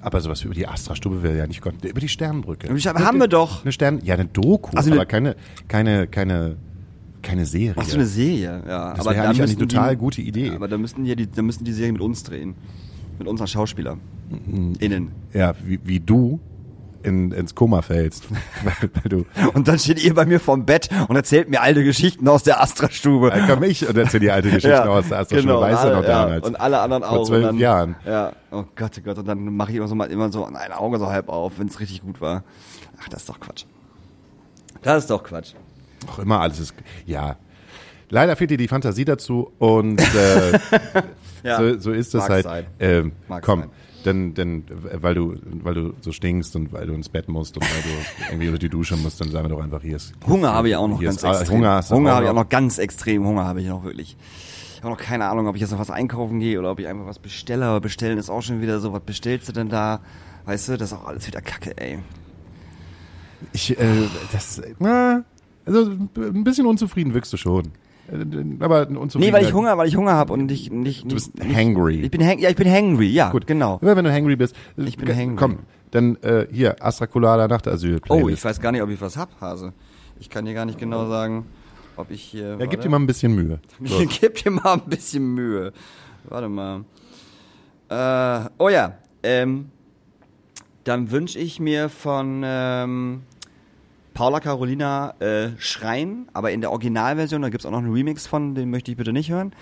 aber 0.00 0.20
sowas 0.20 0.42
wie 0.42 0.46
über 0.46 0.54
die 0.54 0.66
Astra-Stube 0.66 1.22
wäre 1.22 1.36
ja 1.36 1.46
nicht 1.46 1.60
Gott. 1.60 1.74
Über 1.84 2.00
die 2.00 2.08
Sternbrücke. 2.08 2.68
Aber 2.88 3.00
haben 3.04 3.18
wir 3.20 3.28
doch. 3.28 3.62
Eine 3.62 3.72
Stern, 3.72 4.00
ja, 4.04 4.14
eine 4.14 4.24
Doku, 4.26 4.76
Also 4.76 4.90
eine- 4.90 5.00
aber 5.00 5.06
keine, 5.06 5.36
keine, 5.68 6.06
keine, 6.06 6.56
keine 7.22 7.46
Serie. 7.46 7.74
Ach 7.76 7.84
so 7.84 7.94
eine 7.96 8.06
Serie, 8.06 8.62
ja. 8.66 8.90
Das 8.94 9.00
aber 9.06 9.10
wäre 9.16 9.24
da 9.24 9.30
eigentlich 9.30 9.56
eine 9.56 9.58
total 9.68 9.90
die, 9.94 9.96
gute 9.98 10.22
Idee. 10.22 10.46
Ja, 10.48 10.54
aber 10.56 10.68
da 10.68 10.78
müssten 10.78 11.04
die, 11.04 11.14
die, 11.16 11.30
da 11.30 11.42
müssten 11.42 11.64
die 11.64 11.72
Serien 11.72 11.92
mit 11.94 12.02
uns 12.02 12.22
drehen. 12.22 12.54
Mit 13.18 13.26
unseren 13.28 13.48
Schauspielern. 13.48 14.00
Mhm. 14.46 14.74
Innen. 14.78 15.08
ja, 15.32 15.54
wie, 15.64 15.80
wie 15.84 15.98
du 16.00 16.38
in, 17.02 17.32
ins 17.32 17.54
Koma 17.54 17.82
fällst. 17.82 18.24
weil, 18.64 18.90
weil 18.94 19.08
du, 19.08 19.26
Und 19.54 19.68
dann 19.68 19.78
steht 19.78 20.02
ihr 20.02 20.14
bei 20.14 20.26
mir 20.26 20.40
vorm 20.40 20.64
Bett 20.64 20.88
und 21.08 21.16
erzählt 21.16 21.48
mir 21.48 21.60
alte 21.62 21.84
Geschichten 21.84 22.26
aus 22.28 22.42
der 22.42 22.60
Astra-Stube. 22.62 23.30
dann 23.30 23.46
komm 23.46 23.62
ich 23.62 23.88
und 23.88 23.96
erzähl 23.96 24.20
die 24.20 24.30
alte 24.30 24.48
Geschichte 24.50 24.88
aus 24.88 25.08
der 25.08 25.20
Astra-Schule. 25.20 25.52
genau, 25.54 25.60
weißt 25.60 25.84
du 25.84 25.88
noch 25.88 26.02
ja, 26.02 26.08
damals? 26.08 26.46
Und 26.46 26.56
alle 26.56 26.80
anderen 26.80 27.02
Vor 27.02 27.12
auch. 27.12 27.26
zwölf 27.26 27.42
und 27.44 27.46
dann, 27.46 27.58
Jahren. 27.58 27.96
Ja, 28.04 28.32
oh 28.50 28.64
Gott, 28.76 28.92
oh 28.98 29.02
Gott. 29.02 29.18
Und 29.18 29.28
dann 29.28 29.56
mache 29.56 29.70
ich 29.70 29.76
immer 29.76 29.88
so 29.88 29.94
mal 29.94 30.10
immer 30.10 30.30
so 30.30 30.44
ein 30.44 30.72
Auge 30.72 30.98
so 30.98 31.08
halb 31.08 31.28
auf, 31.28 31.58
wenn 31.58 31.68
es 31.68 31.80
richtig 31.80 32.02
gut 32.02 32.20
war. 32.20 32.44
Ach, 33.00 33.08
das 33.08 33.20
ist 33.20 33.28
doch 33.28 33.40
Quatsch. 33.40 33.64
Das 34.82 35.04
ist 35.04 35.10
doch 35.10 35.22
Quatsch. 35.22 35.54
Auch 36.08 36.18
immer 36.18 36.40
alles 36.40 36.60
ist, 36.60 36.74
ja. 37.06 37.36
Leider 38.10 38.36
fehlt 38.36 38.50
dir 38.50 38.56
die 38.56 38.68
Fantasie 38.68 39.04
dazu 39.04 39.52
und 39.58 40.00
äh, 40.00 40.58
Ja, 41.42 41.58
so, 41.58 41.78
so 41.78 41.92
ist 41.92 42.14
es 42.14 42.22
mag 42.22 42.30
halt. 42.30 42.44
sein. 42.44 42.66
Ähm, 42.80 43.12
komm, 43.42 43.60
sein. 43.60 43.70
Denn, 44.08 44.34
denn, 44.34 44.64
weil 44.68 45.14
du, 45.14 45.34
weil 45.62 45.74
du 45.74 45.92
so 46.00 46.12
stinkst 46.12 46.56
und 46.56 46.72
weil 46.72 46.86
du 46.86 46.94
ins 46.94 47.08
Bett 47.08 47.28
musst 47.28 47.56
und 47.56 47.62
weil 47.62 47.82
du 47.82 48.30
irgendwie 48.30 48.48
unter 48.48 48.58
die 48.58 48.68
Dusche 48.68 48.96
musst, 48.96 49.20
dann 49.20 49.30
sagen 49.30 49.44
wir 49.44 49.56
doch 49.56 49.62
einfach 49.62 49.82
hier 49.82 49.96
ist. 49.96 50.14
Hunger 50.26 50.52
habe 50.52 50.68
ich 50.68 50.76
auch 50.76 50.88
noch 50.88 51.00
ganz 51.00 51.16
ist, 51.16 51.24
ah, 51.24 51.38
extrem. 51.38 51.58
Hunger 51.58 51.82
Hunger 51.90 52.12
habe 52.12 52.24
ich 52.24 52.30
auch 52.30 52.34
noch. 52.34 52.42
noch 52.44 52.48
ganz 52.48 52.78
extrem. 52.78 53.26
Hunger 53.26 53.44
habe 53.44 53.60
ich 53.60 53.68
noch 53.68 53.84
wirklich. 53.84 54.16
Ich 54.74 54.82
habe 54.82 54.90
noch 54.90 55.00
keine 55.00 55.26
Ahnung, 55.26 55.46
ob 55.46 55.56
ich 55.56 55.60
jetzt 55.60 55.72
noch 55.72 55.78
was 55.78 55.90
einkaufen 55.90 56.40
gehe 56.40 56.58
oder 56.58 56.70
ob 56.70 56.80
ich 56.80 56.86
einfach 56.86 57.06
was 57.06 57.18
bestelle. 57.18 57.66
Aber 57.66 57.80
bestellen 57.80 58.18
ist 58.18 58.30
auch 58.30 58.42
schon 58.42 58.60
wieder 58.60 58.80
so. 58.80 58.92
Was 58.92 59.02
bestellst 59.02 59.48
du 59.48 59.52
denn 59.52 59.68
da? 59.68 60.00
Weißt 60.46 60.68
du, 60.68 60.76
das 60.76 60.92
ist 60.92 60.98
auch 60.98 61.06
alles 61.06 61.26
wieder 61.26 61.40
Kacke, 61.40 61.76
ey. 61.76 61.98
Ich, 63.52 63.78
äh, 63.78 64.08
das, 64.32 64.62
na, 64.78 65.24
also 65.66 65.90
ein 66.16 66.44
bisschen 66.44 66.66
unzufrieden 66.66 67.14
wirkst 67.14 67.32
du 67.32 67.36
schon. 67.36 67.72
Äh, 68.10 68.24
Aber 68.60 68.88
unzufrieden. 68.88 69.30
Nee, 69.30 69.32
weil 69.32 69.44
ich 69.44 69.52
Hunger, 69.52 69.76
weil 69.78 69.88
ich 69.88 69.96
Hunger 69.96 70.12
habe 70.12 70.32
und 70.32 70.50
ich 70.50 70.70
nicht. 70.70 71.04
Du 71.04 71.14
bist 71.14 71.38
nicht, 71.38 71.56
hangry. 71.56 72.00
Ich 72.00 72.10
bin 72.10 72.24
hang, 72.26 72.38
ja, 72.38 72.50
ich 72.50 72.56
bin 72.56 72.70
hangry. 72.70 73.08
Ja, 73.08 73.30
Gut, 73.30 73.46
genau. 73.46 73.78
Immer 73.82 73.96
wenn 73.96 74.04
du 74.04 74.12
hangry 74.12 74.36
bist. 74.36 74.54
Ich 74.76 74.96
bin 74.96 75.14
hangry. 75.14 75.36
Komm, 75.36 75.58
dann 75.90 76.16
äh, 76.22 76.46
hier, 76.50 76.82
Astra 76.84 77.06
Colada 77.06 77.48
Nachtasyl. 77.48 78.00
Oh, 78.08 78.28
ich 78.28 78.42
weiß 78.42 78.60
gar 78.60 78.72
nicht, 78.72 78.82
ob 78.82 78.90
ich 78.90 79.00
was 79.00 79.16
hab, 79.16 79.40
Hase. 79.40 79.72
Ich 80.20 80.30
kann 80.30 80.44
dir 80.44 80.54
gar 80.54 80.64
nicht 80.64 80.78
genau 80.78 81.08
sagen, 81.08 81.46
ob 81.96 82.10
ich 82.10 82.22
hier. 82.22 82.56
Ja, 82.58 82.66
gib 82.66 82.80
dir 82.80 82.88
mal 82.88 82.98
ein 82.98 83.06
bisschen 83.06 83.34
Mühe. 83.34 83.60
So. 83.84 84.04
Gib 84.06 84.42
dir 84.42 84.50
mal 84.50 84.74
ein 84.74 84.82
bisschen 84.86 85.34
Mühe. 85.34 85.72
Warte 86.28 86.48
mal. 86.48 86.84
Äh, 87.88 88.48
oh 88.58 88.68
ja, 88.68 88.98
ähm, 89.22 89.70
dann 90.84 91.10
wünsche 91.10 91.38
ich 91.38 91.60
mir 91.60 91.88
von 91.88 92.42
ähm, 92.44 93.22
Paula 94.18 94.40
Carolina 94.40 95.14
äh, 95.20 95.50
Schreien, 95.58 96.26
aber 96.32 96.50
in 96.50 96.60
der 96.60 96.72
Originalversion, 96.72 97.40
da 97.40 97.50
gibt's 97.50 97.64
auch 97.64 97.70
noch 97.70 97.78
einen 97.78 97.92
Remix 97.92 98.26
von, 98.26 98.56
den 98.56 98.68
möchte 98.68 98.90
ich 98.90 98.96
bitte 98.96 99.12
nicht 99.12 99.30
hören. 99.30 99.52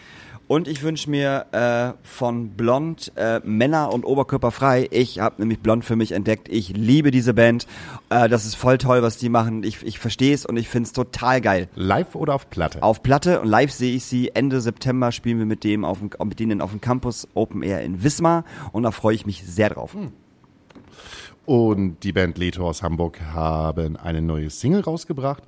Und 0.49 0.67
ich 0.67 0.83
wünsche 0.83 1.11
mir 1.11 1.45
äh, 1.53 1.93
von 2.03 2.53
Blond 2.53 3.13
äh, 3.17 3.43
Männer 3.45 3.93
und 3.93 4.07
Oberkörper 4.07 4.51
frei. 4.51 4.89
Ich 4.93 5.19
habe 5.19 5.43
nämlich 5.43 5.59
Blond 5.59 5.85
für 5.85 5.95
mich 5.95 6.13
entdeckt. 6.13 6.49
Ich 6.49 6.71
liebe 6.71 7.11
diese 7.11 7.35
Band. 7.35 7.67
Äh, 8.09 8.31
das 8.31 8.47
ist 8.47 8.55
voll 8.55 8.79
toll, 8.79 9.03
was 9.03 9.19
die 9.19 9.29
machen. 9.29 9.63
Ich, 9.63 9.83
ich 9.83 9.99
verstehe 9.99 10.33
es 10.33 10.47
und 10.47 10.57
ich 10.57 10.71
find's 10.71 10.95
total 10.95 11.43
geil 11.43 11.69
Live 11.75 12.15
oder 12.15 12.35
auf 12.35 12.49
Platte? 12.49 12.83
auf 12.83 13.03
Platte 13.03 13.43
und 13.43 13.49
live 13.49 13.73
sehe 13.73 13.95
ich 13.95 14.07
sie. 14.07 14.31
Ende 14.35 14.63
September 14.63 15.13
spielen 15.13 15.39
wir 15.39 15.45
mit 15.45 15.65
dem 15.65 15.85
auf 15.85 15.99
dem, 15.99 16.09
mit 16.25 16.41
denen 16.41 16.63
auf 16.63 16.71
dem 16.71 16.81
Campus 16.81 17.29
Open 17.35 17.63
Air 17.63 17.83
in 17.83 18.03
Wismar 18.03 18.47
und 18.73 18.85
da 18.85 18.91
freue 18.91 19.15
ich 19.15 19.27
mich 19.27 19.45
sehr 19.47 19.69
drauf. 19.69 19.95
Und 21.47 22.03
die 22.03 22.13
Band 22.13 22.39
Leto 22.39 22.69
aus 22.69 22.83
Hamburg 22.83 23.21
haben 23.21 23.97
eine 23.97 24.21
neue 24.21 24.51
Single 24.51 24.81
rausgebracht. 24.81 25.45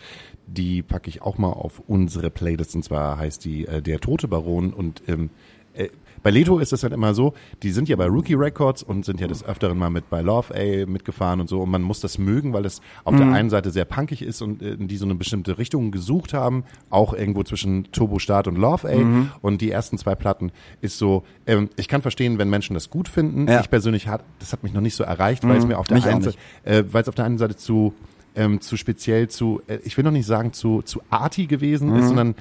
Die 0.46 0.80
packe 0.82 1.10
ich 1.10 1.22
auch 1.22 1.38
mal 1.38 1.52
auf 1.52 1.82
unsere 1.88 2.30
Playlist. 2.30 2.76
Und 2.76 2.84
zwar 2.84 3.18
heißt 3.18 3.44
die 3.44 3.66
äh, 3.66 3.82
Der 3.82 3.98
Tote 3.98 4.28
Baron. 4.28 4.72
Und 4.72 5.02
ähm, 5.08 5.30
äh, 5.78 5.88
bei 6.22 6.30
Leto 6.30 6.58
ist 6.58 6.72
es 6.72 6.82
halt 6.82 6.92
immer 6.92 7.14
so, 7.14 7.34
die 7.62 7.70
sind 7.70 7.88
ja 7.88 7.96
bei 7.96 8.06
Rookie 8.06 8.34
Records 8.34 8.82
und 8.82 9.04
sind 9.04 9.20
ja 9.20 9.28
des 9.28 9.44
Öfteren 9.44 9.78
mal 9.78 9.90
mit 9.90 10.10
bei 10.10 10.20
Love 10.20 10.52
A 10.54 10.86
mitgefahren 10.86 11.40
und 11.40 11.48
so. 11.48 11.62
Und 11.62 11.70
man 11.70 11.82
muss 11.82 12.00
das 12.00 12.18
mögen, 12.18 12.52
weil 12.52 12.64
es 12.64 12.80
auf 13.04 13.16
der 13.16 13.26
einen 13.32 13.50
Seite 13.50 13.70
sehr 13.70 13.84
punkig 13.84 14.22
ist 14.22 14.42
und 14.42 14.60
äh, 14.60 14.76
die 14.76 14.96
so 14.96 15.04
eine 15.04 15.14
bestimmte 15.14 15.58
Richtung 15.58 15.90
gesucht 15.90 16.34
haben, 16.34 16.64
auch 16.90 17.14
irgendwo 17.14 17.44
zwischen 17.44 17.90
Turbo 17.92 18.18
Start 18.18 18.48
und 18.48 18.56
Love 18.56 18.88
A. 18.88 19.28
Und 19.40 19.60
die 19.60 19.70
ersten 19.70 19.96
zwei 19.96 20.14
Platten 20.14 20.50
ist 20.80 20.98
so, 20.98 21.24
ähm, 21.46 21.70
ich 21.76 21.88
kann 21.88 22.02
verstehen, 22.02 22.38
wenn 22.38 22.50
Menschen 22.50 22.74
das 22.74 22.90
gut 22.90 23.08
finden. 23.08 23.46
Ja. 23.48 23.60
Ich 23.60 23.70
persönlich 23.70 24.08
hat, 24.08 24.24
das 24.40 24.52
hat 24.52 24.62
mich 24.62 24.72
noch 24.72 24.80
nicht 24.80 24.96
so 24.96 25.04
erreicht, 25.04 25.46
weil 25.46 25.56
es 25.56 25.66
mir 25.66 25.78
auf 25.78 25.86
der 25.86 25.98
Mich 25.98 26.06
einen 26.06 26.22
Seite, 26.22 26.36
äh, 26.64 26.84
weil 26.90 27.02
es 27.02 27.08
auf 27.08 27.14
der 27.14 27.24
einen 27.24 27.38
Seite 27.38 27.56
zu 27.56 27.94
ähm, 28.34 28.60
zu 28.60 28.76
speziell 28.76 29.28
zu, 29.28 29.62
äh, 29.66 29.78
ich 29.84 29.96
will 29.96 30.04
noch 30.04 30.10
nicht 30.10 30.26
sagen 30.26 30.52
zu 30.52 30.82
zu 30.82 31.00
arty 31.10 31.46
gewesen 31.46 31.94
ist, 31.96 32.08
sondern 32.08 32.34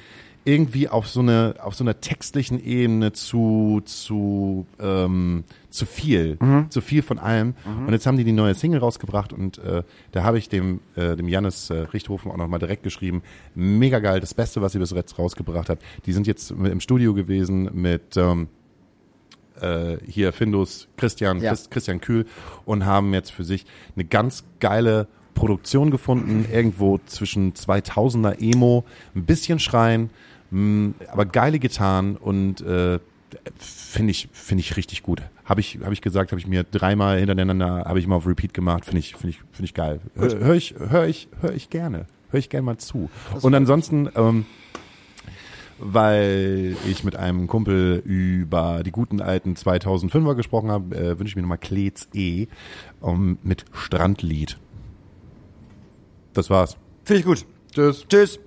irgendwie 0.47 0.87
auf 0.87 1.09
so 1.09 1.19
eine 1.19 1.55
auf 1.61 1.75
so 1.75 1.83
einer 1.83 1.99
textlichen 1.99 2.63
Ebene 2.63 3.11
zu 3.11 3.81
zu 3.83 4.65
ähm, 4.79 5.43
zu 5.69 5.85
viel, 5.85 6.37
zu 6.69 6.79
viel 6.81 7.01
von 7.03 7.19
allem. 7.19 7.53
Und 7.85 7.91
jetzt 7.93 8.07
haben 8.07 8.17
die 8.17 8.23
die 8.23 8.31
neue 8.31 8.55
Single 8.55 8.79
rausgebracht 8.79 9.33
und 9.33 9.57
äh, 9.59 9.83
da 10.13 10.23
habe 10.23 10.37
ich 10.39 10.47
dem 10.49 10.79
äh, 10.95 11.15
dem 11.17 11.27
Jannis 11.27 11.69
äh, 11.69 11.79
Richthofen 11.93 12.31
auch 12.31 12.37
noch 12.37 12.47
mal 12.47 12.59
direkt 12.59 12.83
geschrieben, 12.83 13.21
mega 13.55 13.99
geil, 13.99 14.19
das 14.21 14.33
Beste, 14.33 14.61
was 14.61 14.71
sie 14.71 14.79
bis 14.79 14.91
jetzt 14.91 15.19
rausgebracht 15.19 15.69
hat. 15.69 15.79
Die 16.05 16.13
sind 16.13 16.25
jetzt 16.27 16.49
im 16.51 16.79
Studio 16.79 17.13
gewesen 17.13 17.69
mit 17.73 18.15
ähm, 18.15 18.47
äh, 19.61 19.97
hier 20.07 20.31
Findus, 20.33 20.87
Christian, 20.97 21.41
Ja. 21.41 21.49
Christ, 21.51 21.71
Christian 21.71 21.99
Kühl 21.99 22.25
und 22.65 22.85
haben 22.85 23.13
jetzt 23.13 23.31
für 23.31 23.43
sich 23.43 23.65
eine 23.95 24.05
ganz 24.05 24.45
geile 24.59 25.07
Produktion 25.33 25.91
gefunden, 25.91 26.45
irgendwo 26.51 26.97
zwischen 27.05 27.53
2000er 27.53 28.39
Emo, 28.41 28.85
ein 29.15 29.25
bisschen 29.25 29.59
Schreien, 29.59 30.09
aber 30.51 31.25
geile 31.25 31.59
Gitarren 31.59 32.15
und 32.15 32.61
äh, 32.61 32.99
finde 33.57 34.11
ich 34.11 34.29
finde 34.31 34.61
ich 34.61 34.77
richtig 34.77 35.03
gut. 35.03 35.21
Habe 35.45 35.59
ich 35.59 35.79
habe 35.83 35.93
ich 35.93 36.01
gesagt, 36.01 36.31
habe 36.31 36.39
ich 36.39 36.47
mir 36.47 36.63
dreimal 36.63 37.19
hintereinander 37.19 37.83
habe 37.85 37.99
ich 37.99 38.07
mal 38.07 38.15
auf 38.15 38.27
Repeat 38.27 38.53
gemacht, 38.53 38.85
finde 38.85 38.99
ich 38.99 39.15
finde 39.15 39.29
ich 39.29 39.39
finde 39.51 39.65
ich 39.65 39.73
geil. 39.73 39.99
Hör, 40.15 40.39
hör 40.39 40.55
ich 40.55 40.75
höre 40.77 41.07
ich 41.07 41.27
höre 41.41 41.53
ich 41.53 41.69
gerne. 41.69 42.05
Höre 42.29 42.39
ich 42.39 42.49
gerne 42.49 42.65
mal 42.65 42.77
zu. 42.77 43.09
Und 43.41 43.55
ansonsten 43.55 44.09
ähm, 44.15 44.45
weil 45.79 46.75
ich 46.87 47.03
mit 47.03 47.15
einem 47.15 47.47
Kumpel 47.47 48.01
über 48.03 48.81
die 48.83 48.91
guten 48.91 49.21
alten 49.21 49.53
2005er 49.53 50.35
gesprochen 50.35 50.71
habe, 50.71 50.95
äh, 50.95 51.19
wünsche 51.19 51.31
ich 51.31 51.35
mir 51.35 51.43
nochmal 51.43 51.59
Klets 51.59 52.07
E 52.13 52.47
um, 52.99 53.37
mit 53.43 53.65
Strandlied. 53.71 54.57
Das 56.33 56.49
war's. 56.49 56.77
Finde 57.03 57.19
ich 57.19 57.25
gut. 57.25 57.45
Tschüss. 57.73 58.05
Tschüss. 58.07 58.39